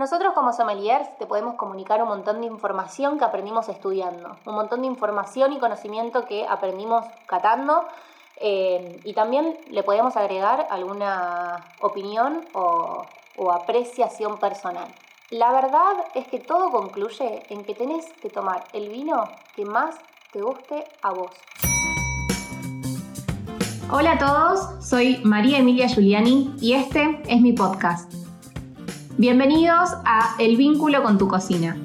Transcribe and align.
Nosotros 0.00 0.32
como 0.32 0.54
sommeliers 0.54 1.14
te 1.18 1.26
podemos 1.26 1.56
comunicar 1.56 2.02
un 2.02 2.08
montón 2.08 2.40
de 2.40 2.46
información 2.46 3.18
que 3.18 3.24
aprendimos 3.26 3.68
estudiando, 3.68 4.34
un 4.46 4.54
montón 4.54 4.80
de 4.80 4.86
información 4.86 5.52
y 5.52 5.58
conocimiento 5.58 6.24
que 6.24 6.46
aprendimos 6.48 7.04
catando 7.26 7.84
eh, 8.36 8.98
y 9.04 9.12
también 9.12 9.58
le 9.68 9.82
podemos 9.82 10.16
agregar 10.16 10.66
alguna 10.70 11.66
opinión 11.82 12.40
o, 12.54 13.04
o 13.36 13.52
apreciación 13.52 14.38
personal. 14.38 14.88
La 15.28 15.52
verdad 15.52 15.92
es 16.14 16.26
que 16.28 16.38
todo 16.38 16.70
concluye 16.70 17.42
en 17.50 17.62
que 17.62 17.74
tenés 17.74 18.10
que 18.22 18.30
tomar 18.30 18.64
el 18.72 18.88
vino 18.88 19.24
que 19.54 19.66
más 19.66 19.96
te 20.32 20.40
guste 20.40 20.82
a 21.02 21.10
vos. 21.10 21.32
Hola 23.92 24.12
a 24.12 24.18
todos, 24.18 24.82
soy 24.82 25.20
María 25.24 25.58
Emilia 25.58 25.88
Giuliani 25.88 26.54
y 26.58 26.72
este 26.72 27.20
es 27.28 27.42
mi 27.42 27.52
podcast. 27.52 28.19
Bienvenidos 29.20 29.90
a 30.06 30.34
El 30.38 30.56
vínculo 30.56 31.02
con 31.02 31.18
tu 31.18 31.28
cocina. 31.28 31.76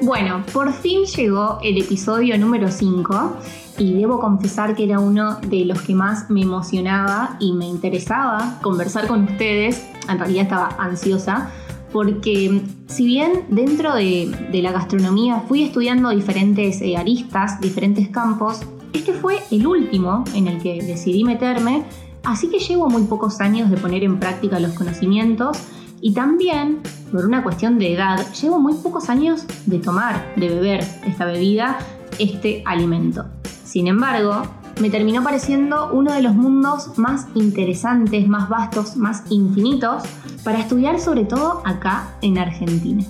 Bueno, 0.00 0.42
por 0.50 0.72
fin 0.72 1.04
llegó 1.04 1.58
el 1.62 1.76
episodio 1.76 2.38
número 2.38 2.70
5 2.70 3.36
y 3.76 3.92
debo 3.92 4.18
confesar 4.18 4.74
que 4.74 4.84
era 4.84 4.98
uno 4.98 5.36
de 5.42 5.66
los 5.66 5.82
que 5.82 5.94
más 5.94 6.30
me 6.30 6.40
emocionaba 6.40 7.36
y 7.38 7.52
me 7.52 7.66
interesaba 7.66 8.60
conversar 8.62 9.06
con 9.06 9.24
ustedes. 9.24 9.86
En 10.08 10.18
realidad 10.18 10.44
estaba 10.44 10.68
ansiosa 10.78 11.50
porque 11.92 12.62
si 12.86 13.04
bien 13.04 13.44
dentro 13.50 13.94
de, 13.94 14.34
la 14.54 14.72
gastronomía 14.72 15.40
fui 15.48 15.64
estudiando 15.64 16.08
diferentes 16.08 16.80
eh, 16.80 16.96
aristas, 16.96 17.60
diferentes 17.60 18.08
campos, 18.08 18.62
este 18.94 19.12
fue 19.12 19.40
el 19.50 19.66
último 19.66 20.24
en 20.34 20.48
el 20.48 20.62
que 20.62 20.80
decidí 20.82 21.24
meterme 21.24 21.84
Así 22.24 22.48
que 22.48 22.58
llevo 22.58 22.88
muy 22.88 23.02
pocos 23.04 23.40
años 23.40 23.70
de 23.70 23.76
poner 23.76 24.04
en 24.04 24.20
práctica 24.20 24.60
los 24.60 24.72
conocimientos 24.72 25.58
y 26.00 26.14
también, 26.14 26.80
por 27.10 27.24
una 27.26 27.42
cuestión 27.42 27.78
de 27.78 27.94
edad, 27.94 28.26
llevo 28.34 28.58
muy 28.58 28.74
pocos 28.74 29.08
años 29.08 29.44
de 29.66 29.78
tomar, 29.78 30.34
de 30.36 30.48
beber 30.48 30.84
esta 31.06 31.24
bebida, 31.24 31.78
este 32.18 32.62
alimento. 32.66 33.26
Sin 33.64 33.86
embargo, 33.86 34.42
me 34.80 34.90
terminó 34.90 35.22
pareciendo 35.22 35.90
uno 35.92 36.12
de 36.12 36.22
los 36.22 36.34
mundos 36.34 36.98
más 36.98 37.26
interesantes, 37.34 38.26
más 38.26 38.48
vastos, 38.48 38.96
más 38.96 39.24
infinitos 39.30 40.02
para 40.44 40.58
estudiar 40.58 40.98
sobre 40.98 41.24
todo 41.24 41.62
acá 41.64 42.16
en 42.20 42.38
Argentina. 42.38 43.04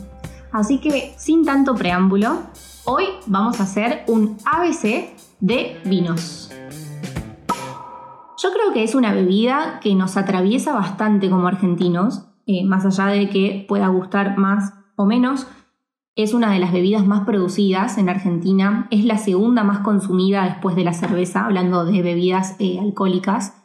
Así 0.50 0.78
que, 0.78 1.14
sin 1.16 1.44
tanto 1.44 1.74
preámbulo, 1.74 2.42
hoy 2.84 3.04
vamos 3.26 3.60
a 3.60 3.62
hacer 3.62 4.04
un 4.06 4.36
ABC 4.44 5.14
de 5.40 5.80
vinos. 5.84 6.50
Yo 8.42 8.50
creo 8.50 8.72
que 8.72 8.82
es 8.82 8.96
una 8.96 9.14
bebida 9.14 9.78
que 9.80 9.94
nos 9.94 10.16
atraviesa 10.16 10.72
bastante 10.72 11.30
como 11.30 11.46
argentinos, 11.46 12.26
eh, 12.46 12.64
más 12.64 12.84
allá 12.84 13.12
de 13.12 13.28
que 13.28 13.64
pueda 13.68 13.86
gustar 13.86 14.36
más 14.36 14.74
o 14.96 15.06
menos. 15.06 15.46
Es 16.16 16.34
una 16.34 16.50
de 16.50 16.58
las 16.58 16.72
bebidas 16.72 17.06
más 17.06 17.24
producidas 17.24 17.98
en 17.98 18.08
Argentina, 18.08 18.88
es 18.90 19.04
la 19.04 19.16
segunda 19.18 19.62
más 19.62 19.78
consumida 19.78 20.44
después 20.44 20.74
de 20.74 20.82
la 20.82 20.92
cerveza, 20.92 21.44
hablando 21.44 21.84
de 21.84 22.02
bebidas 22.02 22.56
eh, 22.58 22.80
alcohólicas. 22.80 23.62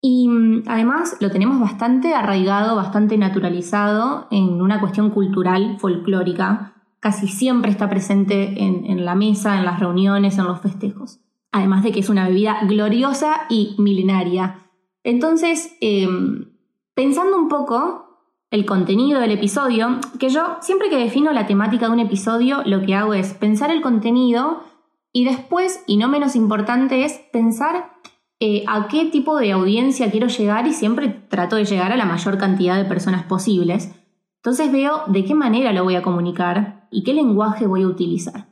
Y 0.00 0.28
mm, 0.28 0.62
además 0.68 1.16
lo 1.18 1.32
tenemos 1.32 1.58
bastante 1.58 2.14
arraigado, 2.14 2.76
bastante 2.76 3.18
naturalizado 3.18 4.28
en 4.30 4.62
una 4.62 4.78
cuestión 4.78 5.10
cultural, 5.10 5.76
folclórica. 5.80 6.74
Casi 7.00 7.26
siempre 7.26 7.72
está 7.72 7.90
presente 7.90 8.62
en 8.62 9.04
la 9.04 9.16
mesa, 9.16 9.58
en 9.58 9.64
las 9.64 9.80
reuniones, 9.80 10.38
en 10.38 10.44
los 10.44 10.60
festejos 10.60 11.20
además 11.58 11.82
de 11.82 11.92
que 11.92 12.00
es 12.00 12.08
una 12.08 12.28
bebida 12.28 12.60
gloriosa 12.66 13.46
y 13.48 13.74
milenaria. 13.78 14.70
Entonces, 15.04 15.76
em, 15.80 16.52
pensando 16.94 17.36
un 17.36 17.48
poco 17.48 18.08
el 18.50 18.64
contenido 18.64 19.20
del 19.20 19.32
episodio, 19.32 19.98
que 20.18 20.30
yo 20.30 20.56
siempre 20.60 20.88
que 20.88 20.96
defino 20.96 21.32
la 21.32 21.46
temática 21.46 21.86
de 21.86 21.92
un 21.92 22.00
episodio, 22.00 22.62
lo 22.64 22.82
que 22.82 22.94
hago 22.94 23.14
es 23.14 23.34
pensar 23.34 23.70
el 23.70 23.82
contenido 23.82 24.62
y 25.12 25.24
después, 25.24 25.82
y 25.86 25.96
no 25.96 26.08
menos 26.08 26.34
importante, 26.36 27.04
es 27.04 27.20
pensar 27.32 27.92
eh, 28.40 28.64
a 28.68 28.88
qué 28.88 29.06
tipo 29.06 29.36
de 29.36 29.52
audiencia 29.52 30.10
quiero 30.10 30.28
llegar 30.28 30.66
y 30.66 30.72
siempre 30.72 31.08
trato 31.08 31.56
de 31.56 31.64
llegar 31.64 31.92
a 31.92 31.96
la 31.96 32.04
mayor 32.04 32.38
cantidad 32.38 32.76
de 32.76 32.84
personas 32.84 33.24
posibles. 33.24 33.92
Entonces 34.36 34.70
veo 34.70 35.02
de 35.08 35.24
qué 35.24 35.34
manera 35.34 35.72
lo 35.72 35.84
voy 35.84 35.96
a 35.96 36.02
comunicar 36.02 36.86
y 36.90 37.02
qué 37.02 37.12
lenguaje 37.12 37.66
voy 37.66 37.82
a 37.82 37.88
utilizar. 37.88 38.48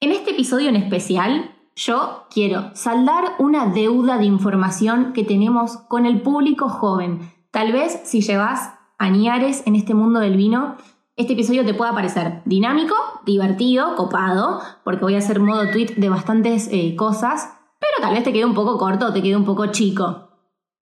En 0.00 0.12
este 0.12 0.32
episodio 0.32 0.68
en 0.68 0.76
especial 0.76 1.53
yo 1.76 2.26
quiero 2.30 2.70
saldar 2.74 3.34
una 3.38 3.66
deuda 3.66 4.18
de 4.18 4.26
información 4.26 5.12
que 5.12 5.24
tenemos 5.24 5.76
con 5.88 6.06
el 6.06 6.20
público 6.22 6.68
joven. 6.68 7.32
Tal 7.50 7.72
vez 7.72 8.00
si 8.04 8.20
llevas 8.20 8.74
añares 8.98 9.62
en 9.66 9.74
este 9.74 9.94
mundo 9.94 10.20
del 10.20 10.36
vino, 10.36 10.76
este 11.16 11.34
episodio 11.34 11.64
te 11.64 11.74
pueda 11.74 11.92
parecer 11.92 12.42
dinámico, 12.44 12.94
divertido, 13.24 13.96
copado, 13.96 14.60
porque 14.84 15.04
voy 15.04 15.14
a 15.14 15.18
hacer 15.18 15.40
modo 15.40 15.70
tweet 15.70 15.94
de 15.96 16.08
bastantes 16.08 16.68
eh, 16.72 16.96
cosas, 16.96 17.52
pero 17.78 17.92
tal 18.00 18.14
vez 18.14 18.24
te 18.24 18.32
quede 18.32 18.44
un 18.44 18.54
poco 18.54 18.78
corto 18.78 19.12
te 19.12 19.22
quede 19.22 19.36
un 19.36 19.44
poco 19.44 19.66
chico. 19.66 20.28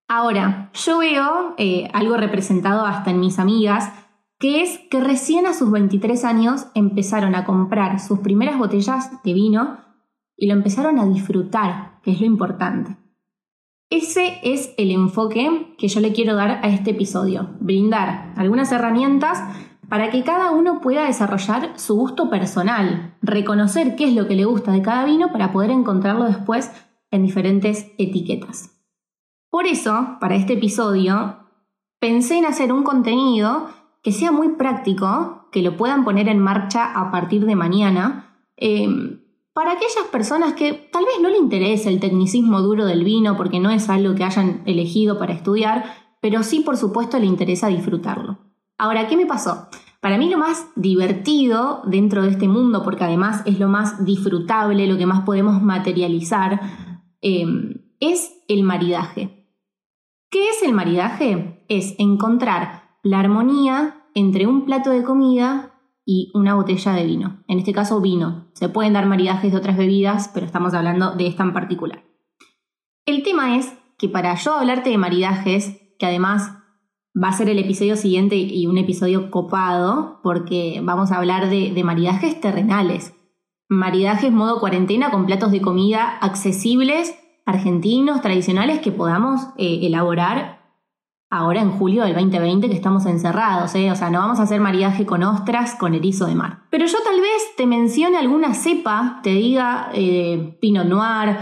Ahora, 0.09 0.71
yo 0.75 0.99
veo 0.99 1.55
eh, 1.57 1.89
algo 1.95 2.17
representado 2.17 2.85
hasta 2.85 3.11
en 3.11 3.21
mis 3.21 3.39
amigas, 3.39 3.93
que 4.39 4.63
es 4.63 4.79
que 4.91 5.01
recién 5.01 5.47
a 5.47 5.55
sus 5.55 5.71
23 5.71 6.25
años 6.25 6.67
empezaron 6.75 7.35
a 7.35 7.45
comprar 7.45 7.99
sus 8.01 8.19
primeras 8.19 8.59
botellas 8.59 9.23
de 9.23 9.33
vino 9.33 9.79
y 10.43 10.47
lo 10.47 10.55
empezaron 10.55 10.99
a 10.99 11.07
disfrutar, 11.07 12.01
que 12.03 12.11
es 12.11 12.21
lo 12.21 12.27
importante. 12.27 12.97
Ese 13.91 14.41
es 14.43 14.75
el 14.77 14.91
enfoque 14.91 15.77
que 15.79 15.87
yo 15.87 16.01
le 16.01 16.13
quiero 16.13 16.35
dar 16.35 16.59
a 16.65 16.69
este 16.69 16.91
episodio, 16.91 17.51
brindar 17.61 18.35
algunas 18.37 18.73
herramientas 18.73 19.41
para 19.89 20.11
que 20.11 20.25
cada 20.25 20.51
uno 20.51 20.81
pueda 20.81 21.07
desarrollar 21.07 21.79
su 21.79 21.95
gusto 21.95 22.29
personal, 22.29 23.15
reconocer 23.23 23.95
qué 23.95 24.09
es 24.09 24.17
lo 24.17 24.27
que 24.27 24.35
le 24.35 24.45
gusta 24.45 24.73
de 24.73 24.83
cada 24.83 25.05
vino 25.05 25.31
para 25.31 25.53
poder 25.53 25.71
encontrarlo 25.71 26.25
después 26.25 26.73
en 27.13 27.23
diferentes 27.23 27.93
etiquetas. 27.97 28.83
Por 29.49 29.69
eso, 29.69 30.17
para 30.19 30.35
este 30.35 30.55
episodio, 30.55 31.37
pensé 32.01 32.39
en 32.39 32.47
hacer 32.47 32.73
un 32.73 32.83
contenido 32.83 33.69
que 34.03 34.11
sea 34.11 34.33
muy 34.33 34.49
práctico, 34.57 35.47
que 35.53 35.63
lo 35.63 35.77
puedan 35.77 36.03
poner 36.03 36.27
en 36.27 36.41
marcha 36.41 36.91
a 37.01 37.13
partir 37.13 37.47
de 37.47 37.55
mañana, 37.55 38.41
eh, 38.57 39.22
para 39.53 39.73
aquellas 39.73 40.07
personas 40.11 40.55
que 40.55 40.73
tal 40.73 41.05
vez 41.05 41.15
no 41.21 41.29
le 41.29 41.39
interese 41.39 41.89
el 41.89 42.01
tecnicismo 42.01 42.61
duro 42.61 42.87
del 42.87 43.05
vino 43.05 43.37
porque 43.37 43.61
no 43.61 43.71
es 43.71 43.89
algo 43.91 44.15
que 44.15 44.25
hayan 44.25 44.63
elegido 44.65 45.19
para 45.19 45.35
estudiar, 45.35 45.85
pero 46.21 46.43
sí 46.43 46.61
por 46.61 46.77
supuesto 46.77 47.19
le 47.19 47.27
interesa 47.27 47.69
disfrutarlo. 47.69 48.39
Ahora, 48.79 49.07
¿qué 49.09 49.17
me 49.17 49.27
pasó? 49.27 49.69
Para 50.01 50.19
mí 50.19 50.29
lo 50.29 50.39
más 50.39 50.67
divertido 50.75 51.83
dentro 51.85 52.23
de 52.23 52.31
este 52.31 52.49
mundo, 52.49 52.83
porque 52.83 53.05
además 53.05 53.43
es 53.47 53.61
lo 53.61 53.69
más 53.69 54.05
disfrutable, 54.05 54.89
lo 54.89 54.99
que 54.99 55.07
más 55.07 55.21
podemos 55.21 55.63
materializar, 55.63 56.61
em, 57.21 57.75
es 58.01 58.33
el 58.49 58.65
maridaje. 58.65 59.47
¿Qué 60.29 60.49
es 60.49 60.63
el 60.65 60.73
maridaje? 60.73 61.65
Es 61.69 61.95
encontrar 61.99 62.97
la 63.05 63.21
armonía 63.21 64.07
entre 64.15 64.47
un 64.47 64.65
plato 64.65 64.91
de 64.91 65.05
comida 65.05 65.72
y 66.05 66.31
una 66.35 66.55
botella 66.55 66.93
de 66.93 67.05
vino. 67.05 67.43
En 67.49 67.59
este 67.59 67.73
caso, 67.73 68.01
vino. 68.01 68.49
Se 68.55 68.69
pueden 68.69 68.93
dar 68.93 69.07
maridajes 69.07 69.53
de 69.53 69.59
otras 69.59 69.77
bebidas, 69.77 70.31
pero 70.33 70.47
estamos 70.47 70.75
hablando 70.75 71.15
de 71.15 71.27
esta 71.27 71.43
en 71.43 71.53
particular. 71.53 72.05
El 73.07 73.23
tema 73.23 73.57
es 73.57 73.73
que 73.99 74.09
para 74.09 74.35
yo 74.35 74.55
hablarte 74.55 74.91
de 74.91 74.99
maridajes, 74.99 75.81
que 75.99 76.07
además 76.07 76.59
va 77.15 77.29
a 77.29 77.33
ser 77.33 77.49
el 77.49 77.59
episodio 77.59 77.97
siguiente 77.97 78.37
y 78.37 78.67
un 78.67 78.79
episodio 78.79 79.31
copado, 79.31 80.21
porque 80.23 80.81
vamos 80.83 81.13
a 81.13 81.19
hablar 81.19 81.51
de, 81.51 81.81
maridajes 81.85 82.41
terrenales. 82.41 83.15
Maridajes 83.69 84.33
modo 84.33 84.61
cuarentena 84.61 85.11
con 85.11 85.27
platos 85.27 85.51
de 85.53 85.61
comida 85.61 86.19
accesibles, 86.21 87.15
argentinos, 87.47 88.21
tradicionales, 88.21 88.81
que 88.81 88.93
podamos 88.93 89.43
eh, 89.57 89.81
elaborar 89.83 90.62
ahora 91.33 91.63
en 91.63 91.71
julio 91.71 92.05
del 92.05 92.13
2020 92.13 92.69
que 92.69 92.75
estamos 92.75 93.07
encerrados, 93.07 93.75
¿eh? 93.75 93.91
o 93.91 93.97
sea, 93.97 94.11
no 94.11 94.19
vamos 94.19 94.39
a 94.39 94.43
hacer 94.43 94.61
maridaje 94.61 95.07
con 95.07 95.23
ostras, 95.23 95.75
con 95.75 95.95
erizo 95.95 96.27
de 96.27 96.35
mar. 96.35 96.65
Pero 96.69 96.85
yo 96.85 96.99
tal 97.03 97.19
vez 97.23 97.57
te 97.57 97.67
mencione 97.67 98.19
alguna 98.19 98.53
cepa, 98.53 99.21
te 99.23 99.31
diga 99.31 99.89
eh, 99.95 100.59
Pinot 100.61 100.87
Noir, 100.87 101.39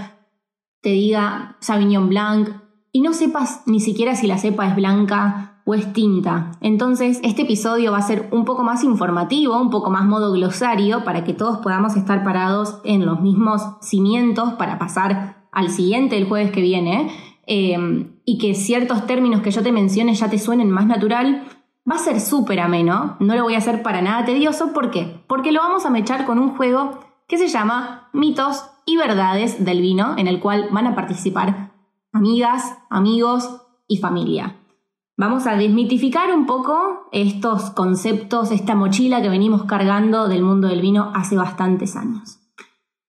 te 0.81 0.91
diga 0.91 1.57
Sauvignon 1.59 2.09
Blanc, 2.09 2.51
y 2.93 3.01
no 3.01 3.13
sepas 3.13 3.63
ni 3.67 3.81
siquiera 3.81 4.15
si 4.15 4.29
la 4.29 4.39
cepa 4.39 4.69
es 4.69 4.77
blanca 4.77 5.61
o 5.67 5.75
es 5.75 5.93
tinta. 5.93 6.53
Entonces, 6.61 7.19
este 7.25 7.43
episodio 7.43 7.91
va 7.91 7.99
a 7.99 8.03
ser 8.03 8.29
un 8.31 8.45
poco 8.45 8.63
más 8.63 8.85
informativo, 8.85 9.61
un 9.61 9.71
poco 9.71 9.91
más 9.91 10.05
modo 10.05 10.31
glosario, 10.31 11.03
para 11.03 11.25
que 11.25 11.35
todos 11.35 11.59
podamos 11.59 11.97
estar 11.97 12.23
parados 12.23 12.81
en 12.85 13.05
los 13.07 13.21
mismos 13.21 13.63
cimientos 13.81 14.53
para 14.53 14.79
pasar 14.79 15.49
al 15.51 15.69
siguiente 15.71 16.17
el 16.17 16.29
jueves 16.29 16.53
que 16.53 16.63
viene. 16.63 17.11
Em, 17.47 18.13
y 18.25 18.39
que 18.39 18.55
ciertos 18.55 19.07
términos 19.07 19.43
que 19.43 19.51
yo 19.51 19.63
te 19.63 19.73
mencione 19.73 20.15
ya 20.15 20.31
te 20.31 20.39
suenen 20.39 20.71
más 20.71 20.87
natural, 20.87 21.45
va 21.91 21.97
a 21.97 21.99
ser 21.99 22.21
súper 22.21 22.61
ameno. 22.61 23.17
No 23.21 23.35
lo 23.35 23.45
voy 23.45 23.55
a 23.55 23.59
hacer 23.59 23.83
para 23.83 24.03
nada 24.03 24.25
tedioso. 24.25 24.73
¿Por 24.73 24.91
qué? 24.91 25.23
Porque 25.27 25.53
lo 25.53 25.61
vamos 25.61 25.87
a 25.87 25.91
mechar 25.91 26.27
con 26.27 26.39
un 26.39 26.51
juego 26.57 27.01
que 27.27 27.39
se 27.39 27.49
llama 27.49 28.09
Mitos 28.13 28.65
y 28.87 28.97
Verdades 28.97 29.65
del 29.65 29.81
Vino, 29.81 30.15
en 30.17 30.27
el 30.27 30.41
cual 30.41 30.69
van 30.71 30.87
a 30.87 30.95
participar 30.95 31.71
amigas, 32.13 32.77
amigos 32.91 33.63
y 33.87 33.99
familia. 33.99 34.57
Vamos 35.17 35.47
a 35.47 35.55
desmitificar 35.55 36.35
un 36.35 36.47
poco 36.47 37.09
estos 37.13 37.71
conceptos, 37.71 38.51
esta 38.51 38.75
mochila 38.75 39.21
que 39.21 39.29
venimos 39.29 39.65
cargando 39.65 40.29
del 40.29 40.43
mundo 40.43 40.69
del 40.69 40.81
vino 40.81 41.13
hace 41.15 41.37
bastantes 41.37 41.95
años. 41.95 42.41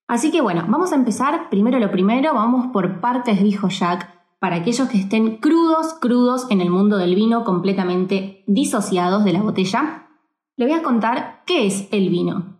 Así 0.07 0.29
que 0.29 0.41
bueno, 0.41 0.65
vamos 0.67 0.91
a 0.91 0.95
empezar 0.95 1.49
primero 1.49 1.79
lo 1.79 1.89
primero, 1.89 2.33
vamos 2.33 2.67
por 2.73 2.99
partes, 2.99 3.41
dijo 3.41 3.69
Jack, 3.69 4.20
para 4.41 4.55
aquellos 4.55 4.89
que 4.89 4.97
estén 4.97 5.37
crudos, 5.37 5.93
crudos 5.93 6.49
en 6.49 6.61
el 6.61 6.71
mundo 6.71 6.97
del 6.97 7.13
vino, 7.13 7.43
completamente 7.43 8.43
disociados 8.47 9.23
de 9.23 9.33
la 9.33 9.43
botella. 9.43 10.07
Le 10.55 10.65
voy 10.65 10.73
a 10.73 10.81
contar 10.81 11.43
qué 11.45 11.67
es 11.67 11.87
el 11.93 12.09
vino. 12.09 12.57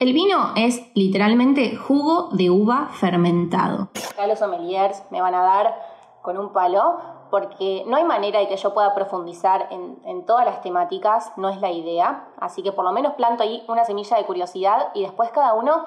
El 0.00 0.12
vino 0.12 0.54
es 0.56 0.82
literalmente 0.96 1.76
jugo 1.76 2.30
de 2.32 2.50
uva 2.50 2.88
fermentado. 2.90 3.90
Acá 4.10 4.26
los 4.26 4.40
sommeliers 4.40 5.04
me 5.12 5.20
van 5.20 5.36
a 5.36 5.42
dar 5.42 5.76
con 6.22 6.36
un 6.36 6.52
palo 6.52 6.98
porque 7.30 7.84
no 7.86 7.96
hay 7.96 8.04
manera 8.04 8.40
de 8.40 8.48
que 8.48 8.56
yo 8.56 8.74
pueda 8.74 8.96
profundizar 8.96 9.68
en, 9.70 10.00
en, 10.06 10.26
todas 10.26 10.44
las 10.44 10.60
temáticas, 10.60 11.30
no 11.36 11.50
es 11.50 11.60
la 11.60 11.70
idea. 11.70 12.30
Así 12.36 12.64
que 12.64 12.72
por 12.72 12.84
lo 12.84 12.90
menos 12.90 13.12
planto 13.12 13.44
ahí 13.44 13.62
una 13.68 13.84
semilla 13.84 14.16
de 14.16 14.24
curiosidad 14.24 14.88
y 14.92 15.02
después 15.02 15.30
cada 15.30 15.54
uno 15.54 15.86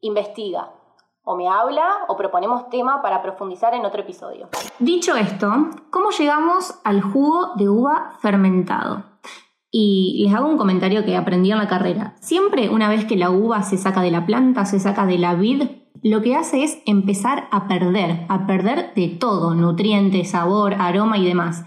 investiga. 0.00 0.74
O 1.30 1.36
me 1.36 1.48
habla 1.48 1.86
o 2.08 2.16
proponemos 2.16 2.68
tema 2.70 3.02
para 3.02 3.22
profundizar 3.22 3.72
en 3.72 3.84
otro 3.84 4.00
episodio. 4.00 4.48
Dicho 4.80 5.14
esto, 5.14 5.68
¿cómo 5.90 6.10
llegamos 6.10 6.80
al 6.82 7.02
jugo 7.02 7.54
de 7.54 7.68
uva 7.68 8.14
fermentado? 8.20 9.04
Y 9.70 10.24
les 10.24 10.34
hago 10.34 10.48
un 10.48 10.58
comentario 10.58 11.04
que 11.04 11.16
aprendí 11.16 11.52
en 11.52 11.58
la 11.58 11.68
carrera. 11.68 12.16
Siempre 12.20 12.68
una 12.68 12.88
vez 12.88 13.04
que 13.04 13.14
la 13.16 13.30
uva 13.30 13.62
se 13.62 13.76
saca 13.76 14.02
de 14.02 14.10
la 14.10 14.26
planta, 14.26 14.64
se 14.64 14.80
saca 14.80 15.06
de 15.06 15.18
la 15.18 15.34
vid, 15.34 15.70
lo 16.02 16.20
que 16.20 16.34
hace 16.34 16.64
es 16.64 16.82
empezar 16.84 17.46
a 17.52 17.68
perder, 17.68 18.26
a 18.28 18.48
perder 18.48 18.92
de 18.96 19.06
todo, 19.06 19.54
nutrientes, 19.54 20.32
sabor, 20.32 20.74
aroma 20.80 21.16
y 21.16 21.26
demás. 21.26 21.64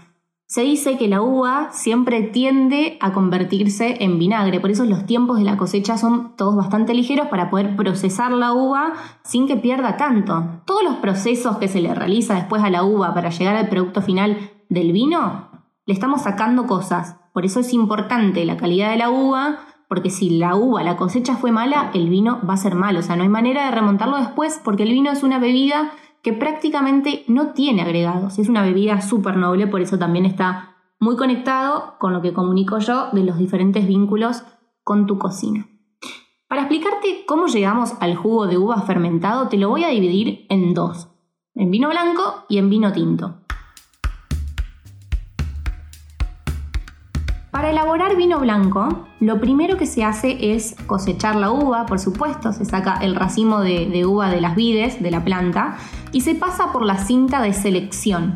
Se 0.54 0.62
dice 0.62 0.96
que 0.96 1.08
la 1.08 1.20
uva 1.20 1.70
siempre 1.72 2.22
tiende 2.22 2.96
a 3.00 3.12
convertirse 3.12 3.96
en 4.04 4.20
vinagre, 4.20 4.60
por 4.60 4.70
eso 4.70 4.84
los 4.84 5.04
tiempos 5.04 5.38
de 5.38 5.44
la 5.44 5.56
cosecha 5.56 5.98
son 5.98 6.36
todos 6.36 6.54
bastante 6.54 6.94
ligeros 6.94 7.26
para 7.26 7.50
poder 7.50 7.74
procesar 7.74 8.30
la 8.30 8.52
uva 8.52 8.92
sin 9.24 9.48
que 9.48 9.56
pierda 9.56 9.96
tanto. 9.96 10.62
Todos 10.64 10.84
los 10.84 10.94
procesos 10.98 11.56
que 11.56 11.66
se 11.66 11.80
le 11.80 11.92
realiza 11.92 12.36
después 12.36 12.62
a 12.62 12.70
la 12.70 12.84
uva 12.84 13.12
para 13.14 13.30
llegar 13.30 13.56
al 13.56 13.68
producto 13.68 14.00
final 14.00 14.52
del 14.68 14.92
vino, 14.92 15.48
le 15.86 15.92
estamos 15.92 16.22
sacando 16.22 16.68
cosas. 16.68 17.16
Por 17.32 17.44
eso 17.44 17.58
es 17.58 17.72
importante 17.72 18.44
la 18.44 18.56
calidad 18.56 18.92
de 18.92 18.98
la 18.98 19.10
uva, 19.10 19.58
porque 19.88 20.10
si 20.10 20.30
la 20.38 20.54
uva, 20.54 20.84
la 20.84 20.96
cosecha 20.96 21.34
fue 21.34 21.50
mala, 21.50 21.90
el 21.94 22.08
vino 22.08 22.38
va 22.48 22.54
a 22.54 22.58
ser 22.58 22.76
malo. 22.76 23.00
O 23.00 23.02
sea, 23.02 23.16
no 23.16 23.24
hay 23.24 23.28
manera 23.28 23.64
de 23.64 23.72
remontarlo 23.72 24.18
después 24.18 24.60
porque 24.62 24.84
el 24.84 24.92
vino 24.92 25.10
es 25.10 25.24
una 25.24 25.40
bebida 25.40 25.90
que 26.24 26.32
prácticamente 26.32 27.22
no 27.28 27.52
tiene 27.52 27.82
agregados. 27.82 28.38
Es 28.38 28.48
una 28.48 28.62
bebida 28.62 29.02
súper 29.02 29.36
noble, 29.36 29.66
por 29.66 29.82
eso 29.82 29.98
también 29.98 30.24
está 30.24 30.74
muy 30.98 31.16
conectado 31.16 31.96
con 32.00 32.14
lo 32.14 32.22
que 32.22 32.32
comunico 32.32 32.78
yo 32.78 33.10
de 33.12 33.22
los 33.22 33.36
diferentes 33.36 33.86
vínculos 33.86 34.42
con 34.82 35.06
tu 35.06 35.18
cocina. 35.18 35.68
Para 36.48 36.62
explicarte 36.62 37.24
cómo 37.26 37.46
llegamos 37.46 37.92
al 38.00 38.16
jugo 38.16 38.46
de 38.46 38.56
uva 38.56 38.80
fermentado, 38.82 39.48
te 39.48 39.58
lo 39.58 39.68
voy 39.68 39.84
a 39.84 39.88
dividir 39.88 40.46
en 40.48 40.72
dos, 40.72 41.08
en 41.54 41.70
vino 41.70 41.90
blanco 41.90 42.46
y 42.48 42.56
en 42.56 42.70
vino 42.70 42.90
tinto. 42.92 43.43
Para 47.54 47.70
elaborar 47.70 48.16
vino 48.16 48.40
blanco, 48.40 49.06
lo 49.20 49.38
primero 49.38 49.76
que 49.76 49.86
se 49.86 50.02
hace 50.02 50.56
es 50.56 50.74
cosechar 50.88 51.36
la 51.36 51.52
uva, 51.52 51.86
por 51.86 52.00
supuesto, 52.00 52.52
se 52.52 52.64
saca 52.64 52.98
el 53.00 53.14
racimo 53.14 53.60
de, 53.60 54.04
uva 54.04 54.28
de 54.28 54.40
las 54.40 54.56
vides, 54.56 55.00
de 55.00 55.12
la 55.12 55.22
planta, 55.22 55.76
y 56.10 56.22
se 56.22 56.34
pasa 56.34 56.72
por 56.72 56.84
la 56.84 56.98
cinta 56.98 57.40
de 57.40 57.52
selección. 57.52 58.34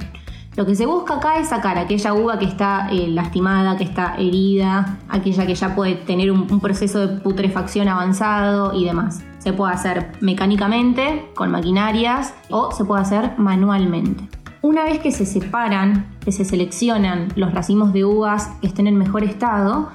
Lo 0.54 0.66
que 0.66 0.76
se 0.76 0.86
busca 0.86 1.14
acá 1.14 1.40
es 1.40 1.48
sacar 1.48 1.78
aquella 1.78 2.14
uva 2.14 2.38
que 2.38 2.44
está 2.44 2.90
eh, 2.92 3.08
lastimada, 3.08 3.76
que 3.76 3.82
está 3.82 4.14
herida, 4.18 5.00
aquella 5.08 5.46
que 5.46 5.56
ya 5.56 5.74
puede 5.74 5.96
tener 5.96 6.30
un, 6.30 6.46
un 6.48 6.60
proceso 6.60 7.04
de 7.04 7.20
putrefacción 7.20 7.88
avanzado 7.88 8.72
y 8.72 8.84
demás. 8.84 9.24
Se 9.38 9.52
puede 9.52 9.72
hacer 9.72 10.12
mecánicamente, 10.20 11.28
con 11.34 11.50
maquinarias, 11.50 12.34
o 12.50 12.70
se 12.70 12.84
puede 12.84 13.02
hacer 13.02 13.32
manualmente. 13.36 14.28
Una 14.60 14.84
vez 14.84 14.98
que 14.98 15.12
se 15.12 15.24
separan, 15.24 16.16
que 16.24 16.32
se 16.32 16.44
seleccionan 16.44 17.28
los 17.36 17.52
racimos 17.52 17.92
de 17.92 18.04
uvas 18.04 18.48
que 18.60 18.66
estén 18.66 18.88
en 18.88 18.96
mejor 18.96 19.22
estado, 19.22 19.90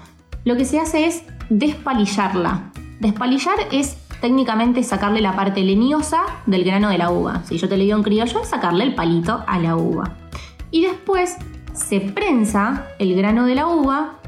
lo 0.45 0.55
que 0.55 0.65
se 0.65 0.79
hace 0.79 1.05
es 1.05 1.23
despalillarla. 1.49 2.71
Despalillar 3.01 3.55
es 3.71 3.97
técnicamente 4.21 4.81
sacarle 4.83 5.19
la 5.19 5.35
parte 5.35 5.61
leñosa 5.61 6.21
del 6.45 6.63
grano 6.63 6.89
de 6.89 6.97
la 6.97 7.11
uva. 7.11 7.43
Si 7.43 7.57
yo 7.57 7.67
te 7.67 7.75
le 7.75 7.83
digo 7.83 7.97
en 7.97 8.03
criollo, 8.03 8.41
es 8.41 8.47
sacarle 8.47 8.85
el 8.85 8.95
palito 8.95 9.43
a 9.47 9.59
la 9.59 9.75
uva. 9.75 10.15
Y 10.71 10.81
después 10.81 11.35
se 11.73 11.99
prensa 11.99 12.87
el 12.99 13.15
grano 13.15 13.45
de 13.45 13.55
la 13.55 13.67
uva 13.67 14.19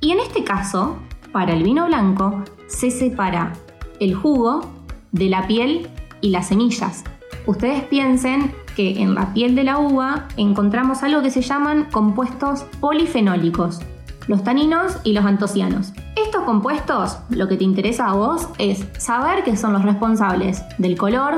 y 0.00 0.12
en 0.12 0.20
este 0.20 0.44
caso, 0.44 0.98
para 1.32 1.52
el 1.52 1.64
vino 1.64 1.86
blanco, 1.86 2.44
se 2.68 2.92
separa 2.92 3.54
el 3.98 4.14
jugo 4.14 4.70
de 5.10 5.28
la 5.28 5.46
piel 5.46 5.88
y 6.20 6.30
las 6.30 6.48
semillas. 6.48 7.02
Ustedes 7.46 7.82
piensen 7.84 8.52
que 8.74 9.00
en 9.00 9.14
la 9.14 9.32
piel 9.32 9.54
de 9.54 9.64
la 9.64 9.78
uva 9.78 10.28
encontramos 10.36 11.02
algo 11.02 11.22
que 11.22 11.30
se 11.30 11.42
llaman 11.42 11.88
compuestos 11.90 12.64
polifenólicos, 12.80 13.80
los 14.26 14.42
taninos 14.42 14.98
y 15.04 15.12
los 15.12 15.24
antocianos. 15.24 15.92
Estos 16.16 16.42
compuestos, 16.42 17.18
lo 17.30 17.48
que 17.48 17.56
te 17.56 17.64
interesa 17.64 18.08
a 18.08 18.14
vos 18.14 18.48
es 18.58 18.86
saber 18.98 19.44
que 19.44 19.56
son 19.56 19.72
los 19.72 19.82
responsables 19.82 20.62
del 20.78 20.96
color, 20.96 21.34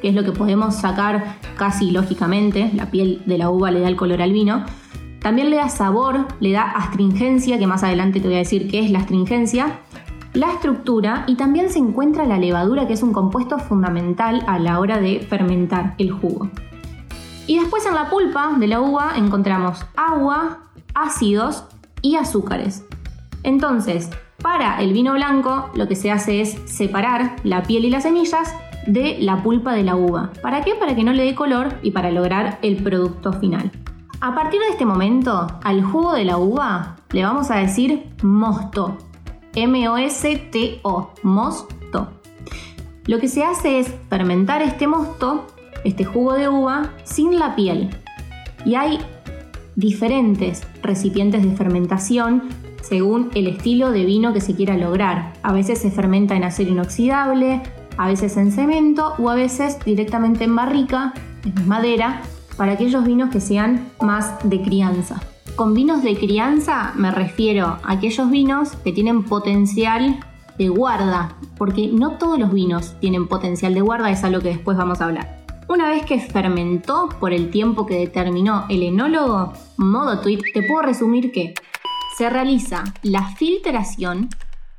que 0.00 0.08
es 0.08 0.14
lo 0.14 0.24
que 0.24 0.32
podemos 0.32 0.76
sacar 0.76 1.36
casi 1.56 1.90
lógicamente, 1.90 2.70
la 2.74 2.90
piel 2.90 3.22
de 3.26 3.38
la 3.38 3.50
uva 3.50 3.70
le 3.70 3.80
da 3.80 3.88
el 3.88 3.96
color 3.96 4.22
al 4.22 4.32
vino, 4.32 4.64
también 5.20 5.50
le 5.50 5.56
da 5.56 5.68
sabor, 5.68 6.26
le 6.40 6.52
da 6.52 6.62
astringencia, 6.62 7.58
que 7.58 7.66
más 7.66 7.82
adelante 7.82 8.20
te 8.20 8.26
voy 8.26 8.36
a 8.36 8.38
decir 8.38 8.70
qué 8.70 8.80
es 8.80 8.90
la 8.90 9.00
astringencia, 9.00 9.80
la 10.32 10.52
estructura 10.52 11.24
y 11.26 11.34
también 11.34 11.70
se 11.70 11.78
encuentra 11.78 12.24
la 12.24 12.38
levadura, 12.38 12.86
que 12.86 12.94
es 12.94 13.02
un 13.02 13.12
compuesto 13.12 13.58
fundamental 13.58 14.42
a 14.46 14.58
la 14.58 14.78
hora 14.78 14.98
de 14.98 15.20
fermentar 15.20 15.94
el 15.98 16.12
jugo. 16.12 16.48
Y 17.50 17.58
después 17.58 17.84
en 17.84 17.96
la 17.96 18.08
pulpa 18.08 18.52
de 18.58 18.68
la 18.68 18.80
uva 18.80 19.14
encontramos 19.16 19.84
agua, 19.96 20.60
ácidos 20.94 21.64
y 22.00 22.14
azúcares. 22.14 22.84
Entonces, 23.42 24.08
para 24.40 24.80
el 24.80 24.92
vino 24.92 25.14
blanco 25.14 25.68
lo 25.74 25.88
que 25.88 25.96
se 25.96 26.12
hace 26.12 26.42
es 26.42 26.56
separar 26.66 27.34
la 27.42 27.64
piel 27.64 27.86
y 27.86 27.90
las 27.90 28.04
semillas 28.04 28.54
de 28.86 29.16
la 29.18 29.42
pulpa 29.42 29.72
de 29.72 29.82
la 29.82 29.96
uva. 29.96 30.30
¿Para 30.40 30.60
qué? 30.60 30.76
Para 30.76 30.94
que 30.94 31.02
no 31.02 31.12
le 31.12 31.24
dé 31.24 31.34
color 31.34 31.74
y 31.82 31.90
para 31.90 32.12
lograr 32.12 32.60
el 32.62 32.84
producto 32.84 33.32
final. 33.32 33.72
A 34.20 34.32
partir 34.32 34.60
de 34.60 34.68
este 34.68 34.86
momento, 34.86 35.48
al 35.64 35.82
jugo 35.82 36.12
de 36.12 36.26
la 36.26 36.36
uva 36.38 36.98
le 37.10 37.24
vamos 37.24 37.50
a 37.50 37.56
decir 37.56 38.12
mosto. 38.22 38.96
M-O-S-T-O, 39.56 41.10
mosto. 41.24 42.10
Lo 43.06 43.18
que 43.18 43.26
se 43.26 43.42
hace 43.42 43.80
es 43.80 43.92
fermentar 44.08 44.62
este 44.62 44.86
mosto 44.86 45.48
este 45.84 46.04
jugo 46.04 46.34
de 46.34 46.48
uva 46.48 46.90
sin 47.04 47.38
la 47.38 47.54
piel. 47.54 47.90
Y 48.64 48.74
hay 48.74 48.98
diferentes 49.76 50.66
recipientes 50.82 51.42
de 51.42 51.56
fermentación 51.56 52.42
según 52.82 53.30
el 53.34 53.46
estilo 53.46 53.90
de 53.90 54.04
vino 54.04 54.32
que 54.32 54.40
se 54.40 54.54
quiera 54.54 54.76
lograr. 54.76 55.32
A 55.42 55.52
veces 55.52 55.78
se 55.78 55.90
fermenta 55.90 56.36
en 56.36 56.44
acero 56.44 56.70
inoxidable, 56.70 57.62
a 57.96 58.06
veces 58.08 58.36
en 58.36 58.52
cemento 58.52 59.14
o 59.18 59.30
a 59.30 59.34
veces 59.34 59.78
directamente 59.84 60.44
en 60.44 60.56
barrica, 60.56 61.12
en 61.44 61.68
madera, 61.68 62.22
para 62.56 62.72
aquellos 62.72 63.04
vinos 63.04 63.30
que 63.30 63.40
sean 63.40 63.88
más 64.00 64.36
de 64.42 64.60
crianza. 64.60 65.20
Con 65.56 65.74
vinos 65.74 66.02
de 66.02 66.16
crianza 66.16 66.92
me 66.96 67.10
refiero 67.10 67.78
a 67.82 67.92
aquellos 67.92 68.30
vinos 68.30 68.72
que 68.84 68.92
tienen 68.92 69.24
potencial 69.24 70.20
de 70.58 70.68
guarda, 70.68 71.36
porque 71.56 71.88
no 71.92 72.18
todos 72.18 72.38
los 72.38 72.52
vinos 72.52 72.94
tienen 73.00 73.28
potencial 73.28 73.74
de 73.74 73.80
guarda, 73.80 74.10
es 74.10 74.24
algo 74.24 74.40
que 74.40 74.48
después 74.48 74.76
vamos 74.76 75.00
a 75.00 75.06
hablar. 75.06 75.39
Una 75.70 75.88
vez 75.88 76.04
que 76.04 76.18
fermentó 76.18 77.08
por 77.20 77.32
el 77.32 77.48
tiempo 77.48 77.86
que 77.86 77.94
determinó 77.94 78.66
el 78.68 78.82
enólogo, 78.82 79.52
modo 79.76 80.20
tweet, 80.20 80.40
te 80.52 80.64
puedo 80.64 80.82
resumir 80.82 81.30
que 81.30 81.54
se 82.18 82.28
realiza 82.28 82.82
la 83.02 83.28
filtración, 83.36 84.30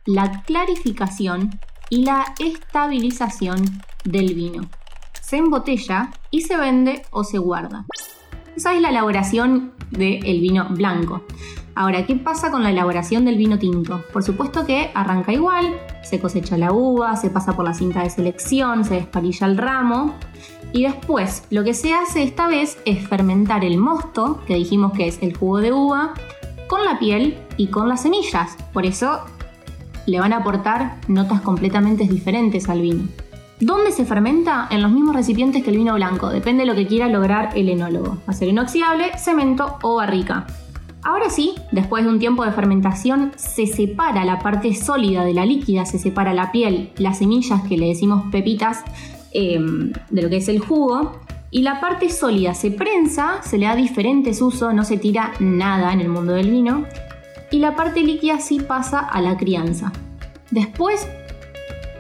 la 0.06 0.44
clarificación 0.44 1.58
y 1.90 2.04
la 2.04 2.26
estabilización 2.40 3.64
del 4.04 4.34
vino. 4.34 4.64
Se 5.22 5.38
embotella 5.38 6.10
y 6.30 6.42
se 6.42 6.58
vende 6.58 7.04
o 7.12 7.24
se 7.24 7.38
guarda. 7.38 7.86
Esa 8.58 8.76
es 8.76 8.82
la 8.82 8.90
elaboración 8.90 9.72
del 9.92 10.42
vino 10.42 10.68
blanco. 10.72 11.24
Ahora, 11.74 12.06
¿qué 12.06 12.18
pasa 12.18 12.52
con 12.52 12.64
la 12.64 12.72
elaboración 12.72 13.24
del 13.24 13.38
vino 13.38 13.58
tinto? 13.58 14.04
Por 14.12 14.24
supuesto 14.24 14.66
que 14.66 14.92
arranca 14.94 15.32
igual, 15.32 15.74
se 16.04 16.20
cosecha 16.20 16.58
la 16.58 16.74
uva, 16.74 17.16
se 17.16 17.30
pasa 17.30 17.56
por 17.56 17.64
la 17.64 17.74
cinta 17.74 18.04
de 18.04 18.10
selección, 18.10 18.84
se 18.84 18.96
despalilla 18.96 19.48
el 19.48 19.58
ramo 19.58 20.16
y 20.74 20.84
después 20.84 21.44
lo 21.50 21.64
que 21.64 21.74
se 21.74 21.94
hace 21.94 22.24
esta 22.24 22.48
vez 22.48 22.78
es 22.86 23.08
fermentar 23.08 23.66
el 23.66 23.78
mosto, 23.78 24.42
que 24.48 24.56
dijimos 24.56 24.94
que 24.94 25.08
es 25.08 25.20
el 25.22 25.36
jugo 25.36 25.60
de 25.60 25.74
uva, 25.74 26.14
con 26.68 26.86
la 26.86 27.00
piel 27.00 27.38
y 27.58 27.68
con 27.68 27.90
las 27.90 28.04
semillas. 28.04 28.56
Por 28.72 28.86
eso 28.86 29.20
le 30.06 30.20
van 30.20 30.34
a 30.34 30.38
aportar 30.38 30.98
notas 31.08 31.42
completamente 31.42 32.06
diferentes 32.06 32.70
al 32.70 32.82
vino. 32.82 33.08
¿Dónde 33.60 33.92
se 33.92 34.06
fermenta? 34.06 34.68
En 34.72 34.82
los 34.82 34.92
mismos 34.92 35.16
recipientes 35.16 35.64
que 35.64 35.70
el 35.70 35.78
vino 35.78 35.94
blanco, 35.94 36.30
depende 36.30 36.64
de 36.64 36.68
lo 36.68 36.76
que 36.76 36.88
quiera 36.88 37.08
lograr 37.08 37.52
el 37.56 37.70
enólogo. 37.70 38.18
Acero 38.26 38.50
inoxidable, 38.50 39.18
cemento 39.20 39.78
o 39.84 39.96
barrica. 39.96 40.48
Ahora 41.04 41.30
sí, 41.30 41.56
después 41.72 42.04
de 42.04 42.10
un 42.10 42.20
tiempo 42.20 42.46
de 42.46 42.52
fermentación, 42.52 43.34
se 43.36 43.68
separa 43.68 44.24
la 44.24 44.40
parte 44.40 44.74
sólida 44.74 45.26
de 45.26 45.34
la 45.34 45.46
líquida, 45.46 45.86
se 45.86 46.00
separa 46.00 46.34
la 46.34 46.52
piel, 46.52 46.92
las 46.98 47.20
semillas 47.20 47.62
que 47.64 47.78
le 47.78 47.88
decimos 47.88 48.24
pepitas 48.32 48.84
em, 49.34 49.92
de 50.10 50.22
lo 50.22 50.30
que 50.30 50.38
es 50.38 50.48
el 50.48 50.60
jugo, 50.60 51.20
y 51.50 51.64
la 51.64 51.82
parte 51.82 52.10
sólida 52.10 52.54
se 52.54 52.72
prensa, 52.72 53.42
se 53.44 53.58
le 53.58 53.66
da 53.66 53.76
diferentes 53.76 54.42
usos, 54.42 54.74
no 54.74 54.86
se 54.86 54.98
tira 54.98 55.34
nada 55.40 55.92
en 55.92 56.00
el 56.00 56.10
mundo 56.10 56.34
del 56.34 56.50
vino, 56.50 56.86
y 57.52 57.60
la 57.60 57.76
parte 57.76 58.02
líquida 58.02 58.40
sí 58.40 58.60
pasa 58.60 59.00
a 59.00 59.22
la 59.22 59.38
crianza. 59.38 59.92
Después, 60.50 61.08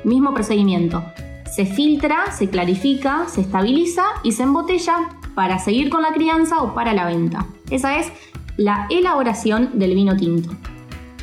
mismo 0.03 0.33
procedimiento, 0.33 1.03
se 1.51 1.65
filtra, 1.65 2.31
se 2.31 2.50
clarifica, 2.50 3.27
se 3.27 3.41
estabiliza 3.41 4.03
y 4.23 4.31
se 4.31 4.43
embotella 4.43 5.09
para 5.35 5.59
seguir 5.59 5.89
con 5.89 6.01
la 6.01 6.13
crianza 6.13 6.61
o 6.61 6.73
para 6.73 6.93
la 6.93 7.05
venta. 7.05 7.45
Esa 7.69 7.97
es 7.97 8.11
la 8.57 8.88
elaboración 8.89 9.71
del 9.73 9.95
vino 9.95 10.15
tinto. 10.15 10.51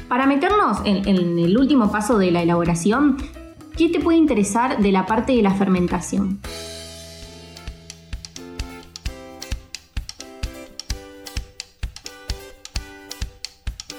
Para 0.09 0.27
meternos 0.27 0.79
en, 0.85 1.07
el 1.39 1.57
último 1.59 1.91
paso 1.91 2.19
de 2.19 2.31
la 2.31 2.43
elaboración, 2.43 3.17
¿qué 3.79 3.89
te 3.89 4.01
puede 4.01 4.19
interesar 4.19 4.83
de 4.83 4.91
la 4.91 5.07
parte 5.07 5.33
de 5.35 5.41
la 5.41 5.55
fermentación? 5.55 6.41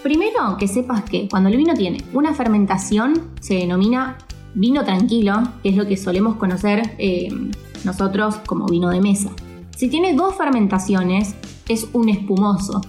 Primero 0.04 0.58
que 0.58 0.68
sepas 0.68 1.04
que 1.04 1.30
cuando 1.30 1.48
el 1.48 1.56
vino 1.56 1.74
tiene 1.76 2.04
una 2.14 2.34
fermentación 2.34 3.32
se 3.40 3.56
denomina 3.56 4.18
vino 4.54 4.84
tranquilo, 4.84 5.44
que 5.64 5.70
es 5.70 5.78
lo 5.78 5.88
que 5.88 5.96
solemos 5.96 6.36
conocer 6.36 6.96
eh, 6.98 7.30
nosotros 7.86 8.36
como 8.46 8.66
vino 8.66 8.90
de 8.90 9.00
mesa. 9.00 9.30
Si 9.78 9.88
tiene 9.88 10.14
dos 10.14 10.36
fermentaciones, 10.36 11.36
es 11.70 11.88
un 11.94 12.10
espumoso. 12.10 12.82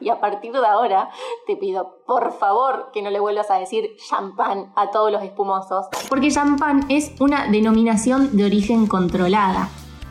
Y 0.00 0.10
a 0.10 0.20
partir 0.20 0.52
de 0.52 0.66
ahora 0.66 1.10
te 1.46 1.56
pido, 1.56 1.98
por 2.06 2.32
favor, 2.32 2.90
que 2.92 3.02
no 3.02 3.10
le 3.10 3.20
vuelvas 3.20 3.50
a 3.50 3.58
decir 3.58 3.96
champán 4.08 4.72
a 4.76 4.90
todos 4.90 5.10
los 5.10 5.22
espumosos. 5.22 5.86
Porque 6.08 6.30
champán 6.30 6.84
es 6.88 7.12
una 7.20 7.46
denominación 7.48 8.36
de 8.36 8.44
origen 8.44 8.86
controlada. 8.86 9.68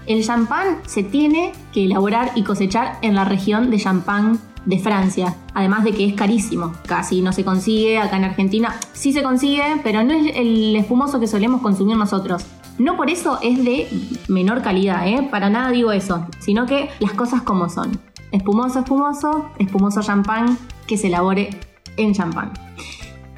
El 0.08 0.24
champán 0.24 0.82
se 0.88 1.04
tiene 1.04 1.54
que 1.74 1.86
elaborar 1.86 2.32
y 2.36 2.44
cosechar 2.44 3.00
en 3.02 3.16
la 3.16 3.26
región 3.26 3.72
de 3.72 3.80
Champagne 3.80 4.38
de 4.66 4.80
Francia, 4.80 5.36
además 5.54 5.84
de 5.84 5.92
que 5.92 6.06
es 6.06 6.14
carísimo, 6.14 6.74
casi 6.88 7.22
no 7.22 7.32
se 7.32 7.46
consigue 7.46 7.98
acá 8.00 8.18
en 8.18 8.26
Argentina, 8.26 8.76
sí 8.94 9.14
se 9.14 9.24
consigue, 9.24 9.64
pero 9.84 10.04
no 10.04 10.14
es 10.14 10.36
el 10.36 10.76
espumoso 10.76 11.20
que 11.20 11.28
solemos 11.28 11.62
consumir 11.62 11.98
nosotros. 11.98 12.46
No 12.78 12.98
por 12.98 13.10
eso 13.10 13.40
es 13.42 13.64
de 13.64 13.88
menor 14.28 14.62
calidad, 14.62 15.08
¿eh? 15.08 15.28
para 15.32 15.50
nada 15.50 15.70
digo 15.72 15.92
eso, 15.92 16.26
sino 16.40 16.66
que 16.66 16.90
las 17.00 17.14
cosas 17.14 17.42
como 17.42 17.70
son. 17.70 18.00
Espumoso, 18.32 18.80
espumoso, 18.80 19.52
espumoso 19.60 20.02
champán 20.02 20.58
que 20.88 20.98
se 20.98 21.08
elabore 21.08 21.50
en 21.96 22.14
champán. 22.14 22.52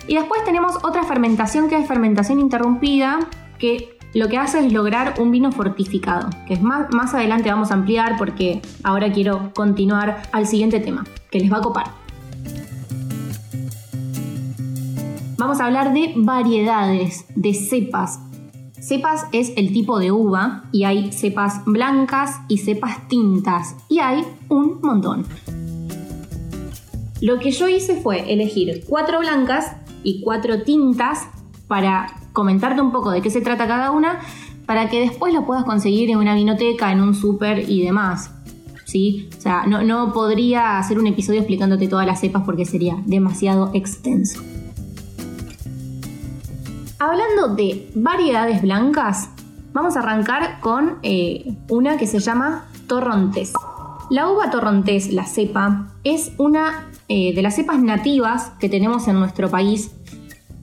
Y 0.08 0.16
después 0.16 0.44
tenemos 0.44 0.78
otra 0.84 1.04
fermentación 1.04 1.70
que 1.70 1.78
es 1.78 1.88
fermentación 1.88 2.40
interrumpida, 2.40 3.20
que 3.60 3.98
lo 4.14 4.30
que 4.30 4.38
hace 4.38 4.66
es 4.66 4.74
lograr 4.74 5.16
un 5.20 5.32
vino 5.32 5.52
fortificado, 5.52 6.30
que 6.48 6.54
es 6.56 6.62
más, 6.62 6.92
más 6.92 7.14
adelante 7.14 7.50
vamos 7.50 7.72
a 7.72 7.76
ampliar 7.76 8.16
porque 8.18 8.62
ahora 8.84 9.12
quiero 9.12 9.52
continuar 9.54 10.24
al 10.32 10.48
siguiente 10.48 10.80
tema, 10.80 11.04
que 11.30 11.40
les 11.40 11.52
va 11.52 11.58
a 11.58 11.62
copar. 11.62 11.88
Vamos 15.38 15.60
a 15.60 15.66
hablar 15.66 15.94
de 15.94 16.14
variedades, 16.16 17.26
de 17.36 17.54
cepas. 17.54 18.20
Cepas 18.88 19.26
es 19.34 19.52
el 19.58 19.74
tipo 19.74 20.00
de 20.00 20.14
uva 20.14 20.64
y 20.72 20.86
hay 20.86 21.12
cepas 21.12 21.66
blancas 21.66 22.40
y 22.48 22.60
cepas 22.60 23.06
tintas 23.10 23.76
y 23.90 24.00
hay 24.00 24.24
un 24.48 24.80
montón. 24.82 25.26
Lo 27.20 27.38
que 27.38 27.52
yo 27.52 27.68
hice 27.68 28.00
fue 28.00 28.32
elegir 28.32 28.86
cuatro 28.88 29.20
blancas 29.20 29.76
y 30.04 30.22
cuatro 30.22 30.64
tintas 30.64 31.28
para 31.68 32.16
comentarte 32.32 32.80
un 32.80 32.94
poco 32.94 33.12
de 33.12 33.22
qué 33.22 33.30
se 33.30 33.42
trata 33.42 33.68
cada 33.68 33.92
una, 33.92 34.22
para 34.66 34.88
que 34.88 35.02
después 35.02 35.34
lo 35.34 35.46
puedas 35.46 35.66
conseguir 35.66 36.10
en 36.10 36.20
una 36.20 36.34
vinoteca, 36.34 36.90
en 36.94 37.02
un 37.02 37.14
súper 37.14 37.70
y 37.70 37.84
demás. 37.84 38.32
¿Sí? 38.86 39.28
O 39.38 39.42
sea, 39.42 39.66
no, 39.68 39.84
no 39.84 40.14
podría 40.14 40.80
hacer 40.80 40.98
un 40.98 41.08
episodio 41.08 41.42
explicándote 41.42 41.90
todas 41.90 42.08
las 42.08 42.22
cepas 42.22 42.44
porque 42.46 42.64
sería 42.64 42.96
demasiado 43.06 43.70
extenso. 43.74 44.42
Hablando 47.00 47.56
de 47.56 47.90
variedades 47.96 48.62
blancas, 48.62 49.30
vamos 49.72 49.96
a 49.96 50.00
arrancar 50.00 50.60
con 50.60 50.98
eh, 51.04 51.56
una 51.70 51.98
que 51.98 52.08
se 52.08 52.20
llama 52.20 52.66
torrontés. 52.88 53.54
La 54.10 54.30
uva 54.30 54.50
torrontés, 54.50 55.14
la 55.14 55.26
cepa, 55.26 55.90
es 56.04 56.32
una 56.38 56.90
eh, 57.08 57.36
de 57.36 57.42
las 57.42 57.56
cepas 57.56 57.80
nativas 57.82 58.52
que 58.60 58.70
tenemos 58.70 59.08
en 59.08 59.20
nuestro 59.20 59.50
país 59.50 59.92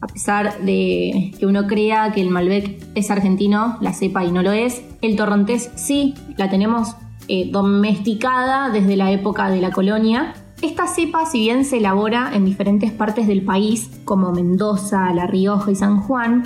a 0.04 0.06
pesar 0.06 0.60
de 0.60 1.32
que 1.38 1.46
uno 1.46 1.66
crea 1.66 2.12
que 2.12 2.20
el 2.20 2.28
Malbec 2.28 2.78
es 2.94 3.10
argentino, 3.10 3.78
la 3.80 3.94
cepa 3.94 4.22
y 4.22 4.30
no 4.30 4.42
lo 4.42 4.52
es, 4.52 4.82
el 5.00 5.16
torrontés 5.16 5.70
sí, 5.76 6.14
la 6.36 6.50
tenemos 6.50 6.94
eh, 7.28 7.48
domesticada 7.50 8.68
desde 8.68 8.96
la 8.96 9.10
época 9.12 9.48
de 9.48 9.62
la 9.62 9.70
colonia. 9.70 10.34
Esta 10.62 10.86
cepa, 10.86 11.26
si 11.26 11.40
bien 11.40 11.64
se 11.64 11.78
elabora 11.78 12.30
en 12.32 12.44
diferentes 12.44 12.92
partes 12.92 13.26
del 13.26 13.44
país, 13.44 13.90
como 14.04 14.32
Mendoza, 14.32 15.12
La 15.12 15.26
Rioja 15.26 15.70
y 15.70 15.74
San 15.74 16.00
Juan, 16.00 16.44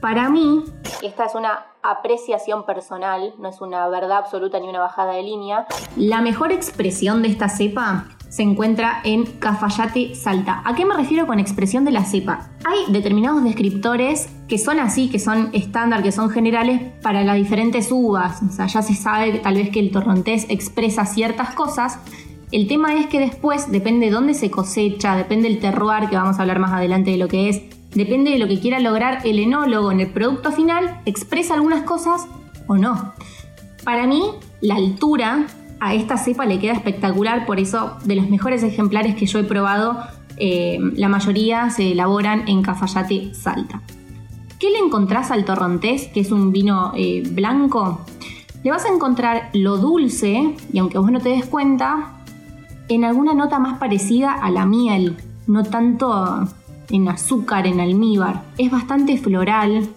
para 0.00 0.30
mí... 0.30 0.64
Esta 1.02 1.26
es 1.26 1.34
una 1.34 1.66
apreciación 1.82 2.64
personal, 2.64 3.34
no 3.38 3.48
es 3.48 3.60
una 3.60 3.86
verdad 3.88 4.18
absoluta 4.18 4.58
ni 4.60 4.68
una 4.68 4.80
bajada 4.80 5.12
de 5.12 5.22
línea. 5.22 5.66
La 5.96 6.20
mejor 6.20 6.52
expresión 6.52 7.22
de 7.22 7.28
esta 7.28 7.48
cepa 7.48 8.06
se 8.30 8.42
encuentra 8.42 9.00
en 9.02 9.24
Cafayate 9.24 10.14
Salta. 10.14 10.62
¿A 10.64 10.74
qué 10.74 10.86
me 10.86 10.94
refiero 10.94 11.26
con 11.26 11.40
expresión 11.40 11.84
de 11.84 11.90
la 11.90 12.04
cepa? 12.04 12.48
Hay 12.64 12.92
determinados 12.92 13.42
descriptores 13.42 14.28
que 14.48 14.56
son 14.56 14.78
así, 14.78 15.10
que 15.10 15.18
son 15.18 15.50
estándar, 15.52 16.02
que 16.02 16.12
son 16.12 16.30
generales 16.30 16.80
para 17.02 17.24
las 17.24 17.36
diferentes 17.36 17.90
uvas. 17.90 18.40
O 18.42 18.52
sea, 18.52 18.66
ya 18.66 18.82
se 18.82 18.94
sabe 18.94 19.40
tal 19.40 19.54
vez 19.54 19.70
que 19.70 19.80
el 19.80 19.90
torrontés 19.90 20.46
expresa 20.48 21.06
ciertas 21.06 21.54
cosas. 21.54 21.98
El 22.52 22.66
tema 22.66 22.98
es 22.98 23.06
que 23.06 23.20
después 23.20 23.70
depende 23.70 24.06
de 24.06 24.12
dónde 24.12 24.34
se 24.34 24.50
cosecha, 24.50 25.14
depende 25.14 25.48
del 25.48 25.60
terroir, 25.60 26.08
que 26.08 26.16
vamos 26.16 26.38
a 26.38 26.42
hablar 26.42 26.58
más 26.58 26.72
adelante 26.72 27.12
de 27.12 27.16
lo 27.16 27.28
que 27.28 27.48
es, 27.48 27.62
depende 27.94 28.32
de 28.32 28.38
lo 28.38 28.48
que 28.48 28.58
quiera 28.58 28.80
lograr 28.80 29.20
el 29.24 29.38
enólogo 29.38 29.92
en 29.92 30.00
el 30.00 30.08
producto 30.08 30.50
final, 30.50 31.00
expresa 31.06 31.54
algunas 31.54 31.84
cosas 31.84 32.26
o 32.66 32.76
no. 32.76 33.12
Para 33.84 34.08
mí, 34.08 34.22
la 34.60 34.74
altura 34.74 35.46
a 35.78 35.94
esta 35.94 36.16
cepa 36.16 36.44
le 36.44 36.58
queda 36.58 36.72
espectacular, 36.72 37.46
por 37.46 37.60
eso 37.60 37.96
de 38.04 38.16
los 38.16 38.28
mejores 38.28 38.64
ejemplares 38.64 39.14
que 39.14 39.26
yo 39.26 39.38
he 39.38 39.44
probado, 39.44 39.98
eh, 40.36 40.78
la 40.96 41.08
mayoría 41.08 41.70
se 41.70 41.92
elaboran 41.92 42.48
en 42.48 42.62
Cafayate 42.62 43.32
Salta. 43.32 43.80
¿Qué 44.58 44.70
le 44.70 44.78
encontrás 44.78 45.30
al 45.30 45.44
torrontés, 45.44 46.08
que 46.08 46.20
es 46.20 46.32
un 46.32 46.50
vino 46.50 46.92
eh, 46.96 47.22
blanco? 47.30 48.00
Le 48.62 48.70
vas 48.70 48.84
a 48.84 48.92
encontrar 48.92 49.50
lo 49.54 49.78
dulce, 49.78 50.54
y 50.72 50.78
aunque 50.78 50.98
vos 50.98 51.10
no 51.10 51.20
te 51.20 51.30
des 51.30 51.46
cuenta, 51.46 52.19
en 52.90 53.04
alguna 53.04 53.34
nota 53.34 53.60
más 53.60 53.78
parecida 53.78 54.32
a 54.32 54.50
la 54.50 54.66
miel, 54.66 55.16
no 55.46 55.62
tanto 55.62 56.48
en 56.90 57.08
azúcar, 57.08 57.68
en 57.68 57.78
almíbar. 57.78 58.42
Es 58.58 58.70
bastante 58.70 59.16
floral, 59.16 59.88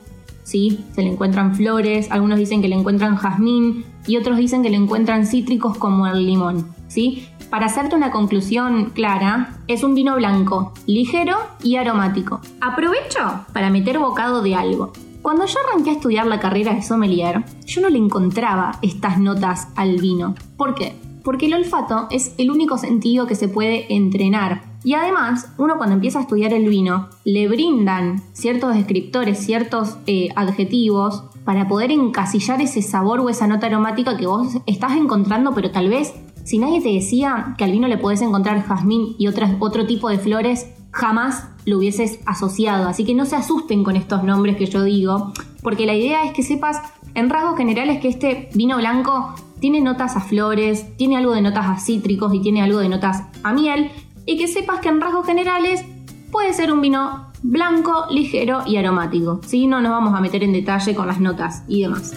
¿sí? 0.43 0.85
Se 0.93 1.01
le 1.01 1.11
encuentran 1.11 1.55
flores, 1.55 2.11
algunos 2.11 2.37
dicen 2.37 2.61
que 2.61 2.67
le 2.67 2.75
encuentran 2.75 3.15
jazmín 3.15 3.83
y 4.05 4.17
otros 4.17 4.37
dicen 4.37 4.61
que 4.61 4.69
le 4.69 4.77
encuentran 4.77 5.25
cítricos 5.25 5.75
como 5.75 6.05
el 6.05 6.23
limón, 6.23 6.67
¿sí? 6.87 7.27
Para 7.49 7.65
hacerte 7.65 7.95
una 7.95 8.11
conclusión 8.11 8.91
clara, 8.91 9.57
es 9.67 9.83
un 9.83 9.95
vino 9.95 10.15
blanco, 10.15 10.73
ligero 10.85 11.37
y 11.63 11.77
aromático. 11.77 12.41
Aprovecho 12.61 13.45
para 13.53 13.71
meter 13.71 13.97
bocado 13.97 14.43
de 14.43 14.53
algo. 14.53 14.93
Cuando 15.23 15.45
yo 15.47 15.57
arranqué 15.65 15.89
a 15.89 15.93
estudiar 15.93 16.27
la 16.27 16.39
carrera 16.39 16.73
de 16.73 16.83
sommelier, 16.83 17.43
yo 17.65 17.81
no 17.81 17.89
le 17.89 17.97
encontraba 17.97 18.77
estas 18.83 19.17
notas 19.17 19.69
al 19.75 19.97
vino. 19.97 20.35
¿Por 20.57 20.75
qué? 20.75 20.95
Porque 21.23 21.45
el 21.45 21.53
olfato 21.53 22.07
es 22.11 22.35
el 22.37 22.51
único 22.51 22.77
sentido 22.77 23.27
que 23.27 23.35
se 23.35 23.47
puede 23.47 23.93
entrenar 23.93 24.73
y 24.83 24.95
además, 24.95 25.47
uno 25.57 25.77
cuando 25.77 25.95
empieza 25.95 26.19
a 26.19 26.23
estudiar 26.23 26.51
el 26.53 26.67
vino, 26.67 27.07
le 27.23 27.47
brindan 27.47 28.21
ciertos 28.33 28.75
descriptores, 28.75 29.39
ciertos 29.39 29.97
eh, 30.07 30.29
adjetivos 30.35 31.23
para 31.45 31.67
poder 31.67 31.91
encasillar 31.91 32.61
ese 32.61 32.81
sabor 32.81 33.21
o 33.21 33.29
esa 33.29 33.47
nota 33.47 33.67
aromática 33.67 34.17
que 34.17 34.27
vos 34.27 34.57
estás 34.65 34.97
encontrando, 34.97 35.53
pero 35.53 35.71
tal 35.71 35.89
vez 35.89 36.13
si 36.43 36.57
nadie 36.57 36.81
te 36.81 36.89
decía 36.89 37.55
que 37.57 37.63
al 37.63 37.71
vino 37.71 37.87
le 37.87 37.97
podés 37.97 38.21
encontrar 38.21 38.61
jazmín 38.63 39.15
y 39.17 39.27
otras, 39.27 39.55
otro 39.59 39.85
tipo 39.85 40.09
de 40.09 40.19
flores, 40.19 40.67
jamás 40.91 41.47
lo 41.65 41.77
hubieses 41.77 42.19
asociado. 42.25 42.89
Así 42.89 43.05
que 43.05 43.15
no 43.15 43.25
se 43.25 43.37
asusten 43.37 43.85
con 43.85 43.95
estos 43.95 44.23
nombres 44.23 44.57
que 44.57 44.65
yo 44.65 44.83
digo, 44.83 45.31
porque 45.61 45.85
la 45.85 45.95
idea 45.95 46.25
es 46.25 46.33
que 46.33 46.43
sepas 46.43 46.81
en 47.15 47.29
rasgos 47.29 47.57
generales 47.57 48.01
que 48.01 48.09
este 48.09 48.49
vino 48.53 48.77
blanco 48.77 49.35
tiene 49.59 49.81
notas 49.81 50.15
a 50.17 50.21
flores, 50.21 50.97
tiene 50.97 51.17
algo 51.17 51.33
de 51.33 51.41
notas 51.41 51.65
a 51.67 51.79
cítricos 51.79 52.33
y 52.33 52.41
tiene 52.41 52.61
algo 52.61 52.79
de 52.79 52.89
notas 52.89 53.23
a 53.43 53.53
miel, 53.53 53.91
y 54.25 54.37
que 54.37 54.47
sepas 54.47 54.79
que 54.79 54.89
en 54.89 55.01
rasgos 55.01 55.25
generales 55.25 55.85
puede 56.31 56.53
ser 56.53 56.71
un 56.71 56.81
vino 56.81 57.27
blanco, 57.43 58.05
ligero 58.09 58.63
y 58.65 58.77
aromático. 58.77 59.41
Si 59.45 59.67
no 59.67 59.81
nos 59.81 59.91
vamos 59.91 60.15
a 60.15 60.21
meter 60.21 60.43
en 60.43 60.53
detalle 60.53 60.95
con 60.95 61.07
las 61.07 61.19
notas 61.19 61.63
y 61.67 61.81
demás. 61.81 62.13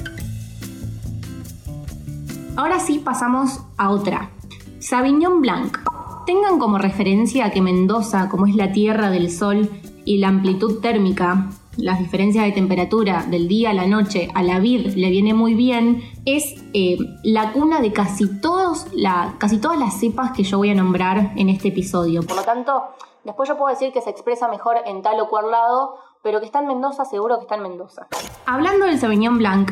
Ahora 2.57 2.81
sí 2.81 3.01
pasamos 3.05 3.61
a 3.77 3.91
otra. 3.91 4.31
Sauvignon 4.79 5.43
Blanc. 5.43 5.79
Tengan 6.27 6.59
como 6.59 6.79
referencia 6.79 7.51
que 7.51 7.61
Mendoza, 7.61 8.29
como 8.29 8.47
es 8.47 8.57
la 8.57 8.73
tierra 8.73 9.11
del 9.11 9.31
sol 9.31 9.69
y 10.05 10.19
la 10.19 10.29
amplitud 10.29 10.81
térmica, 10.81 11.51
las 11.77 11.99
diferencias 11.99 12.45
de 12.45 12.53
temperatura 12.53 13.25
del 13.29 13.49
día 13.49 13.71
a 13.71 13.75
la 13.75 13.87
noche 13.87 14.29
a 14.35 14.43
la 14.43 14.59
vid 14.59 14.95
le 14.95 15.11
viene 15.11 15.35
muy 15.35 15.55
bien, 15.55 16.03
es 16.25 16.55
eh, 16.73 16.97
la 17.23 17.53
cuna 17.53 17.81
de 17.81 17.93
casi, 17.93 18.41
todos 18.41 18.87
la, 18.93 19.35
casi 19.39 19.59
todas 19.59 19.79
las 19.79 19.99
cepas 19.99 20.33
que 20.33 20.43
yo 20.43 20.59
voy 20.59 20.71
a 20.71 20.75
nombrar 20.75 21.33
en 21.37 21.49
este 21.49 21.69
episodio. 21.69 22.23
Por 22.23 22.37
lo 22.37 22.43
tanto, 22.43 22.85
después 23.25 23.49
yo 23.49 23.57
puedo 23.57 23.71
decir 23.71 23.93
que 23.93 24.01
se 24.01 24.11
expresa 24.11 24.49
mejor 24.49 24.77
en 24.87 25.03
tal 25.03 25.21
o 25.21 25.29
cual 25.29 25.51
lado, 25.51 25.97
pero 26.23 26.41
que 26.41 26.47
está 26.47 26.61
en 26.61 26.69
Mendoza, 26.69 27.05
seguro 27.05 27.37
que 27.37 27.43
está 27.43 27.57
en 27.57 27.63
Mendoza. 27.63 28.09
Hablando 28.47 28.87
del 28.87 28.99
Sauvignon 28.99 29.39
Blanc, 29.39 29.71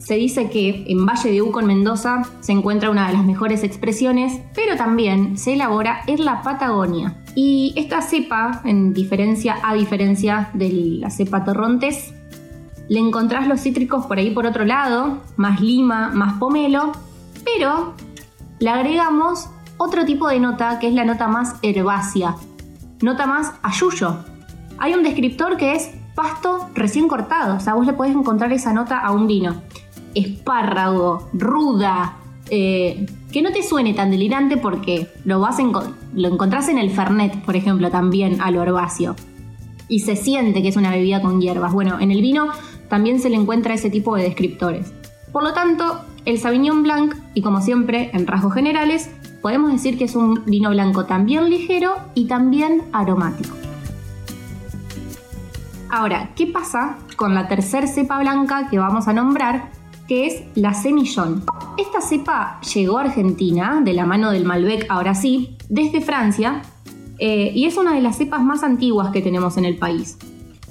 se 0.00 0.14
dice 0.14 0.48
que 0.48 0.84
en 0.88 1.04
Valle 1.04 1.30
de 1.30 1.42
Uco, 1.42 1.60
en 1.60 1.66
Mendoza, 1.66 2.22
se 2.40 2.52
encuentra 2.52 2.90
una 2.90 3.06
de 3.06 3.12
las 3.12 3.24
mejores 3.24 3.62
expresiones, 3.62 4.40
pero 4.54 4.76
también 4.76 5.36
se 5.36 5.52
elabora 5.52 6.00
en 6.06 6.24
la 6.24 6.40
Patagonia. 6.42 7.22
Y 7.34 7.74
esta 7.76 8.00
cepa, 8.00 8.62
en 8.64 8.94
diferencia 8.94 9.58
a 9.62 9.74
diferencia 9.74 10.50
de 10.54 10.70
la 10.72 11.10
cepa 11.10 11.44
Torrontés, 11.44 12.14
le 12.88 12.98
encontrás 12.98 13.46
los 13.46 13.60
cítricos 13.60 14.06
por 14.06 14.18
ahí 14.18 14.30
por 14.30 14.46
otro 14.46 14.64
lado, 14.64 15.18
más 15.36 15.60
lima, 15.60 16.08
más 16.08 16.38
pomelo, 16.38 16.92
pero 17.44 17.94
le 18.58 18.70
agregamos 18.70 19.50
otro 19.76 20.06
tipo 20.06 20.28
de 20.28 20.40
nota 20.40 20.78
que 20.78 20.88
es 20.88 20.94
la 20.94 21.04
nota 21.04 21.28
más 21.28 21.56
herbácea, 21.60 22.36
nota 23.02 23.26
más 23.26 23.52
ayuyo. 23.62 24.16
Hay 24.78 24.94
un 24.94 25.02
descriptor 25.02 25.58
que 25.58 25.74
es 25.74 25.90
pasto 26.14 26.70
recién 26.74 27.06
cortado, 27.06 27.56
o 27.56 27.60
sea, 27.60 27.74
vos 27.74 27.86
le 27.86 27.92
podés 27.92 28.16
encontrar 28.16 28.52
esa 28.52 28.72
nota 28.72 28.98
a 28.98 29.12
un 29.12 29.26
vino 29.26 29.62
espárrago, 30.14 31.28
ruda, 31.32 32.16
eh, 32.50 33.06
que 33.32 33.42
no 33.42 33.52
te 33.52 33.62
suene 33.62 33.94
tan 33.94 34.10
delirante 34.10 34.56
porque 34.56 35.08
lo, 35.24 35.40
vas 35.40 35.58
lo 36.14 36.28
encontrás 36.28 36.68
en 36.68 36.78
el 36.78 36.90
Fernet, 36.90 37.42
por 37.42 37.56
ejemplo, 37.56 37.90
también 37.90 38.40
a 38.40 38.50
lo 38.50 38.62
herbáceo. 38.62 39.14
Y 39.88 40.00
se 40.00 40.16
siente 40.16 40.62
que 40.62 40.68
es 40.68 40.76
una 40.76 40.90
bebida 40.90 41.20
con 41.20 41.40
hierbas. 41.40 41.72
Bueno, 41.72 41.98
en 42.00 42.10
el 42.10 42.22
vino 42.22 42.48
también 42.88 43.20
se 43.20 43.30
le 43.30 43.36
encuentra 43.36 43.74
ese 43.74 43.90
tipo 43.90 44.16
de 44.16 44.24
descriptores. 44.24 44.92
Por 45.32 45.44
lo 45.44 45.52
tanto, 45.52 46.00
el 46.24 46.38
Sauvignon 46.38 46.82
Blanc, 46.82 47.14
y 47.34 47.42
como 47.42 47.60
siempre 47.60 48.10
en 48.12 48.26
rasgos 48.26 48.54
generales, 48.54 49.10
podemos 49.42 49.70
decir 49.72 49.96
que 49.96 50.04
es 50.04 50.16
un 50.16 50.44
vino 50.44 50.70
blanco 50.70 51.06
también 51.06 51.48
ligero 51.48 51.96
y 52.14 52.26
también 52.26 52.82
aromático. 52.92 53.56
Ahora, 55.88 56.30
¿qué 56.36 56.46
pasa 56.46 56.98
con 57.16 57.34
la 57.34 57.48
tercer 57.48 57.88
cepa 57.88 58.18
blanca 58.18 58.68
que 58.70 58.78
vamos 58.78 59.08
a 59.08 59.12
nombrar, 59.12 59.70
que 60.10 60.26
es 60.26 60.42
la 60.56 60.74
semillón. 60.74 61.44
Esta 61.78 62.00
cepa 62.00 62.60
llegó 62.74 62.98
a 62.98 63.02
Argentina, 63.02 63.80
de 63.80 63.92
la 63.92 64.06
mano 64.06 64.32
del 64.32 64.44
Malbec 64.44 64.86
ahora 64.88 65.14
sí, 65.14 65.56
desde 65.68 66.00
Francia, 66.00 66.62
eh, 67.20 67.52
y 67.54 67.64
es 67.66 67.76
una 67.76 67.94
de 67.94 68.00
las 68.00 68.16
cepas 68.16 68.42
más 68.42 68.64
antiguas 68.64 69.12
que 69.12 69.22
tenemos 69.22 69.56
en 69.56 69.66
el 69.66 69.78
país. 69.78 70.18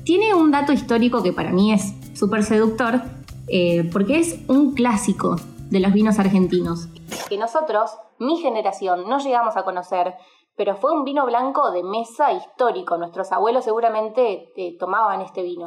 Tiene 0.04 0.34
un 0.34 0.52
dato 0.52 0.74
histórico 0.74 1.24
que 1.24 1.32
para 1.32 1.52
mí 1.52 1.72
es 1.72 1.94
súper 2.20 2.44
seductor, 2.44 3.02
eh, 3.48 3.90
porque 3.94 4.20
es 4.20 4.42
un 4.50 4.74
clásico 4.74 5.38
de 5.70 5.80
los 5.80 5.94
vinos 5.94 6.20
argentinos. 6.20 6.90
Que 7.30 7.38
nosotros, 7.38 7.92
mi 8.18 8.42
generación, 8.42 9.08
no 9.08 9.20
llegamos 9.20 9.56
a 9.56 9.64
conocer, 9.64 10.16
pero 10.58 10.76
fue 10.76 10.92
un 10.92 11.06
vino 11.06 11.26
blanco 11.26 11.72
de 11.72 11.82
mesa 11.82 12.34
histórico. 12.34 12.98
Nuestros 12.98 13.32
abuelos 13.32 13.64
seguramente 13.64 14.52
eh, 14.58 14.76
tomaban 14.78 15.22
este 15.22 15.44
vino. 15.44 15.66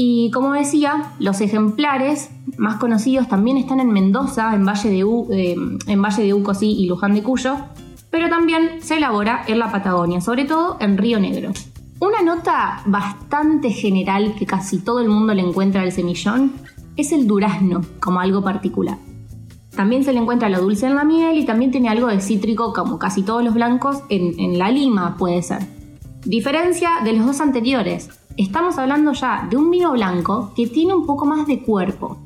Y 0.00 0.30
como 0.30 0.52
decía, 0.52 1.10
los 1.18 1.40
ejemplares 1.40 2.30
más 2.56 2.76
conocidos 2.76 3.26
también 3.26 3.56
están 3.56 3.80
en 3.80 3.90
Mendoza, 3.90 4.54
en 4.54 4.64
Valle 4.64 4.90
de, 4.90 5.04
U, 5.04 5.26
eh, 5.32 5.56
en 5.88 6.00
Valle 6.00 6.22
de 6.22 6.34
Uco 6.34 6.52
y 6.60 6.86
Luján 6.86 7.14
de 7.14 7.24
Cuyo, 7.24 7.56
pero 8.08 8.28
también 8.28 8.80
se 8.80 8.98
elabora 8.98 9.42
en 9.48 9.58
la 9.58 9.72
Patagonia, 9.72 10.20
sobre 10.20 10.44
todo 10.44 10.76
en 10.78 10.98
Río 10.98 11.18
Negro. 11.18 11.50
Una 11.98 12.22
nota 12.22 12.80
bastante 12.86 13.70
general 13.70 14.36
que 14.38 14.46
casi 14.46 14.78
todo 14.78 15.00
el 15.00 15.08
mundo 15.08 15.34
le 15.34 15.42
encuentra 15.42 15.82
al 15.82 15.90
semillón 15.90 16.52
es 16.96 17.10
el 17.10 17.26
durazno 17.26 17.80
como 17.98 18.20
algo 18.20 18.40
particular. 18.40 18.98
También 19.74 20.04
se 20.04 20.12
le 20.12 20.20
encuentra 20.20 20.48
lo 20.48 20.60
dulce 20.60 20.86
en 20.86 20.94
la 20.94 21.02
miel 21.02 21.38
y 21.38 21.44
también 21.44 21.72
tiene 21.72 21.88
algo 21.88 22.06
de 22.06 22.20
cítrico 22.20 22.72
como 22.72 23.00
casi 23.00 23.24
todos 23.24 23.42
los 23.42 23.52
blancos 23.52 24.04
en, 24.10 24.38
en 24.38 24.60
la 24.60 24.70
lima 24.70 25.16
puede 25.16 25.42
ser. 25.42 25.66
Diferencia 26.24 26.90
de 27.02 27.14
los 27.14 27.26
dos 27.26 27.40
anteriores, 27.40 28.10
estamos 28.38 28.78
hablando 28.78 29.12
ya 29.12 29.46
de 29.50 29.56
un 29.56 29.70
vino 29.70 29.92
blanco 29.92 30.52
que 30.54 30.66
tiene 30.66 30.94
un 30.94 31.04
poco 31.04 31.26
más 31.26 31.46
de 31.46 31.60
cuerpo. 31.60 32.18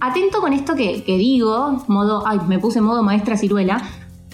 Atento 0.00 0.40
con 0.40 0.52
esto 0.52 0.74
que, 0.74 1.02
digo, 1.06 1.82
modo, 1.88 2.26
ay, 2.26 2.38
me 2.46 2.58
puse 2.58 2.80
modo 2.80 3.02
maestra 3.02 3.36
ciruela, 3.36 3.82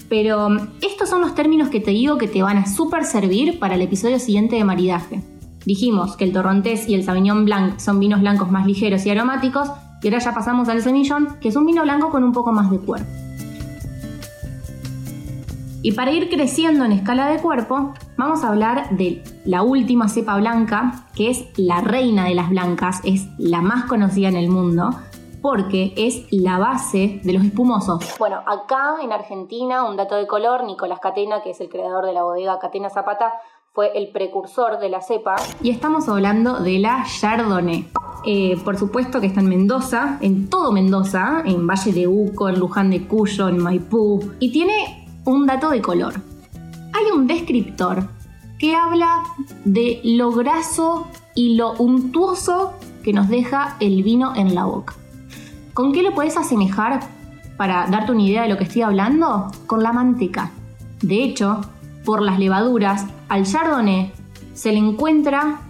pero 0.08 0.46
um, 0.46 0.58
estos 0.82 1.08
son 1.08 1.20
los 1.22 1.34
términos 1.34 1.68
que 1.68 1.80
te 1.80 1.92
digo 1.92 2.18
que 2.18 2.28
te 2.28 2.42
van 2.42 2.58
a 2.58 2.66
súper 2.66 3.04
servir 3.04 3.58
para 3.58 3.76
el 3.76 3.82
episodio 3.82 4.18
siguiente 4.18 4.56
de 4.56 4.64
maridaje. 4.64 5.22
Dijimos 5.64 6.16
que 6.16 6.24
el 6.24 6.32
torrontés 6.32 6.88
y 6.88 6.94
el 6.94 7.04
sauvignon 7.04 7.44
blanc 7.44 7.78
son 7.78 8.00
vinos 8.00 8.20
blancos 8.20 8.50
más 8.50 8.66
ligeros 8.66 9.06
y 9.06 9.10
aromáticos, 9.10 9.70
y 10.02 10.08
ahora 10.08 10.18
ya 10.18 10.34
pasamos 10.34 10.68
al 10.68 10.82
semillón, 10.82 11.36
que 11.40 11.48
es 11.48 11.56
un 11.56 11.66
vino 11.66 11.82
blanco 11.82 12.10
con 12.10 12.24
un 12.24 12.32
poco 12.32 12.52
más 12.52 12.70
de 12.70 12.78
cuerpo. 12.78 13.19
Y 15.82 15.92
para 15.92 16.12
ir 16.12 16.28
creciendo 16.28 16.84
en 16.84 16.92
escala 16.92 17.28
de 17.28 17.38
cuerpo, 17.40 17.94
vamos 18.18 18.44
a 18.44 18.48
hablar 18.48 18.90
de 18.90 19.24
la 19.46 19.62
última 19.62 20.08
cepa 20.08 20.36
blanca, 20.36 21.06
que 21.14 21.30
es 21.30 21.46
la 21.56 21.80
reina 21.80 22.26
de 22.26 22.34
las 22.34 22.50
blancas, 22.50 23.00
es 23.02 23.26
la 23.38 23.62
más 23.62 23.86
conocida 23.86 24.28
en 24.28 24.36
el 24.36 24.50
mundo, 24.50 24.90
porque 25.40 25.94
es 25.96 26.26
la 26.30 26.58
base 26.58 27.22
de 27.24 27.32
los 27.32 27.42
espumosos. 27.44 28.14
Bueno, 28.18 28.42
acá 28.46 28.96
en 29.02 29.10
Argentina, 29.10 29.84
un 29.84 29.96
dato 29.96 30.16
de 30.16 30.26
color, 30.26 30.64
Nicolás 30.64 31.00
Catena, 31.00 31.42
que 31.42 31.50
es 31.50 31.60
el 31.62 31.70
creador 31.70 32.04
de 32.04 32.12
la 32.12 32.24
bodega 32.24 32.58
Catena 32.58 32.90
Zapata, 32.90 33.32
fue 33.72 33.96
el 33.96 34.10
precursor 34.10 34.80
de 34.80 34.90
la 34.90 35.00
cepa. 35.00 35.36
Y 35.62 35.70
estamos 35.70 36.08
hablando 36.10 36.58
de 36.58 36.78
la 36.78 37.04
Chardonnay. 37.04 37.88
Eh, 38.26 38.60
por 38.64 38.76
supuesto 38.76 39.20
que 39.20 39.28
está 39.28 39.40
en 39.40 39.48
Mendoza, 39.48 40.18
en 40.20 40.50
todo 40.50 40.72
Mendoza, 40.72 41.42
en 41.46 41.66
Valle 41.66 41.92
de 41.92 42.06
Uco, 42.06 42.50
en 42.50 42.58
Luján 42.58 42.90
de 42.90 43.06
Cuyo, 43.06 43.48
en 43.48 43.62
Maipú. 43.62 44.32
Y 44.40 44.52
tiene 44.52 44.99
un 45.24 45.46
dato 45.46 45.70
de 45.70 45.82
color. 45.82 46.14
Hay 46.92 47.10
un 47.14 47.26
descriptor 47.26 48.08
que 48.58 48.74
habla 48.74 49.22
de 49.64 50.00
lo 50.04 50.32
graso 50.32 51.08
y 51.34 51.54
lo 51.54 51.72
untuoso 51.74 52.74
que 53.02 53.12
nos 53.12 53.28
deja 53.28 53.76
el 53.80 54.02
vino 54.02 54.34
en 54.36 54.54
la 54.54 54.64
boca. 54.64 54.94
¿Con 55.72 55.92
qué 55.92 56.02
lo 56.02 56.14
puedes 56.14 56.36
asemejar 56.36 57.00
para 57.56 57.86
darte 57.86 58.12
una 58.12 58.22
idea 58.22 58.42
de 58.42 58.48
lo 58.48 58.58
que 58.58 58.64
estoy 58.64 58.82
hablando? 58.82 59.50
Con 59.66 59.82
la 59.82 59.92
manteca. 59.92 60.50
De 61.00 61.22
hecho, 61.22 61.62
por 62.04 62.22
las 62.22 62.38
levaduras, 62.38 63.06
al 63.28 63.44
chardonnay 63.46 64.12
se 64.54 64.72
le 64.72 64.78
encuentra 64.78 65.60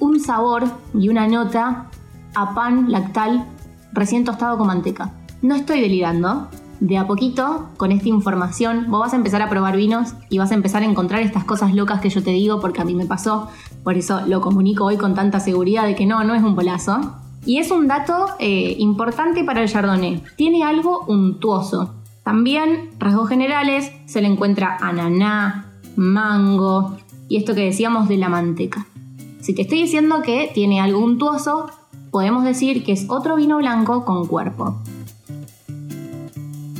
un 0.00 0.18
sabor 0.20 0.64
y 0.94 1.08
una 1.08 1.28
nota 1.28 1.86
a 2.34 2.54
pan 2.54 2.90
lactal 2.90 3.46
recién 3.92 4.24
tostado 4.24 4.58
con 4.58 4.66
manteca. 4.66 5.12
No 5.42 5.54
estoy 5.54 5.80
delirando, 5.80 6.48
de 6.80 6.98
a 6.98 7.06
poquito, 7.06 7.68
con 7.76 7.92
esta 7.92 8.08
información, 8.08 8.86
vos 8.88 9.00
vas 9.00 9.12
a 9.12 9.16
empezar 9.16 9.42
a 9.42 9.48
probar 9.48 9.76
vinos 9.76 10.14
y 10.30 10.38
vas 10.38 10.52
a 10.52 10.54
empezar 10.54 10.82
a 10.82 10.86
encontrar 10.86 11.22
estas 11.22 11.44
cosas 11.44 11.74
locas 11.74 12.00
que 12.00 12.10
yo 12.10 12.22
te 12.22 12.30
digo 12.30 12.60
porque 12.60 12.80
a 12.80 12.84
mí 12.84 12.94
me 12.94 13.06
pasó. 13.06 13.48
Por 13.82 13.96
eso 13.96 14.20
lo 14.26 14.40
comunico 14.40 14.84
hoy 14.84 14.96
con 14.96 15.14
tanta 15.14 15.40
seguridad 15.40 15.86
de 15.86 15.94
que 15.94 16.06
no, 16.06 16.22
no 16.24 16.34
es 16.34 16.42
un 16.42 16.54
polazo. 16.54 17.00
Y 17.44 17.58
es 17.58 17.70
un 17.70 17.88
dato 17.88 18.26
eh, 18.38 18.76
importante 18.78 19.44
para 19.44 19.62
el 19.62 19.68
Chardonnay. 19.68 20.22
Tiene 20.36 20.64
algo 20.64 21.04
untuoso. 21.06 21.94
También, 22.22 22.90
rasgos 22.98 23.28
generales, 23.28 23.90
se 24.06 24.20
le 24.20 24.28
encuentra 24.28 24.76
ananá, 24.80 25.72
mango 25.96 26.96
y 27.28 27.36
esto 27.36 27.54
que 27.54 27.64
decíamos 27.64 28.08
de 28.08 28.16
la 28.16 28.28
manteca. 28.28 28.86
Si 29.40 29.54
te 29.54 29.62
estoy 29.62 29.82
diciendo 29.82 30.22
que 30.22 30.50
tiene 30.52 30.80
algo 30.80 31.00
untuoso, 31.00 31.70
podemos 32.10 32.44
decir 32.44 32.84
que 32.84 32.92
es 32.92 33.06
otro 33.08 33.36
vino 33.36 33.58
blanco 33.58 34.04
con 34.04 34.26
cuerpo. 34.26 34.76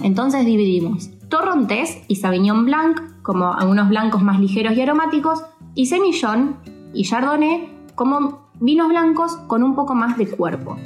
Entonces 0.02 0.46
dividimos 0.46 1.10
Torrontés 1.28 2.02
y 2.08 2.16
Sauvignon 2.16 2.64
Blanc 2.64 3.22
como 3.22 3.52
algunos 3.52 3.88
blancos 3.88 4.22
más 4.22 4.40
ligeros 4.40 4.74
y 4.74 4.80
aromáticos 4.80 5.44
y 5.74 5.86
Semillón 5.86 6.56
y 6.94 7.04
Chardonnay 7.04 7.68
como 7.94 8.48
vinos 8.60 8.88
blancos 8.88 9.36
con 9.46 9.62
un 9.62 9.74
poco 9.74 9.94
más 9.94 10.16
de 10.16 10.28
cuerpo. 10.28 10.76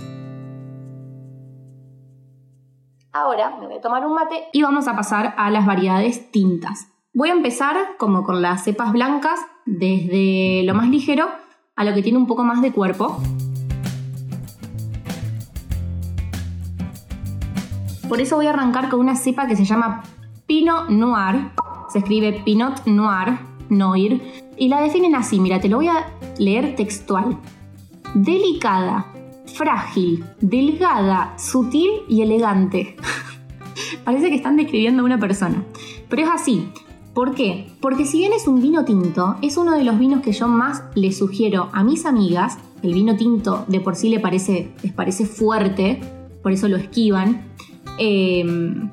Ahora 3.13 3.57
me 3.61 3.67
voy 3.67 3.77
a 3.77 3.81
tomar 3.81 4.07
un 4.07 4.15
mate 4.15 4.45
y 4.53 4.63
vamos 4.63 4.89
a 4.89 4.97
pasar 4.97 5.35
a 5.37 5.51
las 5.51 5.67
variedades 5.67 6.31
tintas. 6.31 6.89
Voy 7.13 7.29
a 7.29 7.33
empezar 7.33 7.77
como 7.99 8.25
con 8.25 8.41
las 8.41 8.65
cepas 8.65 8.93
blancas, 8.93 9.39
desde 9.67 10.63
lo 10.65 10.75
más 10.75 10.89
ligero 10.89 11.27
a 11.77 11.85
lo 11.85 11.95
que 11.95 12.03
tiene 12.03 12.19
un 12.19 12.27
poco 12.27 12.43
más 12.43 12.63
de 12.63 12.73
cuerpo. 12.73 13.19
Por 18.13 18.21
eso 18.21 18.37
voy 18.37 18.45
a 18.45 18.51
arrancar 18.51 18.91
con 18.91 19.01
una 19.01 19.17
cepa 19.17 19.47
que 19.47 19.57
se 19.57 19.65
llama 19.65 20.03
Pinot 20.47 20.91
Noir. 20.91 21.49
Se 21.91 22.01
escribe 22.01 22.43
Pinot 22.45 22.85
Noir, 22.85 23.39
Noir 23.71 24.21
y 24.59 24.69
la 24.69 24.83
definen 24.83 25.15
así, 25.15 25.41
mira, 25.41 25.63
te 25.63 25.71
lo 25.71 25.79
voy 25.79 25.89
a 25.89 26.13
leer 26.37 26.77
textual. 26.77 27.39
Delicada, 28.13 29.07
frágil, 29.47 30.27
delgada, 30.43 31.33
sutil 31.39 31.89
y 32.07 32.21
elegante. 32.21 32.97
Parece 34.05 34.29
que 34.29 34.37
están 34.37 34.59
describiendo 34.59 35.01
a 35.01 35.07
una 35.07 35.19
persona. 35.19 35.65
Pero 36.11 36.25
es 36.25 36.29
así. 36.29 36.69
¿Por 37.15 37.35
qué? 37.35 37.73
Porque 37.81 38.05
si 38.05 38.19
bien 38.19 38.35
es 38.35 38.47
un 38.47 38.61
vino 38.61 38.85
tinto, 38.85 39.37
es 39.41 39.57
uno 39.57 39.73
de 39.73 39.85
los 39.85 39.99
vinos 39.99 40.21
que 40.21 40.33
yo 40.33 40.49
más 40.49 40.83
le 40.95 41.13
sugiero 41.13 41.71
a 41.73 41.83
mis 41.83 42.05
amigas. 42.05 42.59
El 42.83 42.93
vino 42.93 43.17
tinto 43.17 43.65
de 43.69 43.81
por 43.81 43.97
sí 43.97 44.11
le 44.11 44.21
parece, 44.21 44.71
les 44.83 44.93
parece 44.93 45.25
fuerte, 45.25 45.99
por 46.43 46.53
eso 46.53 46.69
lo 46.69 46.77
esquivan. 46.77 47.52
Em, 47.99 48.91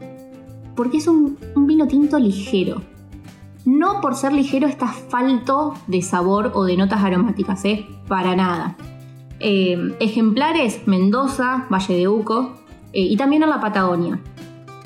porque 0.75 0.97
es 0.97 1.07
un, 1.07 1.37
vino 1.55 1.87
tinto 1.87 2.17
ligero. 2.19 2.81
No 3.65 4.01
por 4.01 4.15
ser 4.15 4.33
ligero 4.33 4.67
está 4.67 4.87
falto 4.87 5.73
de 5.87 6.01
sabor 6.01 6.51
o 6.55 6.63
de 6.63 6.77
notas 6.77 7.03
aromáticas, 7.03 7.63
¿eh? 7.65 7.85
Para 8.07 8.35
nada. 8.35 8.75
Em, 9.39 9.93
ejemplares, 9.99 10.87
Mendoza, 10.87 11.67
Valle 11.69 11.95
de 11.95 12.07
Uco 12.07 12.55
eh, 12.93 13.01
y 13.01 13.17
también 13.17 13.43
en 13.43 13.49
la 13.49 13.59
Patagonia. 13.59 14.19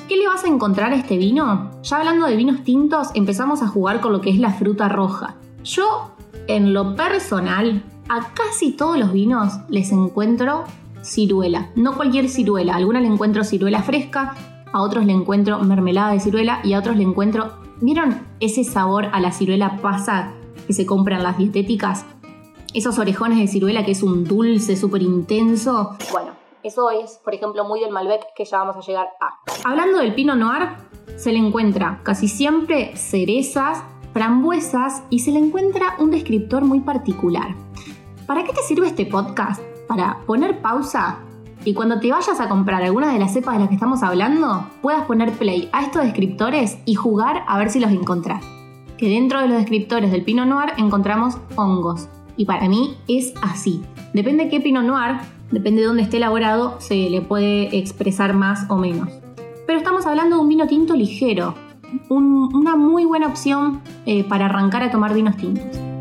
¿Qué 0.07 0.17
le 0.17 0.27
vas 0.27 0.43
a 0.43 0.47
encontrar 0.47 0.91
a 0.91 0.95
este 0.95 1.17
vino? 1.17 1.71
Ya 1.81 1.97
hablando 1.97 2.27
de 2.27 2.35
vinos 2.35 2.63
tintos, 2.63 3.09
empezamos 3.13 3.61
a 3.61 3.67
jugar 3.67 4.01
con 4.01 4.11
lo 4.11 4.21
que 4.21 4.29
es 4.29 4.37
la 4.37 4.51
fruta 4.51 4.89
roja. 4.89 5.35
Yo, 5.63 6.11
en 6.47 6.73
lo 6.73 6.95
personal, 6.95 7.83
a 8.09 8.33
casi 8.33 8.73
todos 8.73 8.97
los 8.97 9.13
vinos 9.13 9.53
les 9.69 9.91
encuentro 9.91 10.65
ciruela. 11.03 11.69
No 11.75 11.95
cualquier 11.95 12.29
ciruela, 12.29 12.73
a 12.73 12.77
algunas 12.77 13.01
le 13.01 13.09
encuentro 13.09 13.43
ciruela 13.43 13.83
fresca, 13.83 14.35
a 14.71 14.81
otros 14.81 15.05
le 15.05 15.13
encuentro 15.13 15.59
mermelada 15.59 16.13
de 16.13 16.19
ciruela 16.19 16.59
y 16.63 16.73
a 16.73 16.79
otros 16.79 16.97
le 16.97 17.03
encuentro... 17.03 17.61
¿Vieron 17.81 18.25
ese 18.39 18.63
sabor 18.63 19.09
a 19.11 19.19
la 19.19 19.31
ciruela 19.31 19.77
pasa 19.81 20.33
que 20.67 20.73
se 20.73 20.85
compran 20.85 21.21
las 21.21 21.37
dietéticas? 21.37 22.05
Esos 22.73 22.97
orejones 22.97 23.37
de 23.39 23.47
ciruela 23.47 23.83
que 23.83 23.91
es 23.91 24.03
un 24.03 24.23
dulce 24.23 24.77
súper 24.77 25.01
intenso. 25.01 25.97
Bueno, 26.11 26.31
eso 26.63 26.89
es, 26.91 27.19
por 27.23 27.33
ejemplo, 27.33 27.65
muy 27.65 27.81
del 27.81 27.91
Malbec 27.91 28.23
que 28.35 28.45
ya 28.45 28.59
vamos 28.59 28.77
a 28.77 28.79
llegar 28.79 29.07
a. 29.19 29.69
Hablando 29.69 29.99
del 29.99 30.15
Pinot 30.15 30.37
Noir, 30.37 30.69
se 31.17 31.33
le 31.33 31.39
encuentra 31.39 31.99
casi 32.03 32.29
siempre 32.29 32.95
cerezas, 32.95 33.83
frambuesas 34.13 35.03
y 35.09 35.19
se 35.19 35.31
le 35.31 35.39
encuentra 35.39 35.95
un 35.99 36.11
descriptor 36.11 36.63
muy 36.63 36.79
particular. 36.79 37.53
¿Para 38.25 38.45
qué 38.45 38.53
te 38.53 38.61
sirve 38.61 38.87
este 38.87 39.05
podcast? 39.05 39.61
Para 39.87 40.19
poner 40.25 40.61
pausa 40.61 41.19
y 41.65 41.73
cuando 41.73 41.99
te 41.99 42.11
vayas 42.11 42.39
a 42.41 42.49
comprar 42.49 42.83
alguna 42.83 43.13
de 43.13 43.19
las 43.19 43.31
cepas 43.31 43.53
de 43.53 43.61
las 43.61 43.69
que 43.69 43.75
estamos 43.75 44.03
hablando, 44.03 44.65
puedas 44.81 45.05
poner 45.05 45.31
play 45.31 45.69
a 45.71 45.83
estos 45.83 46.03
descriptores 46.03 46.77
y 46.85 46.95
jugar 46.95 47.43
a 47.47 47.57
ver 47.57 47.69
si 47.69 47.79
los 47.79 47.91
encontrás. 47.91 48.43
Que 48.97 49.07
dentro 49.07 49.39
de 49.39 49.47
los 49.47 49.57
descriptores 49.57 50.11
del 50.11 50.23
Pinot 50.23 50.45
Noir 50.45 50.73
encontramos 50.77 51.37
hongos. 51.55 52.09
Y 52.35 52.45
para 52.45 52.67
mí 52.67 52.97
es 53.07 53.33
así. 53.41 53.81
Depende 54.13 54.45
de 54.45 54.49
qué 54.49 54.59
Pinot 54.59 54.83
Noir, 54.83 55.17
depende 55.51 55.81
de 55.81 55.87
dónde 55.87 56.03
esté 56.03 56.17
elaborado, 56.17 56.75
se 56.79 57.09
le 57.09 57.21
puede 57.21 57.77
expresar 57.77 58.33
más 58.33 58.69
o 58.69 58.75
menos. 58.75 59.09
Pero 59.65 59.79
estamos 59.79 60.05
hablando 60.05 60.35
de 60.35 60.41
un 60.41 60.49
vino 60.49 60.67
tinto 60.67 60.95
ligero, 60.95 61.55
una 62.09 62.75
muy 62.75 63.05
buena 63.05 63.27
opción 63.27 63.81
eh, 64.05 64.23
para 64.25 64.45
arrancar 64.47 64.83
a 64.83 64.91
tomar 64.91 65.13
vinos 65.13 65.37
tintos. 65.37 65.92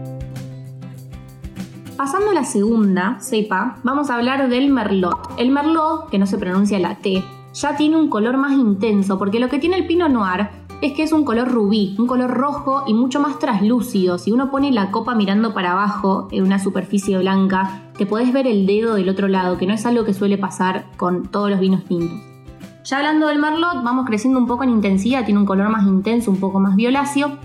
Pasando 2.02 2.32
a 2.32 2.34
la 2.34 2.42
segunda 2.42 3.18
cepa, 3.20 3.76
vamos 3.84 4.10
a 4.10 4.16
hablar 4.16 4.48
del 4.48 4.72
Merlot. 4.72 5.34
El 5.36 5.52
Merlot, 5.52 6.10
que 6.10 6.18
no 6.18 6.26
se 6.26 6.36
pronuncia 6.36 6.80
la 6.80 6.96
T, 6.96 7.22
ya 7.54 7.76
tiene 7.76 7.96
un 7.96 8.08
color 8.08 8.38
más 8.38 8.54
intenso, 8.54 9.20
porque 9.20 9.38
lo 9.38 9.48
que 9.48 9.60
tiene 9.60 9.76
el 9.76 9.86
Pinot 9.86 10.10
Noir 10.10 10.48
es 10.80 10.94
que 10.94 11.04
es 11.04 11.12
un 11.12 11.24
color 11.24 11.48
rubí, 11.48 11.94
un 12.00 12.08
color 12.08 12.32
rojo 12.32 12.82
y 12.88 12.92
mucho 12.92 13.20
más 13.20 13.38
traslúcido. 13.38 14.18
Si 14.18 14.32
uno 14.32 14.50
pone 14.50 14.72
la 14.72 14.90
copa 14.90 15.14
mirando 15.14 15.54
para 15.54 15.70
abajo 15.70 16.26
en 16.32 16.42
una 16.42 16.58
superficie 16.58 17.16
blanca, 17.18 17.82
te 17.96 18.04
podés 18.04 18.32
ver 18.32 18.48
el 18.48 18.66
dedo 18.66 18.94
del 18.94 19.08
otro 19.08 19.28
lado, 19.28 19.56
que 19.56 19.68
no 19.68 19.72
es 19.72 19.86
algo 19.86 20.04
que 20.04 20.12
suele 20.12 20.38
pasar 20.38 20.86
con 20.96 21.28
todos 21.28 21.50
los 21.50 21.60
vinos 21.60 21.84
tintos. 21.84 22.18
Ya 22.82 22.96
hablando 22.96 23.28
del 23.28 23.38
Merlot, 23.38 23.84
vamos 23.84 24.06
creciendo 24.06 24.40
un 24.40 24.48
poco 24.48 24.64
en 24.64 24.70
intensidad, 24.70 25.24
tiene 25.24 25.38
un 25.38 25.46
color 25.46 25.68
más 25.68 25.86
intenso, 25.86 26.32
un 26.32 26.40
poco 26.40 26.58
más 26.58 26.74
violáceo. 26.74 27.38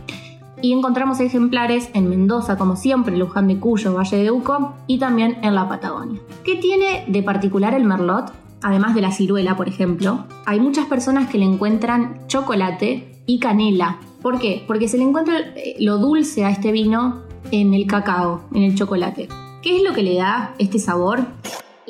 Y 0.62 0.74
encontramos 0.74 1.20
ejemplares 1.20 1.89
en 1.93 2.10
Mendoza, 2.10 2.58
como 2.58 2.76
siempre, 2.76 3.15
Luján 3.15 3.48
de 3.48 3.60
Cuyo, 3.60 3.93
Valle 3.93 4.17
de 4.17 4.32
Uco 4.32 4.74
y 4.88 4.98
también 4.98 5.38
en 5.43 5.54
la 5.54 5.70
Patagonia. 5.70 6.20
¿Qué 6.43 6.56
tiene 6.56 7.06
de 7.08 7.22
particular 7.22 7.74
el 7.74 7.86
Merlot? 7.86 8.32
Además 8.63 8.96
de 8.96 9.02
la 9.02 9.12
ciruela, 9.12 9.56
por 9.56 9.67
ejemplo, 9.67 10.26
hay 10.46 10.60
muchas 10.60 10.88
personas 10.88 11.30
que 11.30 11.38
le 11.38 11.46
encuentran 11.46 12.22
chocolate 12.28 13.22
y 13.28 13.39
canela. 13.39 14.00
¿Por 14.22 14.39
qué? 14.39 14.63
Porque 14.65 14.88
se 14.88 14.98
le 14.98 15.04
encuentra 15.04 15.38
eh, 15.56 15.76
lo 15.80 16.00
dulce 16.00 16.43
a 16.43 16.50
este 16.50 16.72
vino 16.72 17.22
en 17.52 17.76
el 17.76 17.86
cacao, 17.86 18.41
en 18.54 18.63
el 18.63 18.76
chocolate. 18.76 19.30
¿Qué 19.62 19.78
es 19.78 19.84
lo 19.84 19.93
que 19.93 20.02
le 20.02 20.15
da 20.15 20.56
este 20.58 20.80
sabor? 20.80 21.20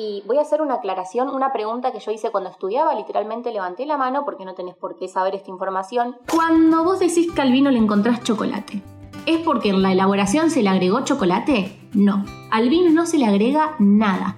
Y 0.00 0.22
voy 0.26 0.38
a 0.38 0.42
hacer 0.42 0.62
una 0.62 0.74
aclaración, 0.74 1.28
una 1.28 1.52
pregunta 1.52 1.90
que 1.90 1.98
yo 1.98 2.12
hice 2.12 2.30
cuando 2.30 2.50
estudiaba, 2.50 2.94
literalmente 2.94 3.50
levanté 3.50 3.84
la 3.84 3.96
mano 3.96 4.24
porque 4.24 4.44
no 4.44 4.54
tenés 4.54 4.76
por 4.76 4.96
qué 4.96 5.08
saber 5.08 5.34
esta 5.34 5.50
información. 5.50 6.14
Cuando 6.30 6.84
vos 6.84 7.00
decís 7.00 7.32
que 7.32 7.40
al 7.40 7.50
vino 7.50 7.68
le 7.72 7.78
encontrás 7.78 8.22
chocolate, 8.22 8.80
¿es 9.26 9.40
porque 9.40 9.70
en 9.70 9.82
la 9.82 9.90
elaboración 9.90 10.50
se 10.50 10.62
le 10.62 10.68
agregó 10.68 11.00
chocolate? 11.00 11.80
No, 11.94 12.24
al 12.52 12.68
vino 12.68 12.92
no 12.92 13.06
se 13.06 13.18
le 13.18 13.26
agrega 13.26 13.74
nada. 13.80 14.36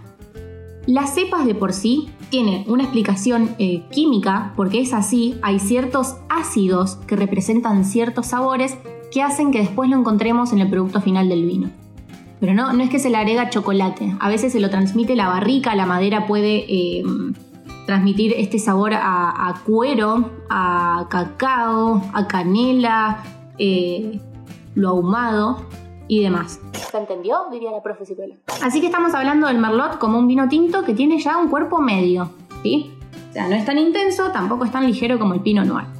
Las 0.86 1.12
cepas 1.12 1.44
de 1.44 1.54
por 1.54 1.74
sí 1.74 2.10
tienen 2.30 2.64
una 2.66 2.84
explicación 2.84 3.54
eh, 3.58 3.86
química, 3.90 4.54
porque 4.56 4.80
es 4.80 4.94
así, 4.94 5.38
hay 5.42 5.58
ciertos 5.58 6.16
ácidos 6.30 6.96
que 7.06 7.16
representan 7.16 7.84
ciertos 7.84 8.28
sabores 8.28 8.78
que 9.12 9.22
hacen 9.22 9.50
que 9.50 9.58
después 9.58 9.90
lo 9.90 9.98
encontremos 9.98 10.54
en 10.54 10.60
el 10.60 10.70
producto 10.70 11.02
final 11.02 11.28
del 11.28 11.44
vino. 11.44 11.70
Pero 12.40 12.54
no, 12.54 12.72
no 12.72 12.82
es 12.82 12.88
que 12.90 12.98
se 12.98 13.10
le 13.10 13.18
agrega 13.18 13.50
chocolate, 13.50 14.16
a 14.18 14.28
veces 14.28 14.52
se 14.52 14.60
lo 14.60 14.70
transmite 14.70 15.14
la 15.14 15.28
barrica, 15.28 15.74
la 15.74 15.84
madera 15.84 16.26
puede 16.26 16.64
eh, 16.68 17.02
transmitir 17.84 18.32
este 18.36 18.58
sabor 18.58 18.92
a, 18.94 19.54
cuero, 19.66 20.30
a 20.48 21.06
cacao, 21.10 22.02
a 22.14 22.26
canela, 22.26 23.22
eh, 23.58 24.20
lo 24.74 24.88
ahumado 24.90 25.66
y 26.08 26.22
demás. 26.22 26.60
¿Se 26.72 26.96
entendió? 26.96 27.44
Diría 27.52 27.70
la 27.72 27.82
profe 27.82 28.04
Así 28.62 28.80
que 28.80 28.86
estamos 28.86 29.14
hablando 29.14 29.46
del 29.46 29.58
Merlot 29.58 29.98
como 29.98 30.18
un 30.18 30.26
vino 30.26 30.48
tinto 30.48 30.82
que 30.84 30.94
tiene 30.94 31.18
ya 31.18 31.36
un 31.36 31.48
cuerpo 31.48 31.78
medio, 31.78 32.30
¿sí? 32.62 32.90
O 33.28 33.32
sea, 33.32 33.48
no 33.48 33.54
es 33.54 33.64
tan 33.64 33.78
intenso, 33.78 34.30
tampoco 34.32 34.64
es 34.64 34.72
tan 34.72 34.86
ligero 34.86 35.18
como 35.18 35.34
el 35.34 35.40
Pinot 35.40 35.66
Noir. 35.66 35.99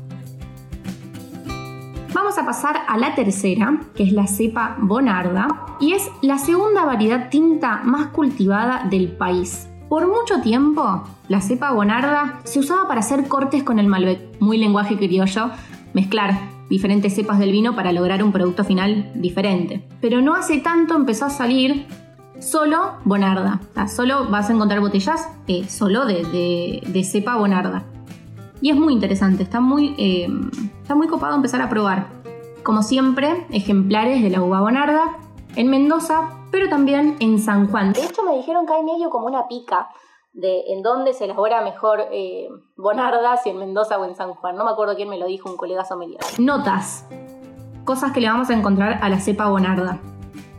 Vamos 2.22 2.36
a 2.36 2.44
pasar 2.44 2.82
a 2.86 2.98
la 2.98 3.14
tercera, 3.14 3.80
que 3.94 4.02
es 4.02 4.12
la 4.12 4.26
cepa 4.26 4.76
Bonarda, 4.78 5.48
y 5.80 5.94
es 5.94 6.10
la 6.20 6.36
segunda 6.36 6.84
variedad 6.84 7.30
tinta 7.30 7.80
más 7.82 8.08
cultivada 8.08 8.86
del 8.90 9.08
país. 9.08 9.70
Por 9.88 10.06
mucho 10.06 10.42
tiempo, 10.42 11.02
la 11.28 11.40
cepa 11.40 11.72
Bonarda 11.72 12.40
se 12.44 12.58
usaba 12.58 12.86
para 12.86 13.00
hacer 13.00 13.26
cortes 13.26 13.62
con 13.62 13.78
el 13.78 13.86
Malbec, 13.86 14.38
muy 14.38 14.58
lenguaje 14.58 14.98
criollo, 14.98 15.50
mezclar 15.94 16.38
diferentes 16.68 17.14
cepas 17.14 17.38
del 17.38 17.52
vino 17.52 17.74
para 17.74 17.90
lograr 17.90 18.22
un 18.22 18.32
producto 18.32 18.64
final 18.64 19.10
diferente. 19.14 19.82
Pero 20.02 20.20
no 20.20 20.34
hace 20.34 20.58
tanto 20.58 20.96
empezó 20.96 21.24
a 21.24 21.30
salir 21.30 21.86
solo 22.38 22.96
Bonarda. 23.06 23.60
solo 23.88 24.28
vas 24.28 24.50
a 24.50 24.52
encontrar 24.52 24.80
botellas 24.80 25.26
eh, 25.48 25.64
solo 25.70 26.04
de, 26.04 27.02
cepa 27.02 27.36
Bonarda. 27.36 27.82
Y 28.60 28.70
es 28.70 28.76
muy 28.76 28.92
interesante, 28.92 29.42
está 29.42 29.60
muy, 29.60 29.94
eh, 29.98 30.28
está 30.82 30.94
muy 30.94 31.08
copado 31.08 31.34
empezar 31.34 31.62
a 31.62 31.68
probar. 31.68 32.08
Como 32.62 32.82
siempre, 32.82 33.46
ejemplares 33.50 34.22
de 34.22 34.30
la 34.30 34.42
uva 34.42 34.60
Bonarda 34.60 35.18
en 35.56 35.68
Mendoza, 35.68 36.30
pero 36.50 36.68
también 36.68 37.16
en 37.20 37.38
San 37.38 37.68
Juan. 37.68 37.92
De 37.92 38.04
hecho, 38.04 38.22
me 38.22 38.36
dijeron 38.36 38.66
que 38.66 38.74
hay 38.74 38.84
medio 38.84 39.10
como 39.10 39.26
una 39.26 39.48
pica 39.48 39.88
de 40.32 40.62
en 40.68 40.82
dónde 40.82 41.12
se 41.12 41.24
elabora 41.24 41.60
mejor 41.62 42.04
eh, 42.12 42.48
Bonarda, 42.76 43.36
si 43.38 43.50
en 43.50 43.58
Mendoza 43.58 43.98
o 43.98 44.04
en 44.04 44.14
San 44.14 44.34
Juan. 44.34 44.56
No 44.56 44.64
me 44.64 44.70
acuerdo 44.70 44.94
quién 44.94 45.08
me 45.08 45.18
lo 45.18 45.26
dijo, 45.26 45.50
un 45.50 45.56
colega 45.56 45.84
sommelier. 45.84 46.20
Notas. 46.38 47.06
Cosas 47.84 48.12
que 48.12 48.20
le 48.20 48.28
vamos 48.28 48.50
a 48.50 48.54
encontrar 48.54 48.98
a 49.02 49.08
la 49.08 49.20
cepa 49.20 49.48
Bonarda. 49.48 49.98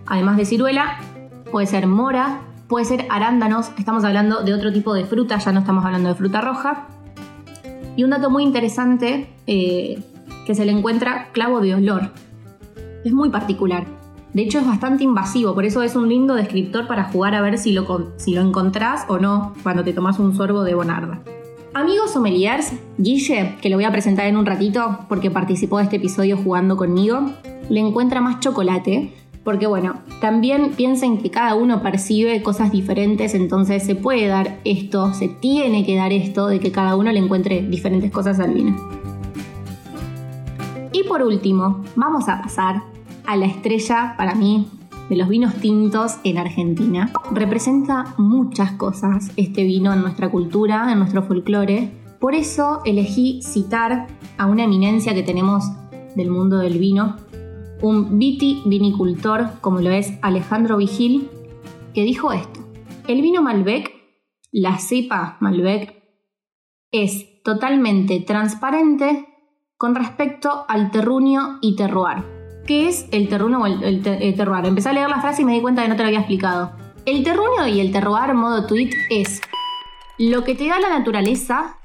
Además 0.08 0.38
de 0.38 0.46
ciruela, 0.46 0.98
puede 1.52 1.68
ser 1.68 1.88
mora, 1.88 2.42
puede 2.68 2.86
ser 2.86 3.06
arándanos. 3.10 3.72
Estamos 3.78 4.04
hablando 4.04 4.42
de 4.42 4.54
otro 4.54 4.74
tipo 4.74 4.94
de 4.94 5.06
fruta, 5.06 5.38
ya 5.38 5.52
no 5.52 5.60
estamos 5.60 5.86
hablando 5.86 6.10
de 6.10 6.16
fruta 6.16 6.42
roja. 6.42 6.88
Y 7.96 8.04
un 8.04 8.12
dato 8.12 8.30
muy 8.30 8.44
interesante 8.44 9.30
eh, 9.48 10.02
que 10.46 10.56
se 10.56 10.66
le 10.66 10.72
encuentra 10.72 11.30
clavo 11.32 11.60
de 11.60 11.76
olor. 11.76 12.12
Es 13.04 13.12
muy 13.12 13.30
particular. 13.30 13.86
De 14.34 14.44
hecho 14.44 14.60
es 14.60 14.66
bastante 14.66 15.04
invasivo, 15.04 15.54
por 15.54 15.66
eso 15.66 15.84
es 15.84 15.96
un 15.96 16.08
lindo 16.08 16.36
descriptor 16.36 16.88
para 16.88 17.04
jugar 17.06 17.36
a 17.36 17.42
ver 17.42 17.58
si 17.58 17.74
lo, 17.74 18.14
si 18.16 18.34
lo 18.34 18.42
encontrás 18.42 19.04
o 19.10 19.18
no 19.18 19.54
cuando 19.62 19.84
te 19.84 19.92
tomas 19.92 20.20
un 20.20 20.34
sorbo 20.36 20.64
de 20.64 20.74
Bonarda. 20.74 21.20
Amigos 21.74 22.12
sommeliers, 22.12 22.74
Guille, 22.98 23.58
que 23.62 23.70
lo 23.70 23.76
voy 23.76 23.84
a 23.84 23.92
presentar 23.92 24.28
en 24.28 24.38
un 24.38 24.46
ratito 24.46 25.00
porque 25.10 25.32
participó 25.32 25.78
de 25.78 25.84
este 25.86 25.98
episodio 25.98 26.38
jugando 26.38 26.78
conmigo, 26.78 27.32
le 27.70 27.80
encuentra 27.82 28.22
más 28.22 28.40
chocolate, 28.40 29.14
porque 29.44 29.66
bueno, 29.68 29.96
también 30.20 30.72
piensen 30.72 31.18
que 31.18 31.32
cada 31.32 31.56
uno 31.56 31.82
percibe 31.82 32.44
cosas 32.44 32.72
diferentes, 32.72 33.34
entonces 33.34 33.84
se 33.84 33.96
puede 33.96 34.28
dar 34.28 34.60
esto, 34.66 35.14
se 35.14 35.28
tiene 35.28 35.86
que 35.86 35.96
dar 35.96 36.14
esto 36.14 36.48
de 36.48 36.60
que 36.60 36.72
cada 36.72 36.96
uno 36.96 37.12
le 37.12 37.20
encuentre 37.20 37.62
diferentes 37.62 38.12
cosas 38.12 38.40
al 38.40 38.54
vino. 38.54 38.76
Y 40.94 41.04
por 41.04 41.24
último, 41.24 41.84
vamos 41.96 42.28
a 42.30 42.42
pasar 42.42 42.84
a 43.26 43.36
la 43.36 43.46
estrella 43.46 44.14
para 44.18 44.36
mí 44.36 44.68
de 45.10 45.16
los 45.16 45.28
vinos 45.28 45.56
tintos 45.56 46.18
en 46.24 46.38
Argentina. 46.38 47.12
Representa 47.32 48.14
muchas 48.18 48.72
cosas 48.74 49.32
este 49.36 49.64
vino 49.64 49.92
en 49.92 50.02
nuestra 50.02 50.30
cultura, 50.30 50.92
en 50.92 51.00
nuestro 51.00 51.24
folclore. 51.24 51.92
Por 52.20 52.36
eso 52.36 52.82
elegí 52.86 53.42
citar 53.42 54.08
a 54.38 54.46
una 54.46 54.66
eminencia 54.66 55.14
que 55.14 55.24
tenemos 55.24 55.66
del 56.16 56.30
mundo 56.30 56.60
del 56.60 56.78
vino, 56.78 57.18
un 57.82 58.20
viti-vinicultor 58.20 59.60
como 59.62 59.80
lo 59.80 59.90
es 59.90 60.14
Alejandro 60.22 60.78
Vigil, 60.78 61.30
que 61.94 62.04
dijo 62.04 62.32
esto. 62.32 62.60
El 63.08 63.22
vino 63.22 63.42
Malbec, 63.42 63.92
la 64.52 64.78
cepa 64.78 65.38
Malbec, 65.40 66.02
es 66.92 67.42
totalmente 67.44 68.20
transparente 68.20 69.28
con 69.78 69.96
respecto 69.96 70.66
al 70.68 70.92
terruño 70.92 71.58
y 71.62 71.76
terroir. 71.76 72.24
¿Qué 72.68 72.88
es 72.88 73.08
el 73.12 73.28
terruño 73.28 73.62
o 73.62 73.66
el, 73.66 74.02
terroir? 74.02 74.66
Empecé 74.66 74.90
a 74.90 74.94
leer 74.94 75.10
la 75.10 75.22
frase 75.22 75.42
y 75.42 75.46
me 75.46 75.54
di 75.54 75.62
cuenta 75.62 75.82
que 75.82 75.90
no 75.90 75.96
te 75.96 76.04
lo 76.04 76.08
había 76.08 76.20
explicado. 76.20 76.74
El 77.06 77.24
terruño 77.24 77.68
y 77.68 77.80
el 77.80 77.92
terroir 77.92 78.36
modo 78.36 78.68
tweet 78.68 78.92
es 79.10 79.42
lo 80.20 80.44
que 80.44 80.54
te 80.54 80.68
da 80.68 80.80
la 80.80 80.90
naturaleza 80.90 81.78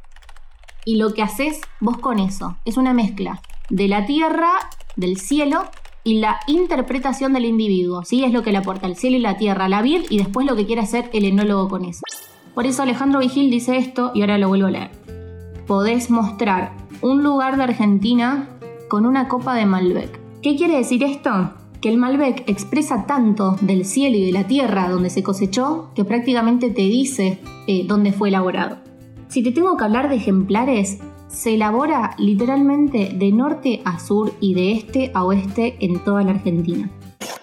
y 0.85 0.97
lo 0.97 1.15
que 1.15 1.23
haces 1.23 1.63
vos 1.81 1.97
con 1.99 2.19
eso. 2.19 2.59
Es 2.67 2.77
una 2.77 2.93
mezcla 2.93 3.41
de 3.71 3.89
la 3.89 4.05
tierra, 4.05 4.51
del 4.97 5.17
cielo 5.17 5.65
y 6.07 6.21
la 6.21 6.39
interpretación 6.47 7.33
del 7.33 7.47
individuo. 7.47 8.05
¿sí? 8.05 8.23
Es 8.23 8.33
lo 8.33 8.45
que 8.45 8.53
le 8.53 8.59
aporta 8.59 8.87
el 8.87 8.97
cielo 8.97 9.17
y 9.17 9.21
la 9.21 9.37
tierra, 9.37 9.69
la 9.69 9.83
vid 9.83 10.03
y 10.09 10.19
después 10.19 10.47
lo 10.47 10.55
que 10.55 10.65
quiere 10.65 10.81
hacer 10.81 11.11
el 11.13 11.25
enólogo 11.25 11.69
con 11.69 11.85
eso. 11.85 12.03
Por 12.55 12.65
eso 12.65 12.85
Alejandro 12.85 13.19
Vigil 13.19 13.51
dice 13.51 13.77
esto 13.77 14.13
y 14.15 14.21
ahora 14.21 14.39
lo 14.39 14.47
vuelvo 14.47 14.69
a 14.69 14.71
leer. 14.71 14.91
Podés 15.67 16.09
mostrar 16.09 16.71
un 17.03 17.25
lugar 17.25 17.57
de 17.57 17.65
Argentina 17.65 18.49
con 18.89 19.05
una 19.05 19.27
copa 19.27 19.57
de 19.57 19.67
Malbec. 19.67 20.21
¿Qué 20.43 20.55
quiere 20.55 20.77
decir 20.77 21.03
esto? 21.03 21.51
Que 21.81 21.89
el 21.89 21.97
Malbec 21.97 22.49
expresa 22.49 23.05
tanto 23.07 23.57
del 23.61 23.85
cielo 23.85 24.17
y 24.17 24.27
de 24.27 24.33
la 24.33 24.47
tierra 24.47 24.89
donde 24.89 25.11
se 25.11 25.25
cosechó 25.25 25.91
que 25.97 26.05
prácticamente 26.05 26.71
te 26.71 26.83
dice 26.83 27.41
eh, 27.67 27.85
dónde 27.85 28.13
fue 28.13 28.29
elaborado. 28.29 28.79
Si 29.27 29.43
te 29.43 29.51
tengo 29.51 29.77
que 29.77 29.83
hablar 29.83 30.09
de 30.09 30.15
ejemplares, 30.15 31.01
se 31.37 31.53
elabora 31.53 32.13
literalmente 32.17 33.11
de 33.15 33.31
norte 33.31 33.83
a 33.85 33.99
sur 33.99 34.33
y 34.41 34.55
de 34.55 34.73
este 34.73 35.11
a 35.13 35.23
oeste 35.23 35.77
en 35.81 36.03
toda 36.03 36.23
la 36.23 36.31
Argentina. 36.31 36.91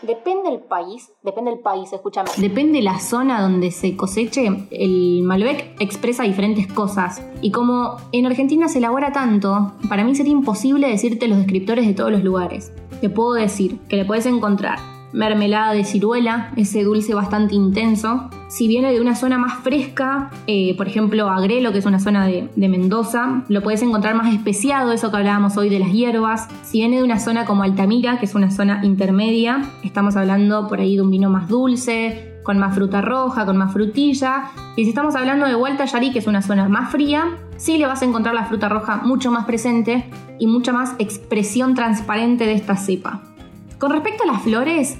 Depende 0.01 0.49
del 0.49 0.61
país, 0.61 1.11
depende 1.21 1.51
del 1.51 1.59
país, 1.59 1.93
escúchame. 1.93 2.29
Depende 2.37 2.81
la 2.81 2.99
zona 2.99 3.39
donde 3.41 3.69
se 3.69 3.95
coseche, 3.95 4.67
el 4.71 5.21
Malbec 5.23 5.75
expresa 5.79 6.23
diferentes 6.23 6.65
cosas. 6.65 7.21
Y 7.41 7.51
como 7.51 7.97
en 8.11 8.25
Argentina 8.25 8.67
se 8.67 8.79
elabora 8.79 9.11
tanto, 9.11 9.73
para 9.87 10.03
mí 10.03 10.15
sería 10.15 10.33
imposible 10.33 10.87
decirte 10.87 11.27
los 11.27 11.37
descriptores 11.37 11.85
de 11.85 11.93
todos 11.93 12.11
los 12.11 12.23
lugares. 12.23 12.73
Te 12.99 13.09
puedo 13.09 13.33
decir 13.33 13.79
que 13.87 13.97
le 13.97 14.05
puedes 14.05 14.25
encontrar 14.25 14.92
mermelada 15.13 15.73
de 15.73 15.83
ciruela, 15.85 16.51
ese 16.55 16.83
dulce 16.83 17.13
bastante 17.13 17.55
intenso. 17.55 18.29
Si 18.49 18.67
viene 18.67 18.91
de 18.91 18.99
una 18.99 19.15
zona 19.15 19.37
más 19.37 19.59
fresca, 19.63 20.31
eh, 20.47 20.75
por 20.75 20.87
ejemplo 20.87 21.29
Agrelo, 21.29 21.71
que 21.71 21.77
es 21.77 21.85
una 21.85 21.99
zona 21.99 22.25
de, 22.27 22.49
Mendoza, 22.55 23.43
lo 23.49 23.61
puedes 23.61 23.81
encontrar 23.83 24.15
más 24.15 24.33
especiado, 24.33 24.91
eso 24.91 25.11
que 25.11 25.17
hablábamos 25.17 25.57
hoy 25.57 25.69
de 25.69 25.79
las 25.79 25.91
hierbas. 25.91 26.47
Si 26.63 26.79
viene 26.79 26.97
de 26.97 27.03
una 27.03 27.19
zona 27.19 27.45
como 27.45 27.63
Altamira, 27.63 28.17
que 28.19 28.25
es 28.25 28.35
una 28.35 28.49
zona 28.49 28.81
intermedia, 28.83 29.63
estamos 29.83 30.15
hablando 30.15 30.67
por 30.67 30.79
ahí 30.79 30.95
de 30.95 31.01
un 31.03 31.11
vino 31.11 31.29
más 31.29 31.47
dulce, 31.47 32.39
con 32.43 32.57
más 32.57 32.75
fruta 32.75 33.01
roja, 33.01 33.45
con 33.45 33.57
más 33.57 33.71
frutilla. 33.71 34.51
Y 34.75 34.83
si 34.83 34.89
estamos 34.89 35.15
hablando 35.15 35.45
de 35.45 35.55
Vuelta 35.55 35.85
Yarí, 35.85 36.11
que 36.11 36.19
es 36.19 36.27
una 36.27 36.41
zona 36.41 36.67
más 36.67 36.91
fría, 36.91 37.37
sí 37.57 37.77
le 37.77 37.85
vas 37.85 38.01
a 38.01 38.05
encontrar 38.05 38.35
la 38.35 38.45
fruta 38.45 38.69
roja 38.69 38.97
mucho 38.97 39.31
más 39.31 39.45
presente 39.45 40.09
y 40.39 40.47
mucha 40.47 40.73
más 40.73 40.95
expresión 40.99 41.75
transparente 41.75 42.45
de 42.45 42.53
esta 42.53 42.75
cepa. 42.75 43.32
Con 43.83 43.91
respecto 43.91 44.23
a 44.23 44.27
las 44.27 44.41
flores, 44.41 44.97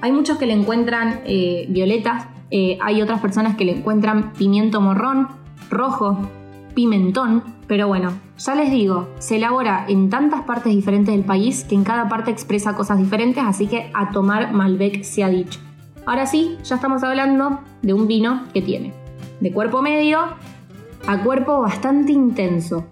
hay 0.00 0.10
muchos 0.10 0.38
que 0.38 0.46
le 0.46 0.54
encuentran 0.54 1.20
eh, 1.26 1.66
violetas, 1.68 2.24
eh, 2.50 2.78
hay 2.80 3.02
otras 3.02 3.20
personas 3.20 3.56
que 3.56 3.66
le 3.66 3.72
encuentran 3.72 4.32
pimiento 4.32 4.80
morrón, 4.80 5.28
rojo, 5.68 6.16
pimentón, 6.74 7.44
pero 7.66 7.88
bueno, 7.88 8.18
ya 8.38 8.54
les 8.54 8.70
digo, 8.70 9.10
se 9.18 9.36
elabora 9.36 9.84
en 9.86 10.08
tantas 10.08 10.44
partes 10.44 10.74
diferentes 10.74 11.14
del 11.14 11.26
país 11.26 11.64
que 11.64 11.74
en 11.74 11.84
cada 11.84 12.08
parte 12.08 12.30
expresa 12.30 12.74
cosas 12.74 12.96
diferentes, 12.96 13.44
así 13.44 13.66
que 13.66 13.90
a 13.92 14.08
tomar 14.12 14.50
Malbec 14.50 15.02
se 15.02 15.22
ha 15.22 15.28
dicho. 15.28 15.60
Ahora 16.06 16.24
sí, 16.24 16.56
ya 16.64 16.76
estamos 16.76 17.02
hablando 17.02 17.60
de 17.82 17.92
un 17.92 18.08
vino 18.08 18.44
que 18.54 18.62
tiene 18.62 18.94
de 19.40 19.52
cuerpo 19.52 19.82
medio 19.82 20.20
a 21.06 21.22
cuerpo 21.22 21.60
bastante 21.60 22.12
intenso. 22.12 22.86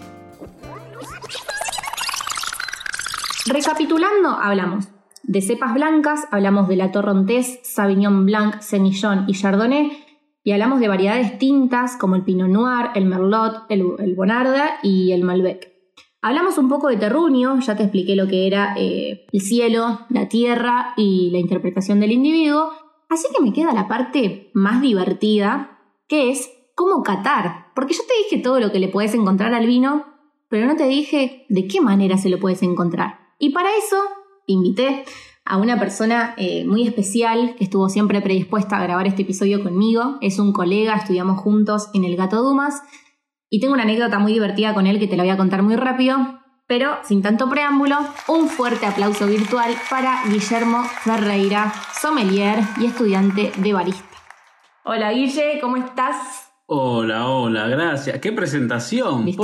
Recapitulando, 3.46 4.28
hablamos 4.28 4.93
de 5.26 5.40
cepas 5.40 5.74
blancas 5.74 6.26
hablamos 6.30 6.68
de 6.68 6.76
la 6.76 6.92
Torrontés, 6.92 7.60
Sauvignon 7.62 8.26
Blanc, 8.26 8.60
Semillon 8.60 9.24
y 9.26 9.34
Chardonnay, 9.34 9.92
y 10.42 10.52
hablamos 10.52 10.80
de 10.80 10.88
variedades 10.88 11.38
tintas 11.38 11.96
como 11.96 12.16
el 12.16 12.22
Pinot 12.22 12.48
Noir, 12.48 12.90
el 12.94 13.06
Merlot, 13.06 13.64
el, 13.70 14.14
Bonarda 14.14 14.78
y 14.82 15.12
el 15.12 15.24
Malbec. 15.24 15.72
Hablamos 16.20 16.58
un 16.58 16.68
poco 16.68 16.88
de 16.88 16.96
terruño, 16.96 17.60
ya 17.60 17.76
te 17.76 17.82
expliqué 17.82 18.16
lo 18.16 18.28
que 18.28 18.46
era 18.46 18.74
eh, 18.76 19.26
el 19.32 19.40
cielo, 19.40 20.00
la 20.10 20.28
tierra 20.28 20.94
y 20.96 21.30
la 21.30 21.38
interpretación 21.38 22.00
del 22.00 22.12
individuo, 22.12 22.70
así 23.08 23.26
que 23.34 23.42
me 23.42 23.52
queda 23.52 23.72
la 23.72 23.88
parte 23.88 24.50
más 24.52 24.80
divertida, 24.80 25.78
que 26.08 26.30
es 26.30 26.50
cómo 26.74 27.02
catar, 27.02 27.66
porque 27.74 27.94
yo 27.94 28.00
te 28.06 28.24
dije 28.24 28.42
todo 28.42 28.60
lo 28.60 28.70
que 28.70 28.80
le 28.80 28.88
puedes 28.88 29.14
encontrar 29.14 29.54
al 29.54 29.66
vino, 29.66 30.04
pero 30.48 30.66
no 30.66 30.76
te 30.76 30.86
dije 30.86 31.46
de 31.48 31.66
qué 31.66 31.80
manera 31.80 32.18
se 32.18 32.28
lo 32.28 32.38
puedes 32.38 32.62
encontrar. 32.62 33.18
Y 33.38 33.50
para 33.50 33.70
eso 33.76 33.96
invité 34.46 35.04
a 35.44 35.58
una 35.58 35.78
persona 35.78 36.34
eh, 36.36 36.64
muy 36.64 36.86
especial 36.86 37.54
que 37.56 37.64
estuvo 37.64 37.88
siempre 37.88 38.22
predispuesta 38.22 38.76
a 38.76 38.82
grabar 38.82 39.06
este 39.06 39.22
episodio 39.22 39.62
conmigo. 39.62 40.16
Es 40.20 40.38
un 40.38 40.52
colega, 40.52 40.94
estudiamos 40.94 41.40
juntos 41.40 41.90
en 41.92 42.04
el 42.04 42.16
Gato 42.16 42.42
Dumas 42.42 42.82
y 43.50 43.60
tengo 43.60 43.74
una 43.74 43.82
anécdota 43.82 44.18
muy 44.18 44.32
divertida 44.32 44.74
con 44.74 44.86
él 44.86 44.98
que 44.98 45.06
te 45.06 45.16
la 45.16 45.22
voy 45.22 45.30
a 45.30 45.36
contar 45.36 45.62
muy 45.62 45.76
rápido. 45.76 46.40
Pero 46.66 46.96
sin 47.02 47.20
tanto 47.20 47.50
preámbulo, 47.50 47.98
un 48.28 48.48
fuerte 48.48 48.86
aplauso 48.86 49.26
virtual 49.26 49.74
para 49.90 50.22
Guillermo 50.30 50.82
Ferreira, 50.82 51.74
sommelier 52.00 52.60
y 52.80 52.86
estudiante 52.86 53.52
de 53.54 53.72
barista. 53.74 54.16
Hola 54.84 55.12
Guille, 55.12 55.60
¿cómo 55.60 55.76
estás? 55.76 56.50
Hola, 56.66 57.28
hola, 57.28 57.68
gracias. 57.68 58.18
¡Qué 58.20 58.32
presentación! 58.32 59.26
¿Viste? 59.26 59.42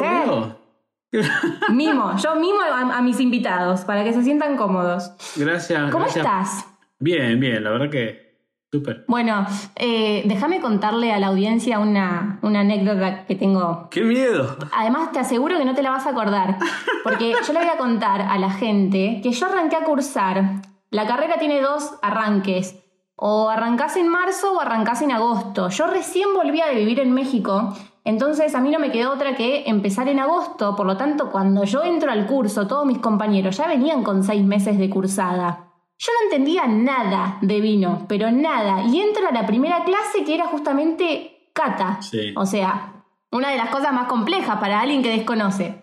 Mimo, 1.70 2.16
yo 2.18 2.37
mimo 2.37 2.61
a, 2.61 3.03
mis 3.03 3.18
invitados 3.20 3.81
para 3.81 4.05
que 4.05 4.12
se 4.12 4.23
sientan 4.23 4.57
cómodos. 4.57 5.12
Gracias. 5.37 5.90
¿Cómo 5.90 6.07
estás? 6.07 6.66
Bien, 6.99 7.40
bien, 7.40 7.64
la 7.64 7.70
verdad 7.70 7.90
que 7.90 8.31
súper. 8.70 9.05
Bueno, 9.09 9.46
eh, 9.75 10.23
déjame 10.27 10.61
contarle 10.61 11.12
a 11.12 11.18
la 11.18 11.29
audiencia 11.29 11.81
una, 11.81 12.38
una 12.42 12.61
anécdota 12.61 13.25
que 13.25 13.35
tengo. 13.35 13.88
¡Qué 13.90 14.03
miedo! 14.03 14.57
Además, 14.73 15.11
te 15.11 15.18
aseguro 15.18 15.59
que 15.59 15.64
no 15.64 15.75
te 15.75 15.83
la 15.83 15.90
vas 15.90 16.07
a 16.07 16.11
acordar, 16.11 16.59
porque 17.03 17.33
yo 17.46 17.53
le 17.53 17.61
voy 17.61 17.68
a 17.68 17.79
contar 17.79 18.23
a 18.23 18.38
la 18.38 18.51
gente 18.51 19.20
que 19.23 19.33
yo 19.33 19.46
arranqué 19.46 19.77
a 19.77 19.85
cursar. 19.85 20.62
La 20.90 21.07
carrera 21.07 21.38
tiene 21.38 21.61
dos 21.61 21.94
arranques. 22.03 22.77
O 23.23 23.51
arrancás 23.51 23.96
en 23.96 24.09
marzo 24.09 24.55
o 24.55 24.61
arrancás 24.61 25.03
en 25.03 25.12
agosto. 25.12 25.68
Yo 25.68 25.87
recién 25.88 26.33
volví 26.35 26.62
a 26.62 26.70
vivir 26.70 27.01
en 27.01 27.12
México 27.12 27.77
entonces 28.04 28.54
a 28.54 28.60
mí 28.60 28.70
no 28.70 28.78
me 28.78 28.90
quedó 28.90 29.12
otra 29.12 29.36
que 29.36 29.64
empezar 29.66 30.08
en 30.08 30.20
agosto, 30.20 30.74
por 30.74 30.86
lo 30.86 30.96
tanto 30.96 31.30
cuando 31.30 31.64
yo 31.64 31.82
entro 31.82 32.10
al 32.10 32.26
curso, 32.26 32.66
todos 32.66 32.86
mis 32.86 32.98
compañeros 32.98 33.56
ya 33.56 33.66
venían 33.66 34.02
con 34.02 34.24
seis 34.24 34.42
meses 34.44 34.78
de 34.78 34.88
cursada. 34.88 35.66
Yo 35.98 36.12
no 36.18 36.24
entendía 36.24 36.66
nada 36.66 37.36
de 37.42 37.60
vino, 37.60 38.06
pero 38.08 38.30
nada. 38.30 38.84
Y 38.86 39.00
entro 39.00 39.28
a 39.28 39.32
la 39.32 39.44
primera 39.44 39.84
clase 39.84 40.24
que 40.24 40.34
era 40.34 40.46
justamente 40.46 41.50
cata. 41.52 42.00
O 42.36 42.46
sea, 42.46 43.04
una 43.30 43.50
de 43.50 43.58
las 43.58 43.68
cosas 43.68 43.92
más 43.92 44.06
complejas 44.06 44.58
para 44.58 44.80
alguien 44.80 45.02
que 45.02 45.10
desconoce. 45.10 45.82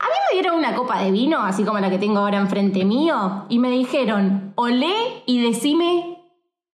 A 0.00 0.04
mí 0.04 0.14
me 0.30 0.40
dieron 0.40 0.56
una 0.56 0.74
copa 0.74 1.02
de 1.02 1.10
vino, 1.10 1.40
así 1.40 1.64
como 1.64 1.80
la 1.80 1.90
que 1.90 1.98
tengo 1.98 2.20
ahora 2.20 2.38
enfrente 2.38 2.84
mío, 2.84 3.44
y 3.48 3.58
me 3.58 3.68
dijeron, 3.68 4.52
olé 4.54 5.22
y 5.26 5.42
decime 5.42 6.17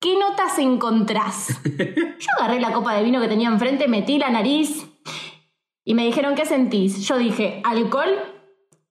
¿Qué 0.02 0.18
notas 0.18 0.58
encontrás? 0.58 1.62
Yo 1.64 2.28
agarré 2.40 2.60
la 2.60 2.74
copa 2.74 2.96
de 2.96 3.04
vino 3.04 3.22
que 3.22 3.28
tenía 3.28 3.50
enfrente, 3.50 3.88
metí 3.88 4.18
la 4.18 4.32
nariz 4.32 4.88
y 5.86 5.94
me 5.94 6.06
dijeron, 6.06 6.34
¿qué 6.34 6.48
sentís? 6.48 7.08
Yo 7.08 7.20
dije, 7.20 7.62
alcohol 7.64 8.10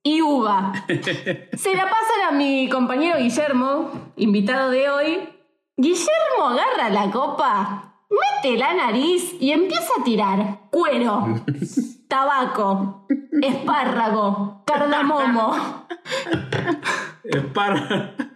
y 0.04 0.22
uva. 0.22 0.72
Se 0.86 1.74
la 1.74 1.82
pasan 1.82 2.28
a 2.28 2.30
mi 2.30 2.68
compañero 2.68 3.18
Guillermo, 3.18 3.90
invitado 4.14 4.70
de 4.70 4.88
hoy. 4.88 5.28
Guillermo 5.76 6.46
agarra 6.46 6.90
la 6.90 7.10
copa, 7.10 8.04
mete 8.08 8.56
la 8.56 8.72
nariz 8.74 9.34
y 9.40 9.50
empieza 9.50 9.90
a 9.98 10.04
tirar 10.04 10.60
cuero, 10.70 11.42
tabaco, 12.08 13.08
espárrago, 13.42 14.62
cardamomo. 14.64 15.86
Espárrago. 17.24 18.29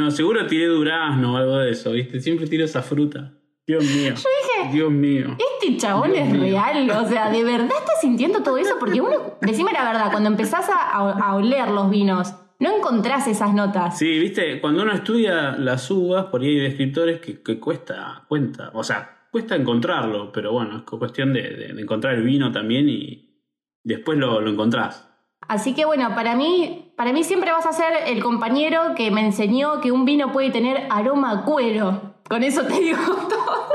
No, 0.00 0.10
seguro 0.10 0.46
tiré 0.46 0.66
durazno 0.66 1.34
o 1.34 1.36
algo 1.36 1.58
de 1.58 1.70
eso, 1.72 1.92
¿viste? 1.92 2.20
Siempre 2.20 2.46
tiro 2.46 2.64
esa 2.64 2.82
fruta. 2.82 3.34
Dios 3.66 3.84
mío. 3.84 4.14
Yo 4.14 4.28
dije, 4.64 4.72
Dios 4.72 4.90
mío. 4.90 5.36
Este 5.60 5.76
chabón 5.76 6.14
es 6.14 6.32
real. 6.36 6.90
O 6.90 7.06
sea, 7.06 7.30
¿de 7.30 7.44
verdad 7.44 7.68
estás 7.78 8.00
sintiendo 8.00 8.42
todo 8.42 8.56
eso? 8.56 8.74
Porque 8.80 9.00
uno, 9.00 9.34
decime 9.42 9.72
la 9.72 9.84
verdad, 9.84 10.10
cuando 10.10 10.28
empezás 10.30 10.66
a, 10.72 11.34
oler 11.36 11.68
los 11.68 11.90
vinos, 11.90 12.34
no 12.58 12.74
encontrás 12.76 13.28
esas 13.28 13.54
notas. 13.54 13.98
Sí, 13.98 14.18
viste, 14.18 14.60
cuando 14.60 14.82
uno 14.82 14.92
estudia 14.92 15.52
las 15.52 15.90
uvas, 15.90 16.24
por 16.26 16.40
ahí 16.40 16.48
hay 16.48 16.60
descriptores 16.60 17.20
que, 17.20 17.42
que 17.42 17.60
cuesta, 17.60 18.24
cuenta, 18.28 18.70
o 18.74 18.82
sea, 18.82 19.26
cuesta 19.30 19.54
encontrarlo, 19.54 20.32
pero 20.32 20.52
bueno, 20.52 20.78
es 20.78 20.82
cuestión 20.82 21.32
de, 21.32 21.42
de- 21.42 21.72
de 21.74 21.80
encontrar 21.82 22.14
el 22.14 22.22
vino 22.24 22.50
también 22.50 22.88
y 22.88 23.44
después 23.84 24.18
lo, 24.18 24.40
lo 24.40 24.50
encontrás. 24.50 25.06
Así 25.48 25.74
que 25.74 25.84
bueno, 25.84 26.14
para 26.14 26.34
mí, 26.36 26.89
para 27.00 27.14
mí 27.14 27.24
siempre 27.24 27.50
vas 27.50 27.64
a 27.64 27.72
ser 27.72 27.94
el 28.08 28.22
compañero 28.22 28.94
que 28.94 29.10
me 29.10 29.22
enseñó 29.22 29.80
que 29.80 29.90
un 29.90 30.04
vino 30.04 30.32
puede 30.32 30.50
tener 30.50 30.86
aroma 30.90 31.30
a 31.30 31.44
cuero. 31.46 32.16
Con 32.28 32.44
eso 32.44 32.62
te 32.66 32.74
digo 32.78 32.98
todo. 33.26 33.72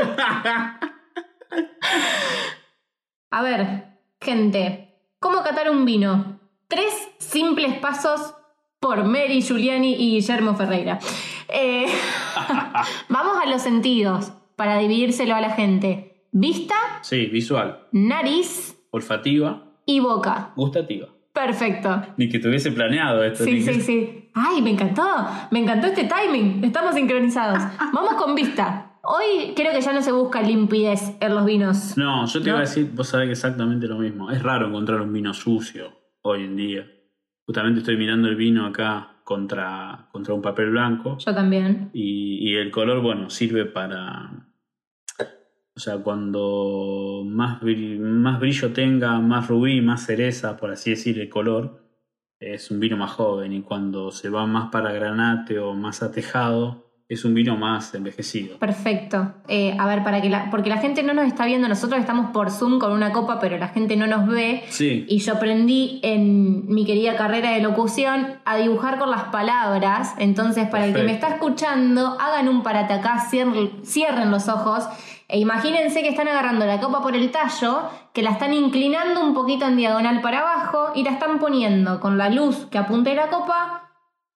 A 3.31 3.41
ver, 3.41 3.97
gente, 4.21 4.93
¿cómo 5.19 5.41
catar 5.41 5.71
un 5.71 5.85
vino? 5.85 6.39
Tres 6.67 6.93
simples 7.17 7.79
pasos 7.79 8.35
por 8.79 9.03
Mary 9.05 9.41
Giuliani 9.41 9.93
y 9.95 10.11
Guillermo 10.11 10.53
Ferreira. 10.55 10.99
Eh, 11.49 11.87
vamos 13.09 13.37
a 13.41 13.47
los 13.47 13.63
sentidos 13.63 14.33
para 14.55 14.77
dividírselo 14.77 15.33
a 15.33 15.41
la 15.41 15.49
gente. 15.49 16.27
Vista, 16.31 16.75
Sí, 17.01 17.25
visual, 17.25 17.87
nariz 17.91 18.77
olfativa, 18.91 19.63
y 19.87 19.99
boca. 19.99 20.53
gustativa. 20.55 21.07
Perfecto. 21.35 22.01
Ni 22.17 22.29
que 22.29 22.39
tuviese 22.39 22.71
planeado 22.71 23.23
esto. 23.23 23.43
Sí, 23.43 23.63
que- 23.63 23.73
sí, 23.73 23.81
sí. 23.81 24.29
Ay, 24.33 24.61
me 24.61 24.71
encantó. 24.71 25.03
Me 25.51 25.59
encantó 25.59 25.87
este 25.87 26.05
timing. 26.07 26.63
Estamos 26.63 26.95
sincronizados. 26.95 27.61
Vamos 27.93 28.13
con 28.15 28.33
vista. 28.33 28.93
Hoy 29.03 29.53
creo 29.55 29.71
que 29.73 29.81
ya 29.81 29.93
no 29.93 30.01
se 30.01 30.11
busca 30.11 30.41
limpidez 30.41 31.15
en 31.19 31.35
los 31.35 31.45
vinos. 31.45 31.95
No, 31.97 32.25
yo 32.25 32.39
te 32.39 32.45
¿No? 32.45 32.51
iba 32.51 32.57
a 32.59 32.61
decir, 32.61 32.89
vos 32.95 33.09
sabés 33.09 33.29
exactamente 33.29 33.85
lo 33.87 33.97
mismo. 33.99 34.31
Es 34.31 34.41
raro 34.41 34.67
encontrar 34.67 35.01
un 35.01 35.13
vino 35.13 35.33
sucio 35.33 35.91
hoy 36.21 36.43
en 36.45 36.55
día. 36.55 36.85
Justamente 37.45 37.81
estoy 37.81 37.97
mirando 37.97 38.27
el 38.27 38.35
vino 38.35 38.65
acá 38.65 39.19
contra, 39.23 40.07
contra 40.11 40.33
un 40.33 40.41
papel 40.41 40.71
blanco. 40.71 41.17
Yo 41.19 41.35
también. 41.35 41.91
Y, 41.93 42.49
y 42.49 42.55
el 42.55 42.71
color, 42.71 43.01
bueno, 43.01 43.29
sirve 43.29 43.65
para. 43.65 44.31
O 45.77 45.79
sea, 45.79 45.97
cuando 45.97 47.23
más, 47.25 47.61
más 47.61 48.39
brillo 48.39 48.71
tenga, 48.71 49.19
más 49.19 49.47
rubí, 49.49 49.81
más 49.81 50.05
cereza, 50.05 50.55
por 50.55 50.71
así 50.71 50.91
decir, 50.91 51.19
el 51.19 51.29
color, 51.29 51.83
es 52.39 52.71
un 52.71 52.79
vino 52.79 52.95
más 52.95 53.11
joven. 53.11 53.51
Y 53.51 53.61
cuando 53.61 54.11
se 54.11 54.29
va 54.29 54.45
más 54.45 54.69
para 54.71 54.93
granate 54.93 55.59
o 55.59 55.73
más 55.73 56.01
atejado, 56.01 56.84
es 57.07 57.23
un 57.23 57.35
vino 57.35 57.55
más 57.55 57.93
envejecido. 57.93 58.57
Perfecto. 58.57 59.33
Eh, 59.47 59.75
a 59.79 59.85
ver, 59.85 60.03
para 60.03 60.21
que 60.21 60.29
la, 60.29 60.49
porque 60.49 60.69
la 60.69 60.77
gente 60.77 61.03
no 61.03 61.13
nos 61.13 61.25
está 61.25 61.45
viendo, 61.45 61.67
nosotros 61.67 61.99
estamos 61.99 62.31
por 62.31 62.49
Zoom 62.49 62.79
con 62.79 62.91
una 62.91 63.11
copa, 63.11 63.39
pero 63.39 63.57
la 63.57 63.67
gente 63.67 63.95
no 63.95 64.07
nos 64.07 64.27
ve. 64.27 64.63
Sí, 64.69 65.05
Y 65.07 65.19
yo 65.19 65.33
aprendí 65.33 65.99
en 66.01 66.67
mi 66.67 66.83
querida 66.83 67.15
carrera 67.15 67.51
de 67.51 67.61
locución 67.61 68.39
a 68.43 68.57
dibujar 68.57 68.97
con 68.97 69.11
las 69.11 69.25
palabras. 69.25 70.15
Entonces, 70.17 70.67
para 70.67 70.85
el 70.85 70.95
que 70.95 71.03
me 71.03 71.11
está 71.11 71.27
escuchando, 71.27 72.17
hagan 72.19 72.49
un 72.49 72.63
parate 72.63 72.93
acá, 72.93 73.27
cierren, 73.29 73.85
cierren 73.85 74.31
los 74.31 74.47
ojos 74.47 74.85
e 75.27 75.39
imagínense 75.39 76.01
que 76.03 76.09
están 76.09 76.27
agarrando 76.27 76.65
la 76.65 76.79
copa 76.79 77.01
por 77.01 77.15
el 77.15 77.31
tallo, 77.31 77.89
que 78.13 78.21
la 78.21 78.31
están 78.31 78.53
inclinando 78.53 79.21
un 79.21 79.33
poquito 79.33 79.65
en 79.65 79.75
diagonal 79.75 80.21
para 80.21 80.39
abajo 80.39 80.91
y 80.93 81.03
la 81.03 81.11
están 81.11 81.39
poniendo 81.39 81.99
con 81.99 82.17
la 82.17 82.29
luz 82.29 82.67
que 82.69 82.77
apunte 82.77 83.15
la 83.15 83.29
copa 83.29 83.84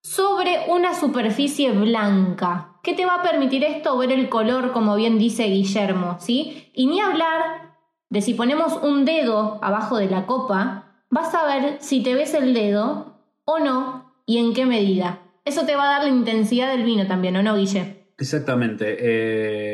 sobre 0.02 0.64
una 0.68 0.94
superficie 0.94 1.72
blanca. 1.72 2.78
¿Qué 2.82 2.94
te 2.94 3.04
va 3.04 3.16
a 3.16 3.22
permitir 3.22 3.64
esto? 3.64 3.96
Ver 3.98 4.12
el 4.12 4.28
color, 4.28 4.72
como 4.72 4.96
bien 4.96 5.18
dice 5.18 5.44
Guillermo, 5.44 6.16
¿sí? 6.20 6.70
Y 6.74 6.86
ni 6.86 7.00
hablar 7.00 7.74
de 8.08 8.22
si 8.22 8.34
ponemos 8.34 8.78
un 8.82 9.04
dedo 9.04 9.58
abajo 9.62 9.98
de 9.98 10.08
la 10.08 10.26
copa, 10.26 11.04
vas 11.10 11.34
a 11.34 11.44
ver 11.46 11.76
si 11.80 12.02
te 12.02 12.14
ves 12.14 12.34
el 12.34 12.54
dedo 12.54 13.18
o 13.44 13.58
no 13.58 14.14
y 14.26 14.38
en 14.38 14.54
qué 14.54 14.64
medida. 14.66 15.20
Eso 15.44 15.66
te 15.66 15.76
va 15.76 15.84
a 15.84 15.92
dar 15.98 16.02
la 16.04 16.10
intensidad 16.10 16.70
del 16.70 16.84
vino 16.84 17.06
también, 17.06 17.36
¿o 17.36 17.42
no, 17.42 17.56
Guille? 17.56 18.00
exactamente. 18.20 18.96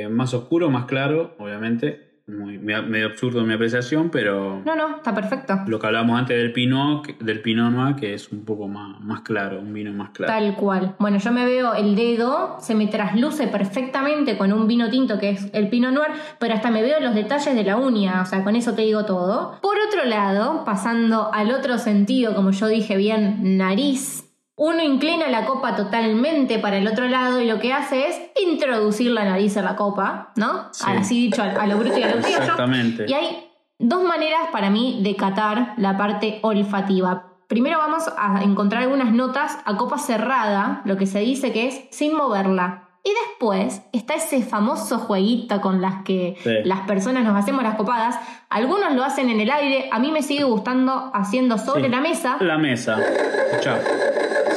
Eh, 0.05 0.09
más 0.09 0.33
oscuro, 0.33 0.71
más 0.71 0.85
claro, 0.87 1.35
obviamente. 1.39 2.06
Muy, 2.29 2.59
me- 2.59 2.83
medio 2.83 3.07
absurdo 3.07 3.45
mi 3.45 3.55
apreciación, 3.55 4.11
pero 4.11 4.61
No, 4.67 4.75
no, 4.75 4.97
está 4.97 5.15
perfecto. 5.15 5.61
lo 5.69 5.79
que 5.79 5.87
hablábamos 5.87 6.19
antes 6.19 6.37
del 6.37 6.53
Pinot, 6.53 7.19
del 7.19 7.41
Pinot 7.41 7.71
Noir, 7.73 7.95
que 7.95 8.15
es 8.15 8.33
un 8.33 8.45
poco 8.45 8.67
más, 8.67 9.01
más 9.01 9.21
claro, 9.21 9.61
un 9.61 9.73
vino 9.73 9.93
más 9.93 10.11
claro. 10.11 10.33
Tal 10.33 10.57
cual. 10.57 10.97
Bueno, 10.99 11.19
yo 11.19 11.31
me 11.31 11.45
veo 11.45 11.75
el 11.75 11.95
dedo, 11.95 12.57
se 12.59 12.75
me 12.75 12.89
trasluce 12.89 13.47
perfectamente 13.47 14.37
con 14.37 14.53
un 14.53 14.67
vino 14.67 14.91
tinto 14.91 15.21
que 15.21 15.31
es 15.31 15.49
el 15.53 15.69
Pinot 15.69 15.93
Noir, 15.93 16.11
pero 16.41 16.55
hasta 16.55 16.69
me 16.69 16.83
veo 16.83 16.99
los 16.99 17.15
detalles 17.15 17.55
de 17.55 17.63
la 17.63 17.77
uña, 17.77 18.23
o 18.23 18.27
sea, 18.27 18.43
con 18.43 18.57
eso 18.57 18.75
te 18.75 18.83
digo 18.83 19.05
todo. 19.05 19.61
Por 19.63 19.77
otro 19.87 20.05
lado, 20.05 20.65
pasando 20.65 21.33
al 21.33 21.53
otro 21.53 21.79
sentido, 21.79 22.35
como 22.35 22.51
yo 22.51 22.67
dije 22.67 22.97
bien, 22.97 23.57
nariz. 23.57 24.26
Uno 24.57 24.83
inclina 24.83 25.29
la 25.29 25.45
copa 25.45 25.77
totalmente 25.77 26.59
para 26.59 26.79
el 26.79 26.89
otro 26.89 27.07
lado 27.09 27.41
y 27.43 27.47
lo 27.47 27.61
que 27.61 27.75
hace 27.75 28.09
es 28.09 28.21
introducir 28.43 29.11
la 29.11 29.25
nariz 29.25 29.57
en 29.59 29.67
la 29.67 29.77
copa, 29.77 30.33
¿no? 30.37 30.73
Sí. 30.73 30.85
Así 30.87 31.27
dicho, 31.27 31.43
a, 31.43 31.47
a 31.47 31.67
lo 31.67 31.77
bruto 31.77 31.99
y 31.99 32.03
a 32.03 32.15
lo 32.15 32.23
criollo. 32.23 32.39
Exactamente. 32.39 33.05
Y 33.07 33.13
hay 33.13 33.51
dos 33.79 34.03
maneras 34.03 34.49
para 34.53 34.71
mí 34.71 35.01
de 35.03 35.15
catar 35.15 35.75
la 35.77 35.99
parte 35.99 36.39
olfativa. 36.43 37.35
Primero 37.49 37.79
vamos 37.79 38.11
a 38.17 38.43
encontrar 38.43 38.83
algunas 38.83 39.13
notas 39.13 39.59
a 39.67 39.77
copa 39.77 39.99
cerrada, 39.99 40.81
lo 40.85 40.97
que 40.97 41.07
se 41.07 41.21
dice 41.21 41.53
que 41.53 41.69
es 41.69 41.85
sin 41.91 42.17
moverla. 42.17 42.86
Y 43.07 43.13
después 43.29 43.83
está 43.93 44.15
ese 44.15 44.43
famoso 44.43 44.99
jueguito 44.99 45.61
con 45.61 45.81
las 45.81 46.03
que 46.03 46.35
Sí. 46.43 46.51
las 46.65 46.81
personas 46.89 47.23
nos 47.23 47.37
hacemos 47.37 47.63
las 47.63 47.77
copadas. 47.77 48.17
Algunos 48.51 48.93
lo 48.97 49.05
hacen 49.05 49.31
en 49.31 49.39
el 49.39 49.49
aire, 49.49 49.89
a 49.93 50.01
mí 50.01 50.11
me 50.11 50.23
sigue 50.23 50.43
gustando 50.43 51.13
haciendo 51.15 51.57
sobre 51.57 51.85
Sí. 51.85 51.89
la 51.89 52.01
mesa. 52.01 52.37
La 52.41 52.59
mesa. 52.59 52.99
Escuchá. 53.53 53.79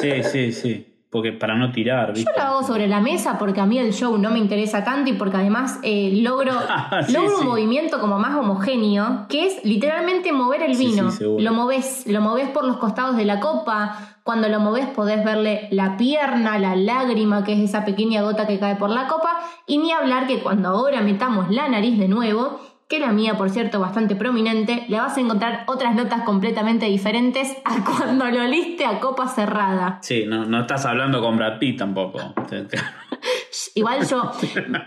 Sí, 0.02 0.24
sí, 0.24 0.52
sí. 0.52 0.86
Porque 1.12 1.32
para 1.32 1.56
no 1.56 1.72
tirar, 1.72 2.14
Yo 2.14 2.24
lo 2.38 2.44
hago 2.44 2.64
sobre 2.64 2.88
la 2.88 3.00
mesa 3.00 3.40
porque 3.40 3.60
a 3.60 3.66
mí 3.66 3.80
el 3.80 3.94
show 3.94 4.16
no 4.20 4.30
me 4.30 4.38
interesa 4.38 4.84
tanto 4.84 5.10
y 5.10 5.14
porque 5.14 5.38
además 5.38 5.80
eh, 5.82 6.12
logro, 6.22 6.52
Sí, 7.08 7.14
logro 7.14 7.30
sí. 7.30 7.36
un 7.42 7.48
movimiento 7.48 8.00
como 8.00 8.20
más 8.20 8.36
homogéneo, 8.38 9.26
que 9.28 9.48
es 9.48 9.66
literalmente 9.66 10.32
mover 10.32 10.62
el 10.62 10.78
vino. 10.78 11.10
sí, 11.10 11.24
lo 11.40 11.52
moves, 11.54 12.06
lo 12.06 12.22
moves 12.22 12.50
por 12.50 12.64
los 12.64 12.78
costados 12.78 13.18
de 13.18 13.26
la 13.26 13.40
copa. 13.40 13.98
Cuando 14.24 14.48
lo 14.50 14.60
moves 14.60 14.86
podés 14.86 15.26
verle 15.26 15.68
la 15.72 15.98
pierna, 15.98 16.60
la 16.60 16.76
lágrima, 16.76 17.44
que 17.44 17.54
es 17.54 17.60
esa 17.62 17.84
pequeña 17.86 18.22
gota 18.22 18.46
que 18.46 18.60
cae 18.60 18.76
por 18.76 18.92
la 18.92 19.08
copa. 19.08 19.40
Y 19.66 19.80
ni 19.80 19.92
hablar 19.92 20.28
que 20.28 20.42
cuando 20.42 20.70
ahora 20.70 21.02
metamos 21.02 21.50
la 21.50 21.68
nariz 21.70 21.98
de 21.98 22.08
nuevo, 22.08 22.60
que 22.90 23.00
la 23.00 23.12
mía, 23.12 23.38
por 23.38 23.52
cierto, 23.52 23.80
bastante 23.80 24.16
prominente, 24.16 24.86
le 24.90 24.98
vas 24.98 25.16
a 25.16 25.22
encontrar 25.22 25.64
otras 25.68 25.94
notas 25.96 26.24
completamente 26.24 26.88
diferentes 26.88 27.56
a 27.64 27.86
cuando 27.86 28.26
lo 28.26 28.44
oliste 28.44 28.84
a 28.84 29.00
copa 29.00 29.28
cerrada. 29.28 30.00
Sí, 30.02 30.26
no, 30.28 30.46
no 30.46 30.62
estás 30.62 30.86
hablando 30.86 31.22
con 31.22 31.38
Brad 31.38 31.60
Pitt 31.60 31.78
tampoco. 31.78 32.34
Igual 33.76 34.08
yo, 34.08 34.32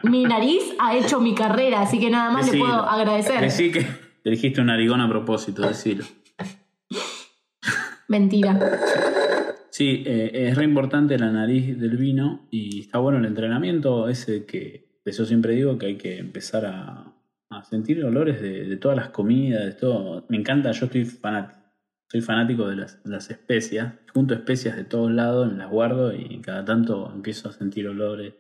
mi 0.03 0.25
nariz 0.25 0.75
ha 0.81 0.97
hecho 0.97 1.21
mi 1.21 1.35
carrera, 1.35 1.83
así 1.83 2.01
que 2.01 2.11
nada 2.11 2.31
más 2.31 2.51
le 2.51 2.59
puedo 2.59 2.75
agradecer. 2.75 3.41
Decí 3.41 3.71
que 3.71 3.83
te 3.83 4.29
elegiste 4.29 4.61
un 4.61 4.67
narigón 4.67 5.01
a 5.01 5.09
propósito, 5.09 5.63
decilo. 5.63 6.05
Mentira. 8.09 8.59
Sí, 9.71 10.03
eh, 10.05 10.49
es 10.49 10.57
re 10.57 10.65
importante 10.65 11.19
la 11.19 11.31
nariz 11.31 11.79
del 11.79 11.97
vino 11.97 12.47
y 12.51 12.81
está 12.81 12.99
bueno 12.99 13.19
el 13.19 13.27
entrenamiento 13.27 14.09
ese 14.09 14.45
que 14.45 14.93
que 15.05 15.13
yo 15.13 15.25
siempre 15.25 15.55
digo 15.55 15.79
que 15.79 15.87
hay 15.87 15.97
que 15.97 16.19
empezar 16.19 16.65
a, 16.67 17.12
a 17.53 17.65
sentir 17.65 18.05
olores 18.05 18.41
de, 18.41 18.65
de 18.65 18.77
todas 18.77 18.97
las 18.97 19.11
comidas, 19.11 19.65
de 19.65 19.73
todo. 19.73 20.25
Me 20.29 20.37
encanta, 20.37 20.73
yo 20.73 20.87
estoy 20.87 21.05
fanático. 21.05 21.63
Soy 22.13 22.21
fanático 22.21 22.69
de 22.69 22.77
las, 22.77 23.01
las 23.05 23.31
especias. 23.31 23.95
Junto 24.13 24.35
especias 24.35 24.77
de 24.77 24.85
todos 24.85 25.11
lados, 25.11 25.51
me 25.51 25.57
las 25.57 25.71
guardo 25.71 26.13
y 26.13 26.43
cada 26.43 26.63
tanto 26.63 27.11
empiezo 27.15 27.49
a 27.49 27.53
sentir 27.53 27.89
olores. 27.89 28.35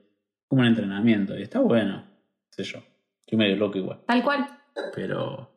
Como 0.47 0.61
un 0.61 0.69
entrenamiento. 0.69 1.39
Y 1.39 1.43
está 1.43 1.61
bueno, 1.61 2.05
qué 2.55 2.63
sé 2.63 2.71
yo. 2.71 2.81
Estoy 3.21 3.39
medio 3.39 3.57
loco 3.57 3.79
igual. 3.79 4.01
Tal 4.07 4.23
cual. 4.23 4.47
Pero 4.95 5.49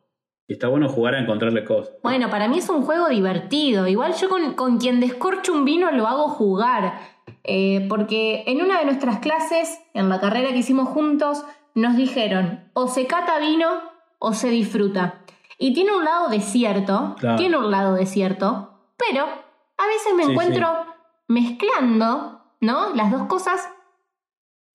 está 0.48 0.68
bueno 0.68 0.88
jugar 0.88 1.14
a 1.14 1.20
encontrarle 1.20 1.62
cosas. 1.62 1.94
Bueno, 2.02 2.30
para 2.30 2.48
mí 2.48 2.56
es 2.56 2.70
un 2.70 2.80
juego 2.80 3.10
divertido. 3.10 3.86
Igual 3.86 4.14
yo 4.14 4.30
con, 4.30 4.54
con 4.54 4.78
quien 4.78 4.98
descorcho 4.98 5.52
un 5.52 5.66
vino 5.66 5.90
lo 5.92 6.06
hago 6.06 6.28
jugar. 6.28 6.94
Eh, 7.44 7.84
porque 7.88 8.44
en 8.46 8.62
una 8.62 8.78
de 8.78 8.86
nuestras 8.86 9.18
clases, 9.18 9.78
en 9.92 10.08
la 10.08 10.20
carrera 10.20 10.52
que 10.52 10.58
hicimos 10.60 10.88
juntos, 10.88 11.44
nos 11.76 11.94
dijeron 11.94 12.68
o 12.74 12.88
se 12.88 13.06
cata 13.06 13.38
vino 13.38 13.68
o 14.18 14.32
se 14.32 14.48
disfruta. 14.48 15.20
Y 15.58 15.72
tiene 15.72 15.94
un 15.96 16.04
lado 16.04 16.28
desierto, 16.28 17.14
Claro. 17.20 17.36
tiene 17.36 17.56
un 17.58 17.70
lado 17.70 17.94
desierto, 17.94 18.80
pero 18.96 19.24
a 19.24 19.86
veces 19.86 20.14
me 20.16 20.24
Sí, 20.24 20.32
encuentro 20.32 20.68
mezclando, 21.28 22.40
¿no? 22.60 22.94
Las 22.94 23.10
dos 23.12 23.26
cosas 23.26 23.68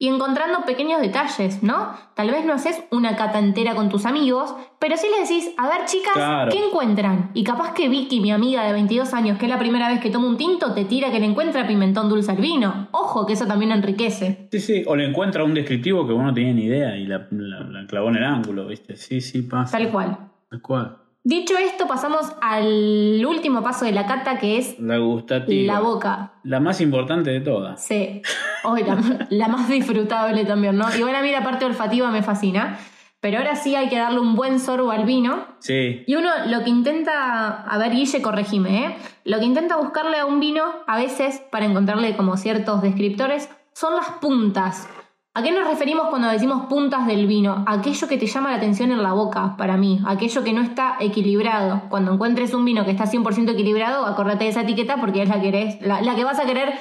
y 0.01 0.07
encontrando 0.07 0.65
pequeños 0.65 0.99
detalles, 0.99 1.61
¿no? 1.61 1.93
Tal 2.15 2.31
vez 2.31 2.43
no 2.43 2.53
haces 2.53 2.83
una 2.89 3.15
cata 3.15 3.37
entera 3.37 3.75
con 3.75 3.87
tus 3.89 4.07
amigos, 4.07 4.51
pero 4.79 4.97
sí 4.97 5.05
les 5.15 5.29
decís, 5.29 5.51
a 5.59 5.67
ver 5.69 5.85
chicas, 5.85 6.13
Claro. 6.15 6.49
¿qué 6.51 6.57
encuentran? 6.65 7.29
Y 7.35 7.43
capaz 7.43 7.75
que 7.75 7.87
Vicky, 7.87 8.19
mi 8.19 8.31
amiga 8.31 8.63
de 8.65 8.73
22 8.73 9.13
años, 9.13 9.37
que 9.37 9.45
es 9.45 9.51
la 9.51 9.59
primera 9.59 9.89
vez 9.89 9.99
que 9.99 10.09
toma 10.09 10.25
un 10.27 10.37
tinto, 10.37 10.73
te 10.73 10.85
tira 10.85 11.11
que 11.11 11.19
le 11.19 11.27
encuentra 11.27 11.67
pimentón 11.67 12.09
dulce 12.09 12.31
al 12.31 12.37
vino. 12.37 12.87
Ojo, 12.89 13.27
que 13.27 13.33
eso 13.33 13.45
también 13.45 13.71
enriquece. 13.73 14.47
Sí, 14.51 14.59
sí, 14.59 14.83
o 14.87 14.95
le 14.95 15.05
encuentra 15.05 15.43
un 15.43 15.53
descriptivo 15.53 16.07
que 16.07 16.13
vos 16.13 16.23
no 16.23 16.33
tenías 16.33 16.55
ni 16.55 16.63
idea 16.63 16.97
y 16.97 17.05
la, 17.05 17.27
la- 17.29 17.59
la 17.59 17.85
clavó 17.85 18.09
en 18.09 18.15
el 18.15 18.23
ángulo, 18.23 18.65
¿viste? 18.65 18.95
Sí, 18.97 19.21
sí, 19.21 19.43
pasa. 19.43 19.77
Tal 19.77 19.89
cual. 19.91 20.17
Tal 20.49 20.61
cual. 20.63 20.97
Dicho 21.23 21.55
esto, 21.57 21.87
pasamos 21.87 22.31
al 22.41 23.23
último 23.27 23.61
paso 23.61 23.85
de 23.85 23.91
la 23.91 24.07
cata, 24.07 24.39
que 24.39 24.57
es 24.57 24.79
La 24.79 24.97
gustativa. 24.97 25.73
la 25.73 25.79
boca. 25.79 26.33
La 26.43 26.59
más 26.59 26.81
importante 26.81 27.29
de 27.29 27.41
todas. 27.41 27.83
Sí, 27.83 28.21
Hoy 28.63 28.83
la, 28.83 29.27
la 29.29 29.47
más 29.47 29.69
disfrutable 29.69 30.45
también, 30.45 30.77
¿no? 30.77 30.85
Igual 30.95 31.15
a 31.15 31.21
mí 31.21 31.31
la 31.31 31.43
parte 31.43 31.65
olfativa 31.65 32.09
me 32.09 32.23
fascina, 32.23 32.79
pero 33.19 33.37
ahora 33.37 33.55
sí 33.55 33.75
hay 33.75 33.87
que 33.89 33.97
darle 33.99 34.19
un 34.19 34.35
buen 34.35 34.59
sorbo 34.59 34.89
al 34.89 35.05
vino. 35.05 35.45
Sí. 35.59 36.03
Y 36.07 36.15
uno 36.15 36.29
lo 36.47 36.63
que 36.63 36.71
intenta, 36.71 37.61
a 37.63 37.77
ver 37.77 37.91
Guille, 37.91 38.21
corregime, 38.23 38.85
¿eh? 38.85 38.95
Lo 39.23 39.37
que 39.37 39.45
intenta 39.45 39.77
buscarle 39.77 40.17
a 40.17 40.25
un 40.25 40.39
vino, 40.39 40.63
a 40.87 40.97
veces, 40.97 41.39
para 41.51 41.65
encontrarle 41.65 42.15
como 42.17 42.35
ciertos 42.37 42.81
descriptores, 42.81 43.47
son 43.73 43.95
las 43.95 44.09
puntas. 44.21 44.87
¿A 45.33 45.43
qué 45.43 45.51
nos 45.51 45.65
referimos 45.65 46.07
cuando 46.09 46.27
decimos 46.27 46.65
puntas 46.65 47.07
del 47.07 47.25
vino? 47.25 47.63
Aquello 47.65 48.07
que 48.09 48.17
te 48.17 48.25
llama 48.27 48.51
la 48.51 48.57
atención 48.57 48.91
en 48.91 49.01
la 49.01 49.13
boca, 49.13 49.55
para 49.57 49.77
mí. 49.77 50.01
Aquello 50.05 50.43
que 50.43 50.51
no 50.51 50.61
está 50.61 50.97
equilibrado. 50.99 51.83
Cuando 51.89 52.13
encuentres 52.13 52.53
un 52.53 52.65
vino 52.65 52.83
que 52.83 52.91
está 52.91 53.05
100% 53.05 53.49
equilibrado, 53.51 54.05
acordate 54.05 54.43
de 54.43 54.49
esa 54.49 54.61
etiqueta 54.63 54.97
porque 54.97 55.23
es 55.23 55.29
la 55.29 55.39
que, 55.39 55.47
eres, 55.47 55.81
la, 55.81 56.01
la 56.01 56.15
que 56.15 56.23
vas 56.25 56.39
a 56.39 56.45
querer 56.45 56.73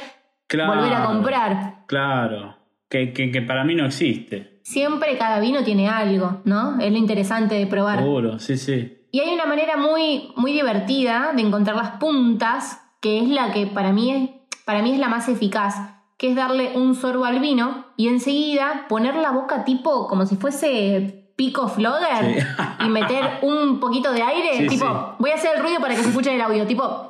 Claro. 0.49 0.75
volver 0.75 0.93
a 0.95 1.05
comprar. 1.05 1.85
Claro. 1.87 2.57
Que, 2.89 3.13
que, 3.13 3.31
que 3.31 3.41
para 3.41 3.63
mí 3.63 3.77
no 3.77 3.87
existe. 3.87 4.59
Siempre 4.65 5.17
cada 5.17 5.39
vino 5.39 5.63
tiene 5.63 5.89
algo, 5.89 6.41
¿no? 6.45 6.81
Es 6.81 6.91
lo 6.91 6.99
interesante 6.99 7.55
de 7.55 7.69
probar. 7.69 8.01
Seguro, 8.01 8.41
sí, 8.41 8.57
sí. 8.57 8.97
Y 9.13 9.21
hay 9.21 9.33
una 9.33 9.47
manera 9.47 9.77
muy, 9.77 10.33
muy 10.35 10.53
divertida 10.53 11.31
de 11.37 11.43
encontrar 11.43 11.77
las 11.77 11.91
puntas, 11.99 12.83
que 13.01 13.21
es 13.21 13.29
la 13.29 13.53
que 13.53 13.69
para 13.69 13.93
mí 13.93 14.11
es, 14.11 14.31
para 14.65 14.83
mí 14.83 14.91
es 14.93 14.99
la 14.99 15.09
más 15.09 15.29
eficaz, 15.29 15.77
que 16.21 16.29
es 16.29 16.37
darle 16.37 16.73
un 16.77 16.95
sorbo 16.95 17.25
al 17.25 17.41
vino 17.41 17.87
y 17.97 18.09
enseguida 18.09 18.85
poner 18.91 19.17
la 19.17 19.31
boca 19.31 19.65
tipo 19.65 20.07
como 20.07 20.27
si 20.27 20.37
fuese 20.37 21.33
pico 21.35 21.67
flogger 21.69 22.43
Sí. 22.43 22.85
y 22.85 22.89
meter 22.91 23.39
un 23.41 23.81
poquito 23.81 24.13
de 24.13 24.21
aire, 24.21 24.51
Sí, 24.59 24.67
tipo, 24.69 24.85
sí. 24.85 25.15
voy 25.19 25.31
a 25.31 25.37
hacer 25.37 25.57
el 25.57 25.63
ruido 25.63 25.81
para 25.81 25.95
que 25.95 26.03
se 26.03 26.11
escuche 26.11 26.35
el 26.35 26.41
audio, 26.43 26.67
tipo, 26.67 27.09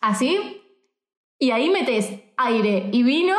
así, 0.00 0.62
y 1.38 1.50
ahí 1.50 1.68
metes 1.68 2.10
aire 2.38 2.88
y 2.90 3.02
vino 3.02 3.36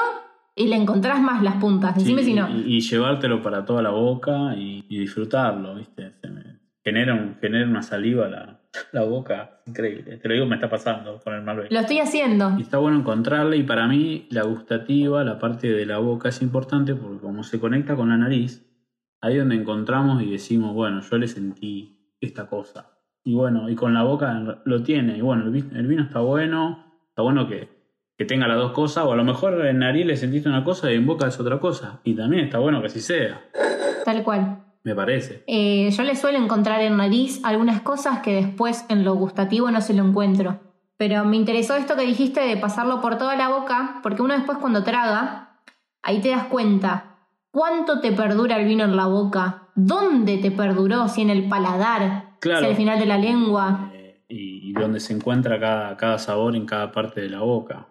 y 0.55 0.67
le 0.67 0.75
encontrás 0.75 1.19
más 1.21 1.41
las 1.41 1.55
puntas, 1.55 1.95
decime 1.95 2.23
si 2.23 2.33
no. 2.35 2.47
Y, 2.49 2.75
y 2.77 2.81
llevártelo 2.81 3.41
para 3.41 3.65
toda 3.65 3.81
la 3.81 3.89
boca 3.89 4.53
y, 4.55 4.85
y 4.87 4.99
disfrutarlo, 4.99 5.73
¿viste? 5.75 6.13
Se 6.21 6.27
me- 6.29 6.59
genera, 6.83 7.15
un- 7.15 7.37
genera 7.41 7.65
una 7.67 7.81
saliva 7.81 8.27
la, 8.27 8.60
la 8.91 9.03
boca. 9.03 9.61
Increíble. 9.65 10.17
Te 10.17 10.27
lo 10.27 10.33
digo, 10.33 10.45
me 10.45 10.55
está 10.55 10.69
pasando 10.69 11.19
con 11.23 11.33
el 11.33 11.41
Malbec. 11.41 11.71
Lo 11.71 11.79
estoy 11.79 11.99
haciendo. 11.99 12.53
Y 12.57 12.61
está 12.61 12.77
bueno 12.77 12.97
encontrarla 12.99 13.55
y 13.55 13.63
para 13.63 13.87
mí 13.87 14.27
la 14.29 14.43
gustativa, 14.43 15.23
la 15.23 15.39
parte 15.39 15.71
de 15.71 15.85
la 15.85 15.97
boca 15.99 16.29
es 16.29 16.41
importante 16.41 16.95
porque 16.95 17.19
como 17.19 17.43
se 17.43 17.59
conecta 17.59 17.95
con 17.95 18.09
la 18.09 18.17
nariz, 18.17 18.65
ahí 19.21 19.33
es 19.33 19.39
donde 19.39 19.55
encontramos 19.55 20.21
y 20.23 20.31
decimos, 20.31 20.73
bueno, 20.73 21.01
yo 21.01 21.17
le 21.17 21.27
sentí 21.27 22.15
esta 22.21 22.47
cosa. 22.47 22.97
Y 23.23 23.35
bueno, 23.35 23.69
y 23.69 23.75
con 23.75 23.93
la 23.93 24.03
boca 24.03 24.61
lo 24.65 24.83
tiene. 24.83 25.17
Y 25.17 25.21
bueno, 25.21 25.43
el 25.45 25.51
vi- 25.51 25.69
el 25.75 25.87
vino 25.87 26.03
está 26.03 26.19
bueno, 26.21 26.91
está 27.09 27.21
bueno 27.21 27.47
que, 27.47 27.69
que 28.17 28.25
tenga 28.25 28.47
las 28.47 28.57
dos 28.57 28.71
cosas, 28.71 29.03
o 29.05 29.13
a 29.13 29.15
lo 29.15 29.23
mejor 29.23 29.63
en 29.65 29.79
nariz 29.79 30.05
le 30.07 30.17
sentiste 30.17 30.49
una 30.49 30.63
cosa 30.63 30.91
y 30.91 30.95
en 30.95 31.05
boca 31.05 31.27
es 31.27 31.39
otra 31.39 31.59
cosa. 31.59 31.99
Y 32.03 32.15
también 32.15 32.45
está 32.45 32.57
bueno 32.57 32.79
que 32.81 32.87
así 32.87 32.99
sea, 32.99 33.41
Tal 34.05 34.23
cual. 34.23 34.57
Me 34.83 34.95
parece. 34.95 35.43
Eh, 35.47 35.89
yo 35.91 36.03
le 36.03 36.15
suelo 36.15 36.37
encontrar 36.37 36.81
en 36.81 36.97
nariz 36.97 37.39
algunas 37.43 37.81
cosas 37.81 38.19
que 38.19 38.33
después 38.33 38.85
en 38.89 39.03
lo 39.03 39.13
gustativo 39.15 39.69
no 39.71 39.81
se 39.81 39.93
lo 39.93 40.03
encuentro. 40.05 40.59
Pero 40.97 41.23
me 41.25 41.35
interesó 41.37 41.75
esto 41.75 41.95
que 41.95 42.03
dijiste 42.05 42.41
de 42.41 42.57
pasarlo 42.57 43.01
por 43.01 43.17
toda 43.17 43.35
la 43.35 43.49
boca, 43.49 43.99
porque 44.03 44.21
uno 44.21 44.35
después 44.35 44.57
cuando 44.59 44.83
traga, 44.83 45.59
ahí 46.03 46.19
te 46.21 46.29
das 46.29 46.45
cuenta 46.45 47.17
cuánto 47.51 47.99
te 48.01 48.11
perdura 48.11 48.57
el 48.57 48.67
vino 48.67 48.83
en 48.83 48.95
la 48.95 49.07
boca, 49.07 49.67
dónde 49.75 50.37
te 50.37 50.51
perduró, 50.51 51.07
si 51.07 51.21
en 51.21 51.29
el 51.31 51.47
paladar, 51.49 52.31
Claro. 52.39 52.61
si 52.61 52.65
al 52.71 52.75
final 52.75 52.99
de 52.99 53.05
la 53.05 53.17
lengua. 53.17 53.89
Eh, 53.93 54.23
y, 54.29 54.69
y 54.69 54.73
donde 54.73 54.99
se 54.99 55.13
encuentra 55.13 55.59
cada, 55.59 55.97
cada 55.97 56.17
sabor 56.17 56.55
en 56.55 56.65
cada 56.65 56.91
parte 56.91 57.21
de 57.21 57.29
la 57.29 57.39
boca. 57.41 57.87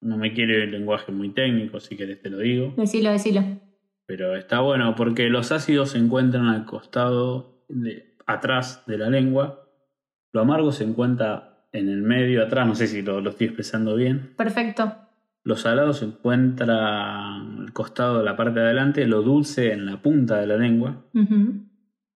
No 0.00 0.16
me 0.16 0.32
quiere 0.34 0.64
el 0.64 0.70
lenguaje 0.72 1.12
muy 1.12 1.30
técnico, 1.30 1.80
si 1.80 1.96
querés 1.96 2.20
te 2.20 2.30
lo 2.30 2.38
digo. 2.38 2.74
Decilo, 2.76 3.10
decilo. 3.10 3.42
Pero 4.06 4.36
está 4.36 4.60
bueno 4.60 4.94
porque 4.94 5.28
los 5.28 5.52
ácidos 5.52 5.90
se 5.90 5.98
encuentran 5.98 6.46
al 6.46 6.66
costado, 6.66 7.64
de, 7.68 8.16
atrás 8.26 8.84
de 8.86 8.98
la 8.98 9.08
lengua. 9.08 9.68
Lo 10.32 10.40
amargo 10.40 10.72
se 10.72 10.84
encuentra 10.84 11.68
en 11.72 11.88
el 11.88 12.02
medio, 12.02 12.42
atrás. 12.42 12.66
No 12.66 12.74
sé 12.74 12.86
si 12.86 13.02
lo, 13.02 13.20
lo 13.20 13.30
estoy 13.30 13.46
expresando 13.46 13.96
bien. 13.96 14.34
Perfecto. 14.36 14.94
Lo 15.42 15.56
salado 15.56 15.92
se 15.92 16.06
encuentra 16.06 17.36
al 17.36 17.72
costado 17.72 18.18
de 18.18 18.24
la 18.24 18.36
parte 18.36 18.60
de 18.60 18.66
adelante. 18.66 19.06
Lo 19.06 19.22
dulce 19.22 19.72
en 19.72 19.84
la 19.84 20.00
punta 20.00 20.38
de 20.40 20.46
la 20.46 20.56
lengua. 20.56 21.04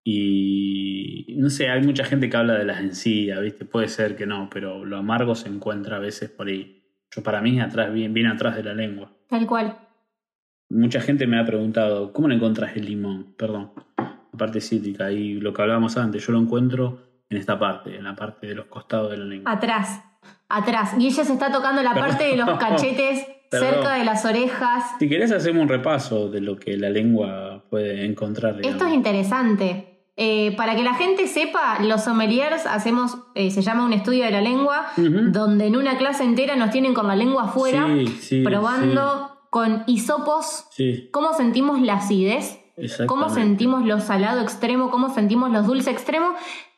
Y 0.04 1.36
no 1.38 1.50
sé, 1.50 1.70
hay 1.70 1.84
mucha 1.84 2.06
gente 2.06 2.30
que 2.30 2.38
habla 2.38 2.54
de 2.54 2.64
las 2.64 2.80
encías, 2.80 3.42
¿viste? 3.42 3.66
Puede 3.66 3.90
ser 3.90 4.16
que 4.16 4.26
no, 4.26 4.50
pero 4.50 4.86
lo 4.86 4.98
amargo 4.98 5.36
se 5.36 5.50
encuentra 5.50 5.98
a 5.98 6.00
veces 6.00 6.30
por 6.30 6.48
ahí. 6.48 6.86
Yo 7.14 7.22
para 7.22 7.42
mí 7.42 7.60
atrás, 7.60 7.94
bien, 7.94 8.14
bien 8.14 8.28
atrás 8.28 8.56
de 8.56 8.64
la 8.64 8.74
lengua. 8.74 9.12
Tal 9.28 9.46
cual. 9.46 9.78
Mucha 10.70 11.00
gente 11.02 11.28
me 11.28 11.40
ha 11.40 11.46
preguntado, 11.46 12.12
¿cómo 12.14 12.28
le 12.28 12.36
encontrás 12.36 12.76
el 12.76 12.86
limón? 12.86 13.34
Perdón, 13.38 13.72
la 13.98 14.38
parte 14.38 14.60
cítrica. 14.62 15.12
Y 15.12 15.36
lo 15.36 15.54
que 15.54 15.62
hablábamos 15.62 15.98
antes, 15.98 16.26
yo 16.26 16.34
lo 16.34 16.40
encuentro 16.40 17.00
en 17.30 17.38
esta 17.38 17.58
parte, 17.58 17.96
en 17.96 18.04
la 18.04 18.16
parte 18.16 18.48
de 18.48 18.56
los 18.56 18.66
costados 18.66 19.12
de 19.12 19.18
la 19.18 19.26
lengua. 19.26 19.52
Atrás. 19.52 20.02
Atrás. 20.50 20.98
Guille 20.98 21.24
se 21.24 21.34
está 21.34 21.52
tocando 21.52 21.82
la 21.84 21.94
Perdón. 21.94 22.10
parte 22.10 22.26
de 22.26 22.36
los 22.38 22.50
cachetes 22.58 23.26
Perdón. 23.52 23.70
cerca 23.76 23.94
de 23.96 24.04
las 24.04 24.26
orejas. 24.26 24.84
Si 25.00 25.08
querés 25.08 25.32
hacemos 25.32 25.62
un 25.64 25.70
repaso 25.70 26.30
de 26.30 26.42
lo 26.42 26.58
que 26.58 26.76
la 26.78 26.90
lengua 26.90 27.64
puede 27.70 28.06
encontrar. 28.06 28.58
digamos. 28.58 28.76
Esto 28.76 28.88
es 28.88 28.94
interesante. 28.94 29.94
Eh, 30.20 30.54
para 30.58 30.76
que 30.76 30.84
la 30.84 30.96
gente 30.96 31.28
sepa, 31.28 31.78
los 31.82 32.04
sommeliers 32.04 32.66
hacemos, 32.66 33.18
eh, 33.36 33.52
se 33.52 33.62
llama 33.62 33.86
un 33.86 33.94
estudio 33.94 34.26
de 34.26 34.32
la 34.32 34.42
lengua, 34.42 34.88
donde 34.98 35.68
en 35.68 35.76
una 35.76 35.98
clase 35.98 36.24
entera 36.24 36.56
nos 36.56 36.72
tienen 36.72 36.94
con 36.96 37.08
la 37.08 37.16
lengua 37.16 37.44
afuera, 37.44 37.86
Sí, 37.88 38.08
sí, 38.20 38.42
probando 38.44 39.37
con 39.50 39.84
hisopos 39.88 40.66
Sí, 40.72 41.10
cómo 41.12 41.34
sentimos 41.34 41.82
la 41.82 41.96
acidez, 41.96 42.60
cómo 43.08 43.30
sentimos 43.30 43.86
lo 43.86 44.00
salado 44.00 44.42
extremo, 44.42 44.92
cómo 44.92 45.10
sentimos 45.14 45.52
los 45.52 45.66
dulce 45.66 45.90
extremo. 45.92 46.34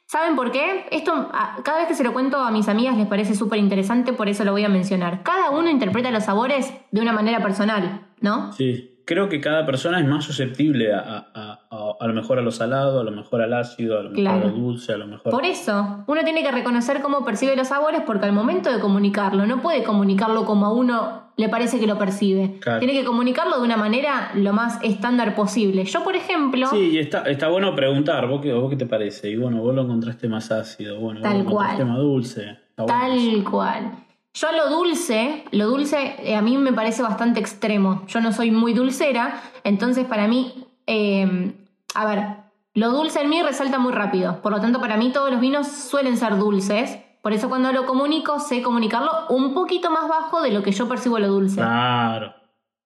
¿Saben 0.06 0.36
por 0.36 0.52
qué? 0.52 0.88
Esto, 0.92 1.12
a- 1.34 1.58
cada 1.64 1.80
vez 1.80 1.88
que 1.88 1.94
se 1.96 2.04
lo 2.04 2.14
cuento 2.14 2.38
a 2.38 2.50
mis 2.52 2.68
amigas 2.68 2.98
les 2.98 3.06
parece 3.06 3.36
súper 3.36 3.60
interesante, 3.60 4.12
por 4.14 4.28
eso 4.28 4.44
lo 4.44 4.52
voy 4.52 4.64
a 4.64 4.70
mencionar. 4.70 5.22
Cada 5.24 5.52
uno 5.52 5.70
interpreta 5.70 6.10
los 6.10 6.24
sabores 6.24 6.74
de 6.92 7.02
una 7.02 7.14
manera 7.14 7.42
personal, 7.44 8.08
¿no? 8.22 8.52
Sí, 8.54 8.99
creo 9.10 9.28
que 9.28 9.42
cada 9.42 9.66
persona 9.66 10.00
es 10.00 10.06
más 10.08 10.24
susceptible 10.24 10.94
a, 10.94 11.00
a, 11.00 11.60
a- 11.72 11.96
a- 12.00 12.08
lo 12.08 12.14
mejor 12.14 12.38
a 12.38 12.44
lo 12.44 12.52
salado, 12.52 13.00
a 13.00 13.04
lo 13.04 13.10
mejor 13.12 13.42
al 13.42 13.54
ácido, 13.56 13.98
a 14.00 14.04
lo 14.04 14.10
mejor 14.12 14.20
Claro. 14.24 14.48
a 14.48 14.52
lo 14.52 14.56
dulce, 14.56 14.94
a 14.94 14.98
lo 14.98 15.08
mejor... 15.08 15.32
Por 15.32 15.46
eso, 15.46 16.04
uno 16.06 16.24
tiene 16.24 16.44
que 16.44 16.52
reconocer 16.52 17.02
cómo 17.02 17.26
percibe 17.26 17.56
los 17.56 17.70
sabores 17.70 18.02
porque 18.06 18.28
al 18.28 18.34
momento 18.34 18.72
de 18.72 18.80
comunicarlo, 18.80 19.48
no 19.48 19.64
puede 19.64 19.84
comunicarlo 19.84 20.46
como 20.46 20.68
a 20.68 20.74
uno 20.74 21.30
le 21.38 21.50
parece 21.50 21.80
que 21.80 21.88
lo 21.88 21.98
percibe. 21.98 22.60
Claro. 22.60 22.80
Tiene 22.80 22.94
que 22.94 23.04
comunicarlo 23.04 23.58
de 23.58 23.64
una 23.64 23.78
manera 23.78 24.30
lo 24.36 24.54
más 24.54 24.78
estándar 24.84 25.34
posible. 25.36 25.86
Yo, 25.86 26.04
por 26.04 26.16
ejemplo, 26.16 26.68
Sí, 26.68 26.90
y 26.92 26.98
está, 27.00 27.24
está 27.24 27.48
bueno 27.48 27.74
preguntar, 27.76 28.28
¿vos 28.28 28.42
qué, 28.42 28.54
¿vos 28.54 28.70
qué 28.70 28.76
te 28.76 28.86
parece? 28.86 29.30
Y 29.32 29.38
bueno, 29.38 29.58
vos 29.62 29.74
lo 29.74 29.82
encontraste 29.84 30.28
más 30.28 30.52
ácido, 30.52 31.00
bueno, 31.00 31.22
Tal 31.22 31.38
vos 31.38 31.44
lo 31.46 31.50
encontraste 31.52 31.78
cual. 31.84 31.88
más 31.88 31.98
dulce. 31.98 32.42
Bueno 32.78 32.88
tal 32.88 33.44
cual. 33.50 33.92
Yo 34.34 34.52
lo 34.52 34.70
dulce, 34.70 35.44
lo 35.52 35.68
dulce 35.68 36.16
eh, 36.20 36.36
a 36.36 36.42
mí 36.42 36.58
me 36.58 36.72
parece 36.74 37.02
bastante 37.02 37.40
extremo. 37.40 38.06
Yo 38.08 38.22
no 38.22 38.32
soy 38.32 38.52
muy 38.52 38.74
dulcera, 38.74 39.42
entonces 39.64 40.06
para 40.06 40.28
mí, 40.28 40.68
eh, 40.86 41.56
a 41.96 42.06
ver, 42.06 42.26
lo 42.76 42.92
dulce 42.92 43.22
en 43.22 43.30
mí 43.30 43.42
resalta 43.42 43.80
muy 43.80 43.92
rápido. 43.92 44.42
Por 44.42 44.52
lo 44.52 44.62
tanto, 44.62 44.80
para 44.80 44.98
mí 44.98 45.12
todos 45.12 45.32
los 45.32 45.42
vinos 45.42 45.68
suelen 45.68 46.16
ser 46.18 46.38
dulces. 46.38 47.00
Por 47.22 47.34
eso 47.34 47.50
cuando 47.50 47.74
lo 47.74 47.86
comunico, 47.86 48.40
sé 48.40 48.62
comunicarlo 48.62 49.12
un 49.30 49.54
poquito 49.54 49.92
más 49.92 50.08
bajo 50.08 50.42
de 50.42 50.52
lo 50.52 50.64
que 50.64 50.72
yo 50.72 50.88
percibo 50.88 51.20
lo 51.20 51.28
dulce. 51.28 51.56
Claro, 51.58 52.34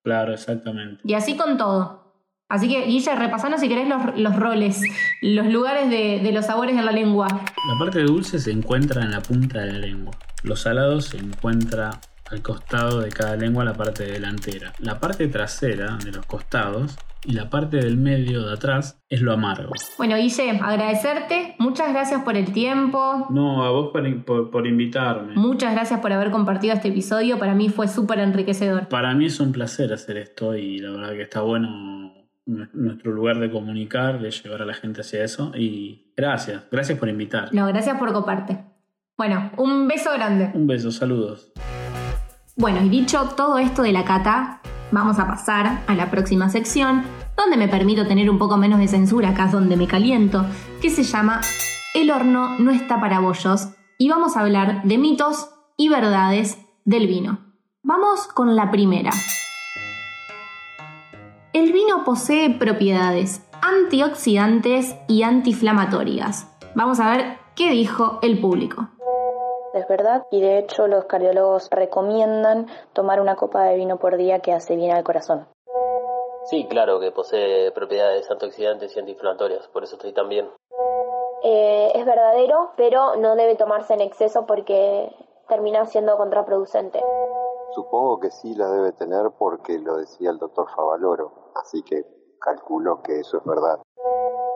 claro, 0.01 0.33
exactamente. 0.33 1.01
Y 1.03 1.13
así 1.13 1.35
con 1.37 1.57
todo. 1.57 2.01
Así 2.49 2.69
que, 2.69 2.85
Guilla, 2.85 3.15
repasando 3.15 3.57
si 3.57 3.67
querés 3.67 3.87
los, 3.87 4.17
los 4.17 4.35
roles, 4.35 4.81
los 5.21 5.47
lugares 5.47 5.89
de, 5.89 6.19
de 6.23 6.31
los 6.31 6.45
sabores 6.45 6.77
en 6.77 6.85
la 6.85 6.91
lengua. 6.91 7.27
La 7.27 7.79
parte 7.79 8.01
dulce 8.03 8.39
se 8.39 8.51
encuentra 8.51 9.03
en 9.03 9.11
la 9.11 9.21
punta 9.21 9.59
de 9.59 9.71
la 9.73 9.79
lengua. 9.79 10.13
Lo 10.43 10.55
salado 10.55 11.01
se 11.01 11.17
encuentra 11.17 11.99
al 12.29 12.41
costado 12.41 12.99
de 13.01 13.09
cada 13.09 13.35
lengua, 13.35 13.63
la 13.63 13.73
parte 13.73 14.03
delantera. 14.05 14.73
La 14.79 14.99
parte 14.99 15.27
trasera 15.27 15.97
de 16.03 16.11
los 16.11 16.25
costados 16.25 16.95
y 17.25 17.33
la 17.33 17.49
parte 17.49 17.77
del 17.77 17.95
medio 17.97 18.45
de 18.47 18.53
atrás 18.53 18.99
es 19.07 19.21
lo 19.21 19.31
amargo. 19.33 19.71
Bueno, 19.97 20.15
Guille, 20.17 20.59
agradecerte. 20.61 21.55
Muchas 21.59 21.91
gracias 21.93 22.23
por 22.23 22.35
el 22.35 22.51
tiempo. 22.51 23.27
No, 23.29 23.63
a 23.63 23.69
vos 23.69 23.91
por, 23.91 24.25
por- 24.25 24.51
por 24.51 24.67
invitarme. 24.67 25.33
Muchas 25.35 25.73
gracias 25.73 25.99
por 25.99 26.11
haber 26.11 26.31
compartido 26.31 26.73
este 26.73 26.89
episodio. 26.89 27.37
Para 27.39 27.53
mí 27.55 27.69
fue 27.69 27.87
súper 27.87 28.19
enriquecedor. 28.19 28.87
Para 28.89 29.13
mí 29.13 29.25
es 29.27 29.39
un 29.39 29.51
placer 29.51 29.93
hacer 29.93 30.17
esto 30.17 30.55
y 30.57 30.79
la 30.79 30.91
verdad 30.91 31.11
que 31.13 31.21
está 31.21 31.41
bueno 31.41 31.69
nu- 32.45 32.67
nuestro 32.73 33.11
lugar 33.11 33.39
de 33.39 33.49
comunicar, 33.51 34.19
de 34.21 34.31
llevar 34.31 34.61
a 34.63 34.65
la 34.65 34.73
gente 34.73 35.01
hacia 35.01 35.23
eso. 35.23 35.51
Y 35.55 36.11
gracias, 36.17 36.63
gracias 36.71 36.97
por 36.99 37.07
invitar. 37.09 37.49
No, 37.53 37.67
gracias 37.67 37.97
por 37.97 38.11
coparte. 38.11 38.59
Bueno, 39.15 39.51
un 39.57 39.87
beso 39.87 40.11
grande. 40.13 40.51
Un 40.55 40.65
beso, 40.65 40.91
saludos. 40.91 41.51
Bueno, 42.55 42.81
y 42.81 42.89
dicho 42.89 43.29
todo 43.35 43.59
esto 43.59 43.83
de 43.83 43.91
la 43.91 44.05
cata, 44.05 44.61
vamos 44.91 45.19
a 45.19 45.27
pasar 45.27 45.83
a 45.85 45.93
la 45.93 46.09
próxima 46.09 46.49
sección, 46.49 47.03
donde 47.37 47.57
me 47.57 47.67
permito 47.67 48.07
tener 48.07 48.29
un 48.29 48.39
poco 48.39 48.57
menos 48.57 48.79
de 48.79 48.87
censura, 48.87 49.29
acá 49.29 49.45
es 49.45 49.51
donde 49.51 49.77
me 49.77 49.87
caliento, 49.87 50.45
que 50.81 50.89
se 50.89 51.03
llama 51.03 51.41
el 51.93 52.09
horno 52.09 52.57
no 52.57 52.71
está 52.71 52.99
para 52.99 53.19
bollos 53.19 53.69
y 53.99 54.09
vamos 54.09 54.35
a 54.35 54.41
hablar 54.41 54.81
de 54.83 54.97
mitos 54.97 55.49
y 55.77 55.89
verdades 55.89 56.57
del 56.85 57.05
vino. 57.05 57.39
Vamos 57.83 58.25
con 58.25 58.55
la 58.55 58.71
primera. 58.71 59.11
El 61.53 61.71
vino 61.71 62.03
posee 62.03 62.49
propiedades 62.49 63.45
antioxidantes 63.61 64.95
y 65.07 65.21
antiinflamatorias. 65.21 66.47
Vamos 66.75 66.99
a 66.99 67.11
ver 67.11 67.37
qué 67.55 67.69
dijo 67.69 68.17
el 68.23 68.39
público. 68.39 68.89
Es 69.73 69.87
verdad, 69.87 70.27
y 70.29 70.39
de 70.39 70.59
hecho 70.59 70.87
los 70.87 71.05
cardiólogos 71.05 71.67
recomiendan 71.71 72.67
tomar 72.93 73.19
una 73.19 73.35
copa 73.35 73.63
de 73.63 73.75
vino 73.75 73.97
por 73.97 74.17
día 74.17 74.39
que 74.39 74.53
hace 74.53 74.75
bien 74.75 74.91
al 74.91 75.03
corazón. 75.03 75.47
Sí, 76.45 76.67
claro 76.67 76.99
que 76.99 77.11
posee 77.11 77.71
propiedades 77.71 78.29
antioxidantes 78.29 78.95
y 78.95 78.99
antiinflamatorias, 78.99 79.67
por 79.69 79.83
eso 79.83 79.95
estoy 79.95 80.13
tan 80.13 80.29
bien. 80.29 80.47
Eh, 81.41 81.91
es 81.95 82.05
verdadero, 82.05 82.71
pero 82.77 83.15
no 83.15 83.35
debe 83.35 83.55
tomarse 83.55 83.95
en 83.95 84.01
exceso 84.01 84.45
porque 84.45 85.09
termina 85.47 85.85
siendo 85.85 86.17
contraproducente. 86.17 87.01
Supongo 87.71 88.19
que 88.19 88.29
sí 88.29 88.53
la 88.55 88.69
debe 88.69 88.91
tener 88.91 89.31
porque 89.39 89.79
lo 89.79 89.97
decía 89.97 90.29
el 90.29 90.37
doctor 90.37 90.69
Favaloro, 90.69 91.51
así 91.55 91.81
que 91.81 92.05
calculo 92.39 93.01
que 93.01 93.21
eso 93.21 93.37
es 93.37 93.43
verdad. 93.45 93.79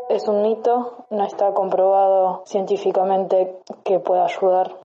Es 0.09 0.27
un 0.27 0.43
mito, 0.43 1.05
no 1.09 1.25
está 1.25 1.53
comprobado 1.53 2.43
científicamente 2.45 3.59
que 3.83 3.99
pueda 3.99 4.25
ayudar. 4.25 4.77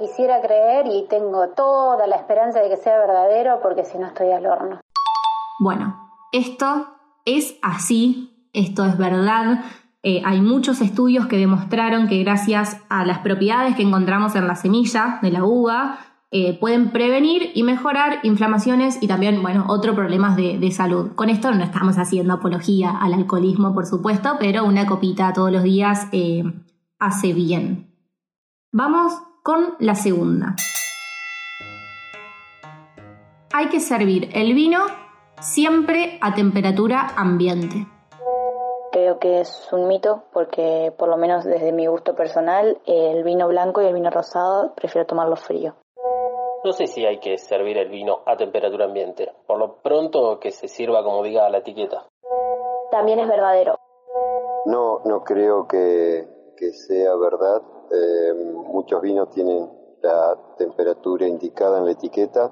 Quisiera 0.00 0.40
creer 0.40 0.86
y 0.86 1.06
tengo 1.10 1.50
toda 1.50 2.06
la 2.06 2.16
esperanza 2.16 2.60
de 2.60 2.70
que 2.70 2.78
sea 2.78 2.98
verdadero 2.98 3.60
porque 3.62 3.84
si 3.84 3.98
no 3.98 4.06
estoy 4.06 4.30
al 4.30 4.46
horno. 4.46 4.80
Bueno, 5.58 6.10
esto 6.32 6.86
es 7.26 7.58
así, 7.60 8.48
esto 8.54 8.86
es 8.86 8.96
verdad. 8.96 9.62
Eh, 10.02 10.22
hay 10.24 10.40
muchos 10.40 10.80
estudios 10.80 11.26
que 11.26 11.36
demostraron 11.36 12.08
que 12.08 12.24
gracias 12.24 12.78
a 12.88 13.04
las 13.04 13.18
propiedades 13.18 13.76
que 13.76 13.82
encontramos 13.82 14.34
en 14.36 14.46
la 14.46 14.56
semilla 14.56 15.18
de 15.20 15.32
la 15.32 15.44
uva, 15.44 15.98
eh, 16.30 16.58
pueden 16.58 16.92
prevenir 16.92 17.50
y 17.54 17.62
mejorar 17.62 18.20
inflamaciones 18.22 19.02
y 19.02 19.06
también, 19.06 19.42
bueno, 19.42 19.66
otros 19.68 19.94
problemas 19.94 20.34
de, 20.34 20.70
salud. 20.70 21.12
Con 21.14 21.28
esto 21.28 21.50
no 21.52 21.62
estamos 21.62 21.98
haciendo 21.98 22.32
apología 22.32 22.96
al 22.98 23.12
alcoholismo, 23.12 23.74
por 23.74 23.84
supuesto, 23.84 24.36
pero 24.40 24.64
una 24.64 24.86
copita 24.86 25.34
todos 25.34 25.52
los 25.52 25.62
días 25.62 26.08
eh, 26.12 26.42
hace 26.98 27.34
bien. 27.34 27.94
Vamos 28.72 29.12
con 29.42 29.74
la 29.78 29.94
segunda. 29.94 30.54
Hay 33.52 33.68
que 33.68 33.80
servir 33.80 34.30
el 34.34 34.54
vino 34.54 34.80
siempre 35.40 36.18
a 36.20 36.34
temperatura 36.34 37.08
ambiente. 37.16 37.86
Creo 38.92 39.18
que 39.18 39.40
es 39.40 39.68
un 39.72 39.88
mito 39.88 40.24
porque 40.32 40.92
por 40.96 41.08
lo 41.08 41.16
menos 41.16 41.44
desde 41.44 41.72
mi 41.72 41.86
gusto 41.86 42.14
personal 42.14 42.80
el 42.86 43.22
vino 43.24 43.48
blanco 43.48 43.82
y 43.82 43.86
el 43.86 43.94
vino 43.94 44.10
rosado 44.10 44.74
prefiero 44.74 45.06
tomarlo 45.06 45.36
frío. 45.36 45.74
No 46.62 46.72
sé 46.72 46.86
si 46.86 47.06
hay 47.06 47.20
que 47.20 47.38
servir 47.38 47.78
el 47.78 47.88
vino 47.88 48.20
a 48.26 48.36
temperatura 48.36 48.84
ambiente. 48.84 49.32
Por 49.46 49.58
lo 49.58 49.76
pronto 49.76 50.38
que 50.38 50.50
se 50.50 50.68
sirva 50.68 51.02
como 51.02 51.22
diga 51.22 51.48
la 51.48 51.58
etiqueta. 51.58 52.06
También 52.90 53.18
es 53.20 53.28
verdadero. 53.28 53.78
No, 54.66 55.00
no 55.04 55.24
creo 55.24 55.66
que, 55.66 56.28
sea 56.72 57.14
verdad. 57.16 57.62
Eh, 57.90 58.34
muchos 58.34 59.00
vinos 59.02 59.30
tienen 59.30 59.68
la 60.02 60.38
temperatura 60.56 61.26
indicada 61.26 61.78
en 61.78 61.86
la 61.86 61.92
etiqueta 61.92 62.50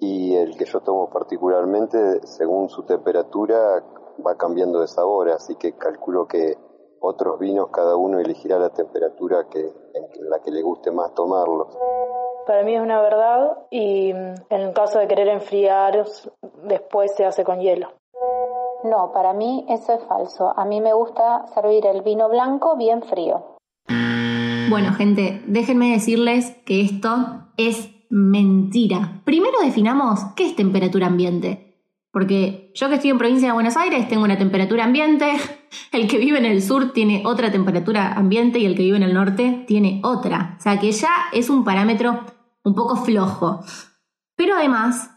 y 0.00 0.34
el 0.34 0.56
que 0.56 0.64
yo 0.64 0.80
tomo 0.80 1.08
particularmente, 1.10 2.26
según 2.26 2.68
su 2.68 2.82
temperatura, 2.82 3.82
va 4.24 4.36
cambiando 4.36 4.80
de 4.80 4.88
sabor, 4.88 5.30
así 5.30 5.56
que 5.56 5.72
calculo 5.72 6.26
que 6.26 6.56
otros 7.00 7.38
vinos 7.38 7.68
cada 7.70 7.96
uno 7.96 8.18
elegirá 8.18 8.58
la 8.58 8.70
temperatura 8.70 9.46
que, 9.48 9.60
en 9.60 10.30
la 10.30 10.40
que 10.40 10.50
le 10.50 10.62
guste 10.62 10.90
más 10.90 11.14
tomarlos. 11.14 11.68
Para 12.46 12.62
mí 12.62 12.74
es 12.74 12.82
una 12.82 13.00
verdad 13.00 13.58
y 13.70 14.12
mm, 14.12 14.34
en 14.50 14.60
el 14.60 14.72
caso 14.72 14.98
de 14.98 15.08
querer 15.08 15.28
enfriar, 15.28 16.04
después 16.64 17.14
se 17.14 17.24
hace 17.24 17.44
con 17.44 17.60
hielo. 17.60 17.88
No, 18.84 19.12
para 19.12 19.32
mí 19.32 19.64
eso 19.68 19.94
es 19.94 20.04
falso. 20.04 20.52
A 20.54 20.66
mí 20.66 20.80
me 20.82 20.92
gusta 20.92 21.46
servir 21.54 21.86
el 21.86 22.02
vino 22.02 22.28
blanco 22.28 22.76
bien 22.76 23.02
frío. 23.02 23.53
Bueno, 24.74 24.92
gente, 24.92 25.40
déjenme 25.46 25.92
decirles 25.92 26.56
que 26.66 26.80
esto 26.80 27.46
es 27.56 27.90
mentira. 28.10 29.22
Primero 29.24 29.60
definamos 29.62 30.18
qué 30.34 30.46
es 30.46 30.56
temperatura 30.56 31.06
ambiente. 31.06 31.80
Porque 32.10 32.72
yo 32.74 32.88
que 32.88 32.96
estoy 32.96 33.10
en 33.10 33.18
provincia 33.18 33.46
de 33.46 33.54
Buenos 33.54 33.76
Aires 33.76 34.08
tengo 34.08 34.24
una 34.24 34.36
temperatura 34.36 34.82
ambiente, 34.82 35.30
el 35.92 36.08
que 36.08 36.18
vive 36.18 36.38
en 36.38 36.44
el 36.44 36.60
sur 36.60 36.92
tiene 36.92 37.22
otra 37.24 37.52
temperatura 37.52 38.14
ambiente 38.14 38.58
y 38.58 38.66
el 38.66 38.74
que 38.74 38.82
vive 38.82 38.96
en 38.96 39.04
el 39.04 39.14
norte 39.14 39.64
tiene 39.68 40.00
otra. 40.02 40.56
O 40.58 40.60
sea 40.60 40.80
que 40.80 40.90
ya 40.90 41.12
es 41.32 41.50
un 41.50 41.62
parámetro 41.62 42.24
un 42.64 42.74
poco 42.74 42.96
flojo. 42.96 43.60
Pero 44.34 44.56
además, 44.56 45.08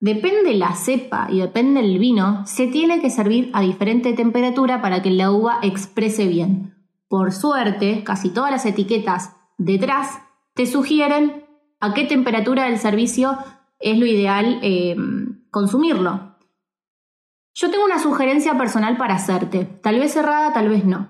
depende 0.00 0.52
la 0.54 0.74
cepa 0.74 1.28
y 1.30 1.38
depende 1.38 1.78
el 1.78 2.00
vino, 2.00 2.44
se 2.44 2.66
tiene 2.66 3.00
que 3.00 3.10
servir 3.10 3.50
a 3.52 3.60
diferente 3.60 4.14
temperatura 4.14 4.82
para 4.82 5.00
que 5.00 5.12
la 5.12 5.30
uva 5.30 5.60
exprese 5.62 6.26
bien. 6.26 6.75
Por 7.08 7.32
suerte, 7.32 8.02
casi 8.04 8.30
todas 8.30 8.50
las 8.50 8.66
etiquetas 8.66 9.36
detrás 9.58 10.20
te 10.54 10.66
sugieren 10.66 11.46
a 11.80 11.94
qué 11.94 12.04
temperatura 12.04 12.64
del 12.64 12.78
servicio 12.78 13.38
es 13.78 13.98
lo 13.98 14.06
ideal 14.06 14.58
eh, 14.62 14.96
consumirlo. 15.50 16.36
Yo 17.54 17.70
tengo 17.70 17.84
una 17.84 17.98
sugerencia 17.98 18.58
personal 18.58 18.96
para 18.96 19.14
hacerte, 19.14 19.64
tal 19.64 19.98
vez 19.98 20.12
cerrada, 20.12 20.52
tal 20.52 20.68
vez 20.68 20.84
no. 20.84 21.08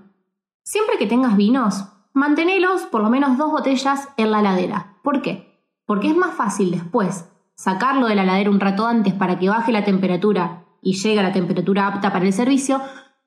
Siempre 0.63 0.99
que 0.99 1.07
tengas 1.07 1.37
vinos, 1.37 1.89
mantenelos 2.13 2.83
por 2.83 3.03
lo 3.03 3.11
menos 3.11 3.39
dos 3.39 3.51
botellas 3.51 4.09
en 4.17 4.31
la 4.31 4.43
ladera. 4.43 4.99
¿Por 5.03 5.23
qué? 5.23 5.47
porque 5.87 6.09
es 6.09 6.17
más 6.17 6.35
fácil 6.35 6.73
después 6.73 7.31
sacarlo 7.55 8.09
de 8.09 8.17
la 8.17 8.25
ladera 8.25 8.51
un 8.51 8.61
rato 8.61 8.87
antes 8.87 9.15
para 9.15 9.39
que 9.39 9.49
baje 9.49 9.73
la 9.73 9.85
temperatura 9.85 10.65
y 10.83 10.95
llegue 10.95 11.21
a 11.21 11.23
la 11.23 11.33
temperatura 11.33 11.87
apta 11.87 12.13
para 12.13 12.27
el 12.27 12.33
servicio, 12.33 12.83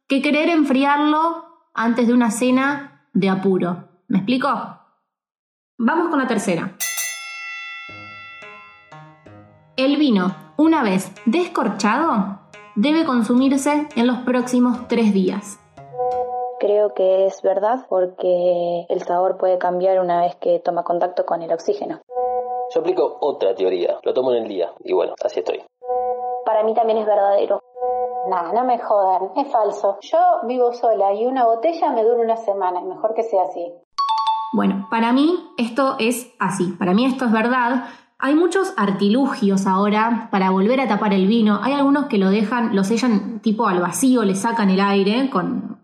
que 0.07 0.21
querer 0.21 0.49
enfriarlo 0.49 1.45
antes 1.73 2.07
de 2.07 2.13
una 2.13 2.31
cena 2.31 3.07
de 3.13 3.29
apuro. 3.29 3.89
¿Me 4.07 4.19
explico? 4.19 4.49
Vamos 5.77 6.09
con 6.09 6.19
la 6.19 6.27
tercera. 6.27 6.75
El 9.77 9.97
vino, 9.97 10.35
una 10.57 10.83
vez 10.83 11.11
descorchado, 11.25 12.39
debe 12.75 13.05
consumirse 13.05 13.87
en 13.95 14.07
los 14.07 14.17
próximos 14.19 14.87
tres 14.87 15.13
días. 15.13 15.59
Creo 16.59 16.93
que 16.93 17.27
es 17.27 17.41
verdad 17.41 17.85
porque 17.87 18.85
el 18.89 19.01
sabor 19.03 19.37
puede 19.37 19.57
cambiar 19.57 20.01
una 20.01 20.21
vez 20.21 20.35
que 20.35 20.59
toma 20.59 20.83
contacto 20.83 21.25
con 21.25 21.41
el 21.41 21.53
oxígeno. 21.53 22.01
Yo 22.73 22.81
aplico 22.81 23.17
otra 23.21 23.55
teoría, 23.55 23.97
lo 24.03 24.13
tomo 24.13 24.33
en 24.33 24.43
el 24.43 24.49
día 24.49 24.73
y 24.83 24.91
bueno, 24.91 25.15
así 25.23 25.39
estoy. 25.39 25.63
Para 26.45 26.63
mí 26.63 26.73
también 26.73 26.99
es 26.99 27.05
verdadero. 27.05 27.61
Nah, 28.27 28.51
no 28.51 28.65
me 28.65 28.77
jodan, 28.79 29.29
es 29.37 29.51
falso. 29.51 29.97
Yo 30.01 30.17
vivo 30.45 30.73
sola 30.73 31.13
y 31.13 31.25
una 31.25 31.45
botella 31.45 31.91
me 31.91 32.03
dura 32.03 32.21
una 32.21 32.37
semana, 32.37 32.81
mejor 32.81 33.13
que 33.13 33.23
sea 33.23 33.43
así. 33.43 33.65
Bueno, 34.51 34.87
para 34.89 35.13
mí 35.13 35.51
esto 35.57 35.95
es 35.99 36.33
así, 36.39 36.75
para 36.77 36.93
mí 36.93 37.05
esto 37.05 37.25
es 37.25 37.31
verdad. 37.31 37.85
Hay 38.17 38.35
muchos 38.35 38.73
artilugios 38.75 39.65
ahora 39.65 40.27
para 40.31 40.49
volver 40.49 40.81
a 40.81 40.87
tapar 40.87 41.13
el 41.13 41.27
vino. 41.27 41.59
Hay 41.63 41.73
algunos 41.73 42.07
que 42.07 42.17
lo 42.17 42.29
dejan, 42.29 42.75
lo 42.75 42.83
sellan 42.83 43.39
tipo 43.39 43.67
al 43.67 43.79
vacío, 43.79 44.23
le 44.23 44.35
sacan 44.35 44.69
el 44.69 44.81
aire 44.81 45.29
con... 45.29 45.79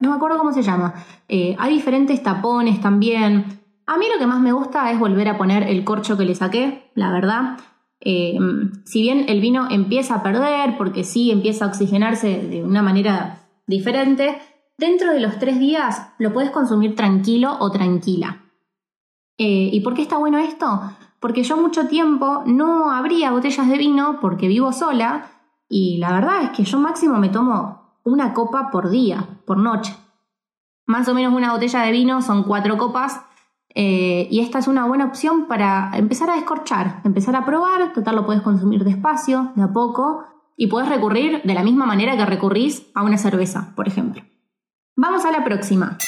No 0.00 0.10
me 0.10 0.16
acuerdo 0.16 0.38
cómo 0.38 0.52
se 0.52 0.62
llama. 0.62 0.94
Eh, 1.28 1.54
hay 1.58 1.74
diferentes 1.74 2.22
tapones 2.22 2.80
también. 2.80 3.60
A 3.86 3.96
mí 3.98 4.06
lo 4.12 4.18
que 4.18 4.26
más 4.26 4.40
me 4.40 4.52
gusta 4.52 4.90
es 4.90 4.98
volver 4.98 5.28
a 5.28 5.38
poner 5.38 5.62
el 5.62 5.84
corcho 5.84 6.16
que 6.16 6.24
le 6.24 6.34
saqué, 6.34 6.90
la 6.94 7.12
verdad. 7.12 7.58
Eh, 8.08 8.38
si 8.84 9.02
bien 9.02 9.24
el 9.26 9.40
vino 9.40 9.66
empieza 9.68 10.14
a 10.14 10.22
perder, 10.22 10.78
porque 10.78 11.02
sí 11.02 11.32
empieza 11.32 11.64
a 11.64 11.68
oxigenarse 11.68 12.38
de 12.38 12.62
una 12.62 12.80
manera 12.80 13.40
diferente, 13.66 14.38
dentro 14.78 15.12
de 15.12 15.18
los 15.18 15.40
tres 15.40 15.58
días 15.58 16.12
lo 16.18 16.32
puedes 16.32 16.52
consumir 16.52 16.94
tranquilo 16.94 17.56
o 17.58 17.72
tranquila. 17.72 18.44
Eh, 19.38 19.70
¿Y 19.72 19.80
por 19.80 19.94
qué 19.94 20.02
está 20.02 20.18
bueno 20.18 20.38
esto? 20.38 20.82
Porque 21.18 21.42
yo 21.42 21.56
mucho 21.56 21.88
tiempo 21.88 22.44
no 22.46 22.92
abría 22.92 23.32
botellas 23.32 23.68
de 23.68 23.76
vino 23.76 24.20
porque 24.20 24.46
vivo 24.46 24.72
sola 24.72 25.28
y 25.68 25.98
la 25.98 26.12
verdad 26.12 26.44
es 26.44 26.50
que 26.50 26.62
yo 26.62 26.78
máximo 26.78 27.18
me 27.18 27.28
tomo 27.28 27.98
una 28.04 28.34
copa 28.34 28.70
por 28.70 28.88
día, 28.88 29.26
por 29.44 29.58
noche. 29.58 29.96
Más 30.86 31.08
o 31.08 31.14
menos 31.14 31.34
una 31.34 31.50
botella 31.50 31.82
de 31.82 31.90
vino 31.90 32.22
son 32.22 32.44
cuatro 32.44 32.78
copas 32.78 33.20
eh, 33.78 34.26
y 34.30 34.40
esta 34.40 34.58
es 34.58 34.68
una 34.68 34.86
buena 34.86 35.04
opción 35.04 35.48
para 35.48 35.90
empezar 35.92 36.30
a 36.30 36.36
descorchar, 36.36 37.02
empezar 37.04 37.36
a 37.36 37.44
probar, 37.44 37.92
total 37.92 38.16
lo 38.16 38.24
puedes 38.24 38.40
consumir 38.40 38.84
despacio, 38.84 39.52
de 39.54 39.64
a 39.64 39.68
poco, 39.68 40.24
y 40.56 40.68
puedes 40.68 40.88
recurrir 40.88 41.42
de 41.42 41.52
la 41.52 41.62
misma 41.62 41.84
manera 41.84 42.16
que 42.16 42.24
recurrís 42.24 42.90
a 42.94 43.02
una 43.02 43.18
cerveza, 43.18 43.74
por 43.76 43.86
ejemplo. 43.86 44.22
Vamos 44.96 45.26
a 45.26 45.30
la 45.30 45.44
próxima. 45.44 45.98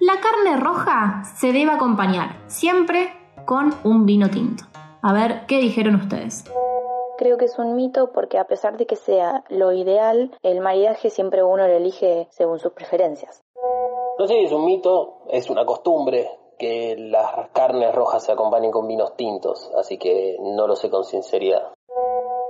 La 0.00 0.20
carne 0.20 0.62
roja 0.62 1.24
se 1.24 1.54
debe 1.54 1.70
acompañar 1.70 2.36
siempre 2.46 3.10
con 3.46 3.72
un 3.84 4.04
vino 4.04 4.28
tinto. 4.28 4.64
A 5.00 5.14
ver, 5.14 5.46
¿qué 5.46 5.60
dijeron 5.60 5.94
ustedes? 5.94 6.44
Creo 7.16 7.38
que 7.38 7.46
es 7.46 7.58
un 7.58 7.74
mito 7.74 8.12
porque 8.12 8.36
a 8.36 8.44
pesar 8.44 8.76
de 8.76 8.84
que 8.84 8.96
sea 8.96 9.44
lo 9.48 9.72
ideal, 9.72 10.36
el 10.42 10.60
maridaje 10.60 11.08
siempre 11.08 11.42
uno 11.42 11.66
lo 11.66 11.72
elige 11.72 12.28
según 12.32 12.58
sus 12.58 12.72
preferencias. 12.72 13.46
No 14.18 14.26
sé 14.26 14.34
si 14.34 14.44
es 14.44 14.52
un 14.52 14.64
mito, 14.64 15.18
es 15.28 15.50
una 15.50 15.66
costumbre 15.66 16.30
que 16.58 16.96
las 16.96 17.50
carnes 17.50 17.94
rojas 17.94 18.24
se 18.24 18.32
acompañen 18.32 18.70
con 18.70 18.88
vinos 18.88 19.14
tintos, 19.14 19.70
así 19.76 19.98
que 19.98 20.38
no 20.40 20.66
lo 20.66 20.74
sé 20.74 20.88
con 20.88 21.04
sinceridad. 21.04 21.72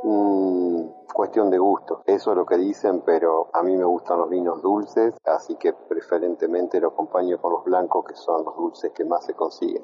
Mm, 0.04 1.06
cuestión 1.12 1.50
de 1.50 1.58
gusto, 1.58 2.02
eso 2.06 2.30
es 2.30 2.36
lo 2.36 2.46
que 2.46 2.56
dicen, 2.56 3.02
pero 3.04 3.48
a 3.52 3.64
mí 3.64 3.76
me 3.76 3.84
gustan 3.84 4.18
los 4.18 4.30
vinos 4.30 4.62
dulces, 4.62 5.16
así 5.24 5.56
que 5.56 5.72
preferentemente 5.72 6.80
lo 6.80 6.88
acompaño 6.88 7.40
con 7.40 7.52
los 7.52 7.64
blancos, 7.64 8.04
que 8.04 8.14
son 8.14 8.44
los 8.44 8.56
dulces 8.56 8.92
que 8.92 9.04
más 9.04 9.24
se 9.24 9.34
consiguen. 9.34 9.82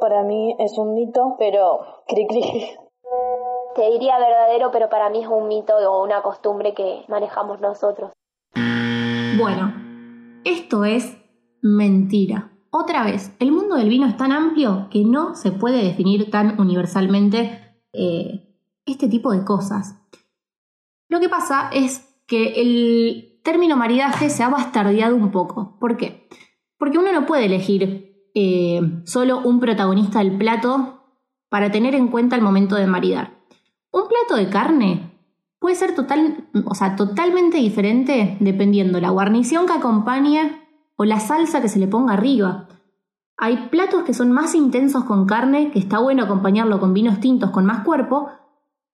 Para 0.00 0.24
mí 0.24 0.56
es 0.58 0.76
un 0.78 0.94
mito, 0.94 1.36
pero 1.38 1.78
cri 2.08 2.26
cri. 2.26 2.76
Te 3.76 3.90
diría 3.90 4.18
verdadero, 4.18 4.72
pero 4.72 4.88
para 4.88 5.10
mí 5.10 5.22
es 5.22 5.28
un 5.28 5.46
mito 5.46 5.76
o 5.76 6.02
una 6.02 6.22
costumbre 6.22 6.74
que 6.74 7.04
manejamos 7.06 7.60
nosotros. 7.60 8.10
Bueno, 9.38 9.72
esto 10.44 10.84
es 10.84 11.16
mentira. 11.62 12.52
Otra 12.70 13.04
vez, 13.04 13.34
el 13.38 13.52
mundo 13.52 13.76
del 13.76 13.88
vino 13.88 14.06
es 14.06 14.16
tan 14.16 14.32
amplio 14.32 14.88
que 14.90 15.04
no 15.04 15.34
se 15.34 15.52
puede 15.52 15.82
definir 15.82 16.30
tan 16.30 16.60
universalmente 16.60 17.76
eh, 17.92 18.54
este 18.84 19.08
tipo 19.08 19.32
de 19.32 19.44
cosas. 19.44 19.96
Lo 21.08 21.20
que 21.20 21.28
pasa 21.28 21.70
es 21.72 22.06
que 22.26 22.60
el 22.60 23.40
término 23.42 23.76
maridaje 23.76 24.28
se 24.28 24.42
ha 24.42 24.50
bastardeado 24.50 25.16
un 25.16 25.30
poco. 25.30 25.78
¿Por 25.80 25.96
qué? 25.96 26.28
Porque 26.78 26.98
uno 26.98 27.12
no 27.12 27.24
puede 27.24 27.46
elegir 27.46 28.30
eh, 28.34 28.80
solo 29.04 29.40
un 29.40 29.58
protagonista 29.60 30.18
del 30.18 30.36
plato 30.36 31.02
para 31.48 31.70
tener 31.70 31.94
en 31.94 32.08
cuenta 32.08 32.36
el 32.36 32.42
momento 32.42 32.76
de 32.76 32.86
maridar. 32.86 33.38
Un 33.90 34.02
plato 34.06 34.36
de 34.36 34.50
carne 34.50 35.17
puede 35.68 35.80
ser 35.80 35.94
total, 35.94 36.48
o 36.64 36.74
sea, 36.74 36.96
totalmente 36.96 37.58
diferente 37.58 38.38
dependiendo 38.40 39.02
la 39.02 39.10
guarnición 39.10 39.66
que 39.66 39.74
acompaña 39.74 40.62
o 40.96 41.04
la 41.04 41.20
salsa 41.20 41.60
que 41.60 41.68
se 41.68 41.78
le 41.78 41.86
ponga 41.86 42.14
arriba. 42.14 42.68
Hay 43.36 43.68
platos 43.70 44.04
que 44.04 44.14
son 44.14 44.32
más 44.32 44.54
intensos 44.54 45.04
con 45.04 45.26
carne, 45.26 45.70
que 45.70 45.78
está 45.78 45.98
bueno 45.98 46.22
acompañarlo 46.22 46.80
con 46.80 46.94
vinos 46.94 47.20
tintos 47.20 47.50
con 47.50 47.66
más 47.66 47.84
cuerpo, 47.84 48.30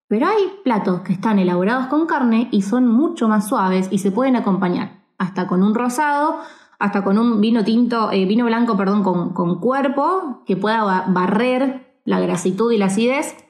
pero 0.09 0.27
hay 0.27 0.51
platos 0.65 1.03
que 1.03 1.13
están 1.13 1.39
elaborados 1.39 1.87
con 1.87 2.07
carne 2.07 2.49
y 2.51 2.63
son 2.63 2.89
mucho 2.89 3.29
más 3.29 3.47
suaves 3.47 3.87
y 3.93 3.99
se 3.99 4.11
pueden 4.11 4.35
acompañar 4.35 5.05
hasta 5.17 5.47
con 5.47 5.63
un 5.63 5.77
rosado, 5.77 6.41
hasta 6.81 7.05
con 7.05 7.19
un 7.19 7.41
vino 7.41 7.63
tinto, 7.63 8.11
eh, 8.11 8.25
vino 8.25 8.47
blanco, 8.47 8.77
perdón, 8.77 9.05
con, 9.05 9.33
con, 9.33 9.61
cuerpo 9.61 10.43
que 10.45 10.57
pueda 10.57 11.05
barrer 11.07 12.01
la 12.05 12.19
grasitud 12.19 12.73
y 12.73 12.79
la 12.79 12.87
acidez. 12.87 13.44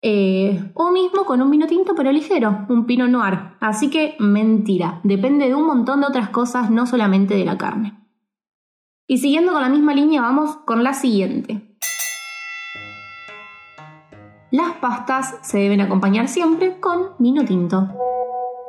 Eh, 0.00 0.70
o 0.74 0.92
mismo 0.92 1.24
con 1.24 1.42
un 1.42 1.50
vino 1.50 1.66
tinto 1.66 1.94
pero 1.96 2.12
ligero, 2.12 2.66
un 2.68 2.86
pino 2.86 3.08
noir. 3.08 3.56
Así 3.60 3.90
que 3.90 4.16
mentira, 4.20 5.00
depende 5.02 5.48
de 5.48 5.54
un 5.54 5.66
montón 5.66 6.00
de 6.00 6.06
otras 6.06 6.28
cosas, 6.28 6.70
no 6.70 6.86
solamente 6.86 7.34
de 7.34 7.44
la 7.44 7.58
carne. 7.58 7.98
Y 9.08 9.18
siguiendo 9.18 9.52
con 9.52 9.62
la 9.62 9.68
misma 9.68 9.94
línea, 9.94 10.20
vamos 10.20 10.56
con 10.58 10.84
la 10.84 10.92
siguiente. 10.92 11.76
Las 14.50 14.72
pastas 14.76 15.36
se 15.42 15.58
deben 15.58 15.80
acompañar 15.80 16.28
siempre 16.28 16.78
con 16.78 17.10
vino 17.18 17.44
tinto. 17.44 17.88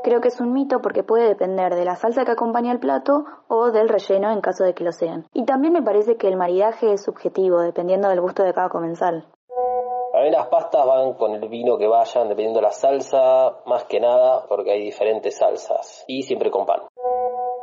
Creo 0.04 0.22
que 0.22 0.30
es 0.30 0.40
un 0.40 0.54
mito 0.54 0.82
porque 0.82 1.04
puede 1.04 1.28
depender 1.28 1.76
de 1.76 1.86
la 1.86 1.96
salsa 1.96 2.26
que 2.26 2.32
acompaña 2.32 2.72
el 2.72 2.80
plato 2.80 3.26
o 3.48 3.72
del 3.72 3.90
relleno 3.90 4.32
en 4.32 4.42
caso 4.42 4.64
de 4.64 4.74
que 4.74 4.84
lo 4.84 4.92
sean. 4.92 5.28
Y 5.34 5.46
también 5.46 5.74
me 5.74 5.84
parece 5.84 6.18
que 6.18 6.28
el 6.28 6.38
maridaje 6.38 6.94
es 6.94 7.04
subjetivo, 7.04 7.60
dependiendo 7.60 8.10
del 8.10 8.22
gusto 8.22 8.44
de 8.44 8.54
cada 8.54 8.70
comensal. 8.70 9.28
A 10.20 10.22
mí 10.22 10.32
las 10.32 10.48
pastas 10.48 10.86
van 10.86 11.14
con 11.14 11.32
el 11.32 11.48
vino 11.48 11.78
que 11.78 11.88
vayan, 11.88 12.28
dependiendo 12.28 12.60
de 12.60 12.66
la 12.66 12.72
salsa, 12.72 13.62
más 13.66 13.86
que 13.86 14.02
nada, 14.02 14.44
porque 14.50 14.72
hay 14.74 14.82
diferentes 14.82 15.38
salsas. 15.38 16.04
Y 16.08 16.24
siempre 16.24 16.52
con 16.52 16.66
pan. 16.66 16.82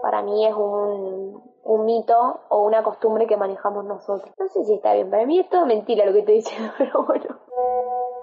Para 0.01 0.23
mí 0.23 0.47
es 0.47 0.55
un, 0.55 1.43
un 1.65 1.85
mito 1.85 2.41
o 2.49 2.63
una 2.63 2.83
costumbre 2.83 3.27
que 3.27 3.37
manejamos 3.37 3.85
nosotros. 3.85 4.33
No 4.39 4.49
sé 4.49 4.65
si 4.65 4.73
está 4.73 4.95
bien, 4.95 5.11
para 5.11 5.27
mí 5.27 5.39
es 5.39 5.51
todo 5.51 5.67
mentira 5.67 6.07
lo 6.07 6.15
que 6.15 6.21
estoy 6.21 6.37
diciendo, 6.37 6.73
pero 6.79 7.05
bueno. 7.05 7.27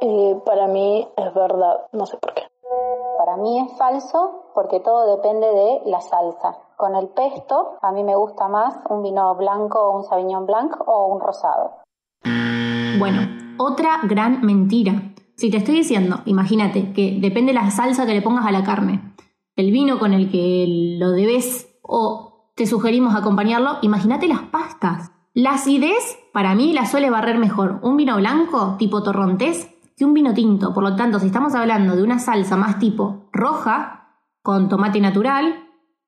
Eh, 0.01 0.41
para 0.43 0.65
mí 0.65 1.07
es 1.15 1.33
verdad, 1.35 1.85
no 1.91 2.07
sé 2.07 2.17
por 2.17 2.33
qué. 2.33 2.41
Para 3.19 3.37
mí 3.37 3.59
es 3.59 3.77
falso 3.77 4.45
porque 4.55 4.79
todo 4.79 5.15
depende 5.15 5.47
de 5.47 5.81
la 5.85 6.01
salsa. 6.01 6.57
Con 6.75 6.95
el 6.95 7.09
pesto, 7.09 7.77
a 7.83 7.91
mí 7.91 8.03
me 8.03 8.15
gusta 8.15 8.47
más 8.47 8.79
un 8.89 9.03
vino 9.03 9.35
blanco, 9.35 9.91
un 9.91 10.03
sauvignon 10.03 10.47
blanc 10.47 10.75
o 10.87 11.05
un 11.05 11.19
rosado. 11.19 11.82
Bueno, 12.97 13.27
otra 13.57 13.99
gran 14.03 14.41
mentira. 14.45 15.13
Si 15.35 15.49
te 15.49 15.57
estoy 15.57 15.75
diciendo, 15.75 16.21
imagínate 16.25 16.93
que 16.93 17.17
depende 17.19 17.53
de 17.53 17.59
la 17.59 17.71
salsa 17.71 18.05
que 18.05 18.13
le 18.13 18.21
pongas 18.21 18.45
a 18.45 18.51
la 18.51 18.63
carne, 18.63 19.13
el 19.55 19.71
vino 19.71 19.99
con 19.99 20.13
el 20.13 20.29
que 20.29 20.95
lo 20.99 21.11
debes 21.11 21.67
o 21.81 22.51
te 22.55 22.67
sugerimos 22.67 23.15
acompañarlo, 23.15 23.77
imagínate 23.81 24.27
las 24.27 24.41
pastas. 24.41 25.11
La 25.33 25.53
acidez, 25.53 26.17
para 26.31 26.53
mí, 26.53 26.73
la 26.73 26.85
suele 26.85 27.09
barrer 27.09 27.39
mejor 27.39 27.79
un 27.81 27.97
vino 27.97 28.15
blanco 28.17 28.75
tipo 28.77 29.01
torrontés 29.01 29.69
que 29.97 30.05
un 30.05 30.13
vino 30.13 30.33
tinto. 30.33 30.73
Por 30.73 30.83
lo 30.83 30.95
tanto, 30.95 31.19
si 31.19 31.27
estamos 31.27 31.55
hablando 31.55 31.95
de 31.95 32.03
una 32.03 32.19
salsa 32.19 32.55
más 32.55 32.77
tipo 32.77 33.29
roja, 33.31 34.17
con 34.43 34.69
tomate 34.69 34.99
natural, 34.99 35.55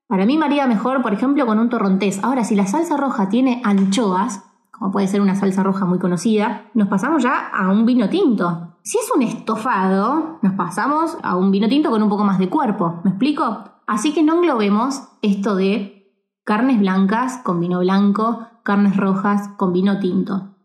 para 0.08 0.26
mí 0.26 0.38
maría 0.38 0.68
mejor, 0.68 1.02
por 1.02 1.14
ejemplo, 1.14 1.46
con 1.48 1.58
un 1.58 1.70
torrontés. 1.70 2.24
Ahora, 2.24 2.44
si 2.44 2.56
la 2.56 2.68
salsa 2.68 2.98
roja 2.98 3.30
tiene 3.30 3.62
anchoas, 3.64 4.44
como 4.78 4.92
puede 4.92 5.08
ser 5.08 5.22
una 5.22 5.36
salsa 5.36 5.64
roja 5.64 5.86
muy 5.86 6.00
conocida, 6.00 6.70
nos 6.74 6.90
pasamos 6.90 7.24
ya 7.24 7.48
a 7.48 7.70
un 7.70 7.86
vino 7.86 8.10
tinto. 8.10 8.76
Si 8.84 8.98
es 8.98 9.10
un 9.16 9.22
estofado, 9.22 10.40
nos 10.42 10.54
pasamos 10.54 11.18
a 11.24 11.38
un 11.38 11.50
vino 11.50 11.70
tinto 11.70 11.90
con 11.90 12.04
un 12.04 12.10
poco 12.10 12.26
más 12.26 12.40
de 12.40 12.50
cuerpo. 12.50 13.00
¿Me 13.06 13.12
explico? 13.12 13.64
Así 13.88 14.14
que 14.14 14.22
no 14.22 14.36
englobemos 14.36 15.02
esto 15.22 15.56
de 15.56 16.14
carnes 16.44 16.80
blancas 16.80 17.38
con 17.38 17.62
vino 17.62 17.80
blanco, 17.80 18.48
carnes 18.64 18.98
rojas 18.98 19.48
con 19.58 19.72
vino 19.72 20.00
tinto. 20.00 20.56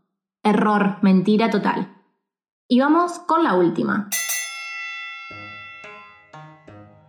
Error, 0.42 0.96
mentira 1.02 1.48
total. 1.48 1.96
Y 2.66 2.80
vamos 2.80 3.20
con 3.20 3.44
la 3.44 3.54
última. 3.54 4.08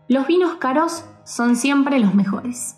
Los 0.07 0.27
vinos 0.27 0.55
caros 0.55 1.05
son 1.23 1.55
siempre 1.55 1.99
los 1.99 2.13
mejores. 2.13 2.75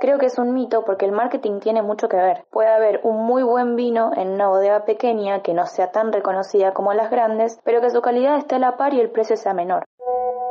Creo 0.00 0.16
que 0.16 0.26
es 0.26 0.38
un 0.38 0.54
mito 0.54 0.82
porque 0.86 1.04
el 1.04 1.12
marketing 1.12 1.60
tiene 1.60 1.82
mucho 1.82 2.08
que 2.08 2.16
ver. 2.16 2.46
Puede 2.50 2.70
haber 2.70 3.00
un 3.04 3.18
muy 3.26 3.42
buen 3.42 3.76
vino 3.76 4.12
en 4.16 4.30
una 4.30 4.48
bodega 4.48 4.86
pequeña 4.86 5.42
que 5.42 5.52
no 5.52 5.66
sea 5.66 5.92
tan 5.92 6.10
reconocida 6.10 6.72
como 6.72 6.94
las 6.94 7.10
grandes, 7.10 7.60
pero 7.64 7.82
que 7.82 7.90
su 7.90 8.00
calidad 8.00 8.38
esté 8.38 8.54
a 8.54 8.60
la 8.60 8.78
par 8.78 8.94
y 8.94 9.00
el 9.00 9.10
precio 9.10 9.36
sea 9.36 9.52
menor. 9.52 9.84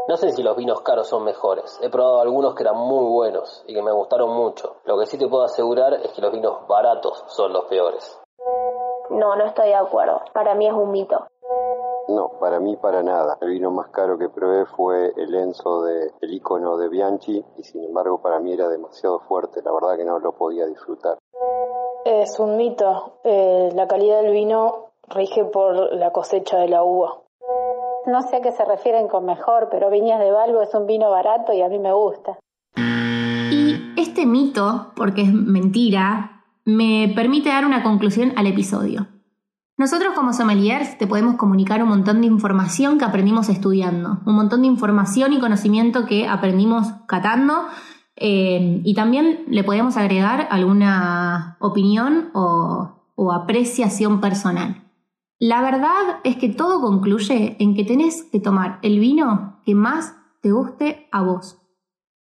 No 0.07 0.17
sé 0.17 0.33
si 0.33 0.43
los 0.43 0.55
vinos 0.55 0.81
caros 0.81 1.07
son 1.07 1.23
mejores. 1.23 1.79
He 1.81 1.89
probado 1.89 2.21
algunos 2.21 2.53
que 2.53 2.61
eran 2.61 2.77
muy 2.77 3.11
buenos 3.11 3.63
y 3.65 3.73
que 3.73 3.81
me 3.81 3.91
gustaron 3.91 4.29
mucho. 4.29 4.75
Lo 4.85 4.99
que 4.99 5.07
sí 5.07 5.17
te 5.17 5.27
puedo 5.27 5.43
asegurar 5.43 5.93
es 5.93 6.11
que 6.11 6.21
los 6.21 6.31
vinos 6.31 6.67
baratos 6.67 7.23
son 7.25 7.51
los 7.51 7.65
peores. 7.65 8.21
No, 9.09 9.35
no 9.35 9.45
estoy 9.45 9.69
de 9.69 9.75
acuerdo. 9.75 10.21
Para 10.31 10.53
mí 10.53 10.67
es 10.67 10.73
un 10.73 10.91
mito. 10.91 11.25
No, 12.09 12.31
para 12.39 12.59
mí 12.59 12.75
para 12.75 13.03
nada. 13.03 13.37
El 13.39 13.51
vino 13.51 13.69
más 13.69 13.89
caro 13.89 14.17
que 14.17 14.29
probé 14.29 14.65
fue 14.65 15.13
el 15.15 15.35
Enzo 15.35 15.83
de 15.83 16.11
el 16.21 16.33
icono 16.33 16.77
de 16.77 16.89
Bianchi 16.89 17.45
y 17.57 17.63
sin 17.63 17.83
embargo 17.83 18.19
para 18.19 18.39
mí 18.39 18.51
era 18.51 18.67
demasiado 18.67 19.19
fuerte, 19.21 19.61
la 19.63 19.71
verdad 19.71 19.95
que 19.95 20.05
no 20.05 20.17
lo 20.17 20.31
podía 20.31 20.65
disfrutar. 20.65 21.17
Es 22.05 22.39
un 22.39 22.57
mito. 22.57 23.19
Eh, 23.23 23.69
la 23.75 23.87
calidad 23.87 24.23
del 24.23 24.31
vino 24.31 24.87
rige 25.07 25.45
por 25.45 25.93
la 25.93 26.11
cosecha 26.11 26.57
de 26.57 26.69
la 26.69 26.83
uva. 26.83 27.21
No 28.07 28.21
sé 28.23 28.37
a 28.37 28.41
qué 28.41 28.51
se 28.51 28.65
refieren 28.65 29.07
con 29.07 29.25
mejor, 29.25 29.67
pero 29.69 29.91
Viñas 29.91 30.19
de 30.19 30.31
Balbo 30.31 30.61
es 30.61 30.73
un 30.73 30.87
vino 30.87 31.11
barato 31.11 31.53
y 31.53 31.61
a 31.61 31.69
mí 31.69 31.77
me 31.77 31.93
gusta. 31.93 32.39
Y 33.51 33.93
este 33.97 34.25
mito, 34.25 34.93
porque 34.95 35.21
es 35.21 35.33
mentira, 35.33 36.43
me 36.65 37.11
permite 37.15 37.49
dar 37.49 37.65
una 37.65 37.83
conclusión 37.83 38.33
al 38.35 38.47
episodio. 38.47 39.07
Nosotros 39.79 40.13
como 40.13 40.33
sommeliers 40.33 40.97
te 40.97 41.07
podemos 41.07 41.37
comunicar 41.37 41.81
un 41.81 41.87
montón 41.87 42.19
de 42.19 42.27
información 42.27 42.97
que 42.97 43.05
aprendimos 43.05 43.47
estudiando, 43.47 44.19
un 44.25 44.35
montón 44.35 44.63
de 44.63 44.67
información 44.67 45.31
y 45.31 45.39
conocimiento 45.39 46.05
que 46.05 46.27
aprendimos 46.27 46.87
catando 47.07 47.53
eh, 48.17 48.81
y 48.83 48.93
también 48.93 49.45
le 49.47 49.63
podemos 49.63 49.95
agregar 49.95 50.49
alguna 50.51 51.55
opinión 51.61 52.29
o, 52.33 52.97
apreciación 53.33 54.19
personal. 54.19 54.83
La 55.39 55.61
verdad 55.61 56.19
es 56.25 56.35
que 56.35 56.49
todo 56.49 56.81
concluye 56.81 57.55
en 57.59 57.73
que 57.73 57.85
tenés 57.85 58.23
que 58.23 58.41
tomar 58.41 58.79
el 58.81 58.99
vino 58.99 59.61
que 59.65 59.75
más 59.75 60.13
te 60.41 60.51
guste 60.51 61.07
a 61.13 61.21
vos. 61.21 61.57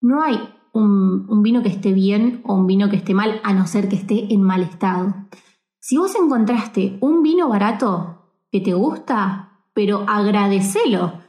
No 0.02 0.24
hay 0.24 0.40
un 0.74 1.44
vino 1.44 1.62
que 1.62 1.70
esté 1.70 1.94
bien 1.94 2.42
o 2.46 2.56
un 2.56 2.66
vino 2.66 2.90
que 2.90 2.96
esté 2.96 3.14
mal, 3.14 3.40
a 3.44 3.54
no 3.54 3.68
ser 3.68 3.90
que 3.90 3.96
esté 3.96 4.34
en 4.34 4.42
mal 4.42 4.64
estado. 4.64 5.14
Si 5.86 5.98
vos 5.98 6.16
encontraste 6.16 6.98
un 7.02 7.24
vino 7.24 7.50
barato 7.50 8.30
que 8.50 8.62
te 8.62 8.74
gusta, 8.74 9.60
pero 9.74 10.06
agradecelo. 10.08 11.20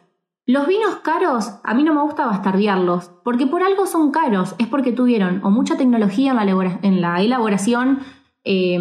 Los 0.47 0.69
vinos 0.69 0.99
caros, 1.03 1.57
a 1.65 1.75
mí 1.75 1.83
no 1.83 1.93
me 1.93 2.03
gusta 2.03 2.27
bastardearlos, 2.27 3.11
porque 3.25 3.49
por 3.49 3.65
algo 3.65 3.87
son 3.87 4.13
caros, 4.13 4.55
es 4.59 4.69
porque 4.69 4.93
tuvieron 4.93 5.41
o 5.43 5.51
mucha 5.51 5.77
tecnología 5.77 6.31
en 6.83 7.01
la, 7.01 7.21
elaboración 7.21 7.99
eh, 8.45 8.79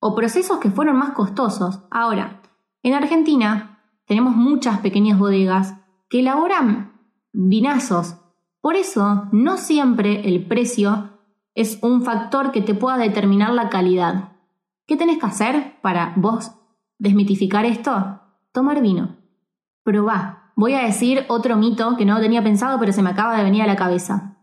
o 0.00 0.16
procesos 0.16 0.58
que 0.58 0.72
fueron 0.72 0.96
más 0.96 1.12
costosos. 1.12 1.84
Ahora, 1.88 2.42
en 2.82 2.94
Argentina 2.94 3.78
tenemos 4.04 4.34
muchas 4.34 4.80
pequeñas 4.80 5.16
bodegas 5.16 5.76
que 6.10 6.18
elaboran 6.18 6.92
vinazos. 7.32 8.16
Por 8.60 8.74
eso, 8.74 9.28
no 9.30 9.58
siempre 9.58 10.28
el 10.28 10.44
precio 10.44 11.10
es 11.54 11.78
un 11.82 12.02
factor 12.02 12.50
que 12.50 12.62
te 12.62 12.74
pueda 12.74 12.96
determinar 12.96 13.52
la 13.52 13.68
calidad. 13.68 14.32
¿Qué 14.86 14.96
tenés 14.96 15.18
que 15.18 15.26
hacer 15.26 15.80
para 15.82 16.12
vos 16.16 16.52
desmitificar 16.98 17.64
esto? 17.64 18.20
Tomar 18.52 18.80
vino. 18.80 19.16
Probá. 19.82 20.52
Voy 20.54 20.74
a 20.74 20.84
decir 20.84 21.24
otro 21.28 21.56
mito 21.56 21.96
que 21.96 22.04
no 22.04 22.20
tenía 22.20 22.42
pensado, 22.42 22.78
pero 22.78 22.92
se 22.92 23.02
me 23.02 23.10
acaba 23.10 23.36
de 23.36 23.44
venir 23.44 23.62
a 23.62 23.66
la 23.66 23.76
cabeza. 23.76 24.38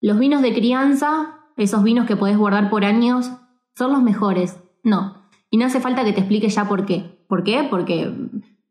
Los 0.00 0.18
vinos 0.18 0.40
de 0.40 0.54
crianza, 0.54 1.40
esos 1.56 1.82
vinos 1.82 2.06
que 2.06 2.16
podés 2.16 2.38
guardar 2.38 2.70
por 2.70 2.84
años, 2.84 3.32
son 3.76 3.92
los 3.92 4.02
mejores. 4.02 4.58
No. 4.84 5.28
Y 5.50 5.58
no 5.58 5.66
hace 5.66 5.80
falta 5.80 6.04
que 6.04 6.12
te 6.12 6.20
explique 6.20 6.48
ya 6.48 6.68
por 6.68 6.86
qué. 6.86 7.24
¿Por 7.28 7.44
qué? 7.44 7.66
Porque 7.68 8.12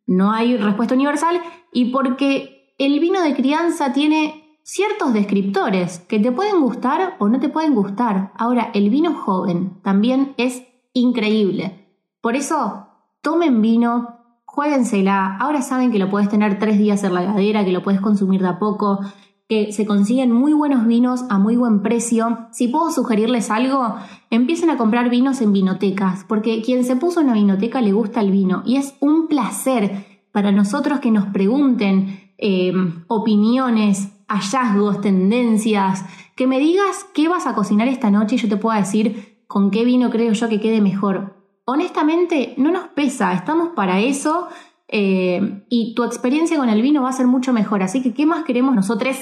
no 0.08 0.32
hay 0.32 0.58
respuesta 0.58 0.96
universal 0.96 1.42
y 1.72 1.92
porque 1.92 2.74
el 2.78 3.00
vino 3.00 3.22
de 3.22 3.36
crianza 3.36 3.94
tiene 3.94 4.58
ciertos 4.64 5.14
descriptores 5.14 6.00
que 6.00 6.20
te 6.20 6.32
pueden 6.32 6.62
gustar 6.62 7.16
o 7.20 7.28
no 7.28 7.40
te 7.40 7.50
pueden 7.50 7.76
gustar. 7.76 8.32
Ahora, 8.38 8.72
el 8.74 8.90
vino 8.90 9.14
joven 9.14 9.82
también 9.84 10.34
es 10.38 10.64
increíble. 10.94 11.88
Por 12.22 12.36
eso, 12.36 12.88
tomen 13.22 13.62
vino, 13.62 14.22
juéguensela. 14.46 15.38
Ahora 15.38 15.62
saben 15.62 15.92
que 15.92 16.00
lo 16.00 16.10
puedes 16.10 16.30
tener 16.30 16.60
tres 16.60 16.78
días 16.78 17.04
en 17.04 17.14
la 17.14 17.24
heladera, 17.24 17.66
que 17.66 17.72
lo 17.72 17.84
puedes 17.84 18.02
consumir 18.02 18.42
de 18.42 18.50
a 18.50 18.60
poco, 18.60 19.00
que 19.48 19.72
se 19.74 19.86
consiguen 19.86 20.32
muy 20.32 20.54
buenos 20.54 20.88
vinos 20.88 21.26
a 21.30 21.38
muy 21.38 21.56
buen 21.56 21.82
precio. 21.82 22.48
Si 22.52 22.68
puedo 22.68 22.92
sugerirles 22.92 23.50
algo, 23.52 23.96
empiecen 24.30 24.70
a 24.70 24.78
comprar 24.78 25.10
vinos 25.10 25.42
en 25.42 25.52
vinotecas, 25.52 26.26
porque 26.26 26.62
quien 26.62 26.86
se 26.86 26.96
puso 26.96 27.20
en 27.20 27.28
una 27.28 27.36
vinoteca 27.36 27.82
le 27.82 27.92
gusta 27.92 28.22
el 28.22 28.32
vino 28.32 28.64
y 28.66 28.78
es 28.78 28.96
un 29.00 29.28
placer 29.28 30.06
para 30.32 30.52
nosotros 30.52 31.00
que 31.00 31.12
nos 31.12 31.26
pregunten 31.26 32.32
eh, 32.38 32.74
opiniones, 33.08 34.10
hallazgos, 34.28 35.02
tendencias, 35.02 36.06
que 36.36 36.48
me 36.48 36.60
digas 36.60 37.06
qué 37.14 37.28
vas 37.28 37.46
a 37.46 37.54
cocinar 37.54 37.88
esta 37.88 38.10
noche 38.10 38.36
y 38.36 38.40
yo 38.40 38.48
te 38.48 38.58
pueda 38.58 38.80
decir 38.80 39.31
con 39.52 39.70
qué 39.70 39.84
vino 39.84 40.10
creo 40.10 40.32
yo 40.32 40.48
que 40.48 40.62
quede 40.62 40.80
mejor. 40.80 41.36
Honestamente, 41.66 42.54
no 42.56 42.72
nos 42.72 42.88
pesa, 42.88 43.34
estamos 43.34 43.72
para 43.76 44.00
eso 44.00 44.48
eh, 44.88 45.66
y 45.68 45.94
tu 45.94 46.06
experiencia 46.06 46.56
con 46.56 46.70
el 46.70 46.82
vino 46.82 47.04
va 47.04 47.10
a 47.10 47.12
ser 47.14 47.28
mucho 47.28 47.52
mejor. 47.52 47.84
Así 47.84 48.02
que, 48.02 48.14
¿qué 48.14 48.26
más 48.26 48.46
queremos 48.46 48.74
nosotros 48.74 49.18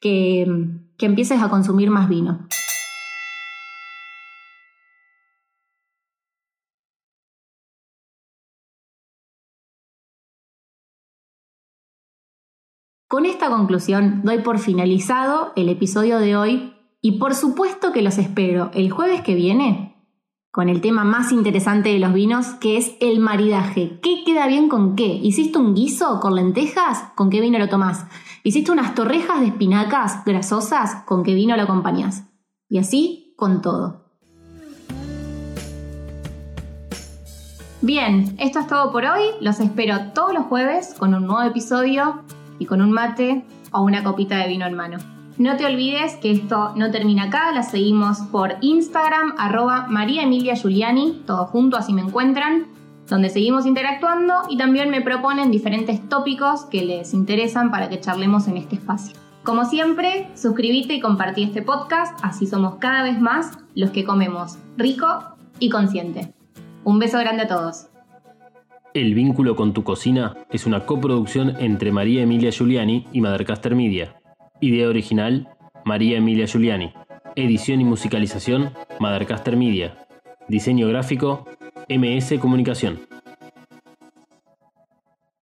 que, 0.00 0.46
que 0.96 1.04
empieces 1.04 1.42
a 1.42 1.50
consumir 1.50 1.90
más 1.90 2.08
vino? 2.08 2.48
Con 13.08 13.26
esta 13.26 13.50
conclusión 13.50 14.22
doy 14.24 14.38
por 14.38 14.58
finalizado 14.58 15.52
el 15.54 15.68
episodio 15.68 16.18
de 16.18 16.34
hoy 16.34 16.75
y 17.00 17.18
por 17.18 17.34
supuesto 17.34 17.92
que 17.92 18.02
los 18.02 18.18
espero 18.18 18.70
el 18.74 18.90
jueves 18.90 19.22
que 19.22 19.34
viene 19.34 19.96
con 20.56 20.70
el 20.70 20.80
tema 20.80 21.04
más 21.04 21.32
interesante 21.32 21.90
de 21.90 21.98
los 21.98 22.14
vinos, 22.14 22.46
que 22.54 22.78
es 22.78 22.92
el 23.00 23.20
maridaje. 23.20 24.00
¿Qué 24.02 24.22
queda 24.24 24.46
bien 24.46 24.70
con 24.70 24.96
qué? 24.96 25.04
¿Hiciste 25.04 25.58
un 25.58 25.74
guiso 25.74 26.18
con 26.18 26.34
lentejas? 26.34 27.12
¿Con 27.14 27.28
qué 27.28 27.42
vino 27.42 27.58
lo 27.58 27.68
tomás? 27.68 28.06
¿Hiciste 28.42 28.72
unas 28.72 28.94
torrejas 28.94 29.40
de 29.40 29.48
espinacas 29.48 30.24
grasosas? 30.24 31.02
¿Con 31.04 31.24
qué 31.24 31.34
vino 31.34 31.54
lo 31.56 31.64
acompañás? 31.64 32.24
Y 32.70 32.78
así 32.78 33.34
con 33.36 33.60
todo. 33.60 34.06
Bien, 37.82 38.34
esto 38.38 38.60
es 38.60 38.66
todo 38.66 38.90
por 38.90 39.04
hoy. 39.04 39.24
Los 39.42 39.60
espero 39.60 40.12
todos 40.14 40.32
los 40.32 40.46
jueves 40.46 40.94
con 40.98 41.12
un 41.12 41.26
nuevo 41.26 41.42
episodio 41.42 42.22
y 42.58 42.64
con 42.64 42.80
un 42.80 42.92
mate 42.92 43.44
o 43.72 43.82
una 43.82 44.02
copita 44.02 44.38
de 44.38 44.48
vino 44.48 44.64
en 44.64 44.74
mano. 44.74 45.15
No 45.38 45.56
te 45.58 45.66
olvides 45.66 46.14
que 46.14 46.30
esto 46.30 46.72
no 46.76 46.90
termina 46.90 47.24
acá, 47.24 47.52
la 47.52 47.62
seguimos 47.62 48.20
por 48.32 48.54
Instagram, 48.62 49.34
arroba 49.36 49.86
María 49.86 50.22
Emilia 50.22 50.54
Giuliani, 50.54 51.24
todo 51.26 51.44
junto, 51.44 51.76
así 51.76 51.92
me 51.92 52.00
encuentran, 52.00 52.68
donde 53.06 53.28
seguimos 53.28 53.66
interactuando 53.66 54.32
y 54.48 54.56
también 54.56 54.88
me 54.88 55.02
proponen 55.02 55.50
diferentes 55.50 56.08
tópicos 56.08 56.64
que 56.64 56.86
les 56.86 57.12
interesan 57.12 57.70
para 57.70 57.90
que 57.90 58.00
charlemos 58.00 58.48
en 58.48 58.56
este 58.56 58.76
espacio. 58.76 59.14
Como 59.42 59.66
siempre, 59.66 60.30
suscríbete 60.34 60.94
y 60.94 61.00
compartí 61.00 61.42
este 61.42 61.60
podcast, 61.60 62.18
así 62.22 62.46
somos 62.46 62.76
cada 62.76 63.02
vez 63.02 63.20
más 63.20 63.58
los 63.74 63.90
que 63.90 64.04
comemos 64.04 64.56
rico 64.78 65.36
y 65.58 65.68
consciente. 65.68 66.32
Un 66.82 66.98
beso 66.98 67.18
grande 67.18 67.42
a 67.42 67.48
todos. 67.48 67.88
El 68.94 69.12
vínculo 69.12 69.54
con 69.54 69.74
tu 69.74 69.84
cocina 69.84 70.34
es 70.50 70.64
una 70.64 70.86
coproducción 70.86 71.56
entre 71.58 71.92
María 71.92 72.22
Emilia 72.22 72.50
Giuliani 72.50 73.06
y 73.12 73.20
Madercaster 73.20 73.74
Media. 73.74 74.16
Idea 74.60 74.88
original, 74.88 75.48
María 75.84 76.16
Emilia 76.16 76.46
Giuliani. 76.46 76.92
Edición 77.34 77.82
y 77.82 77.84
musicalización, 77.84 78.72
Madercaster 78.98 79.54
Media. 79.56 80.06
Diseño 80.48 80.88
gráfico, 80.88 81.46
MS 81.90 82.38
Comunicación. 82.40 83.05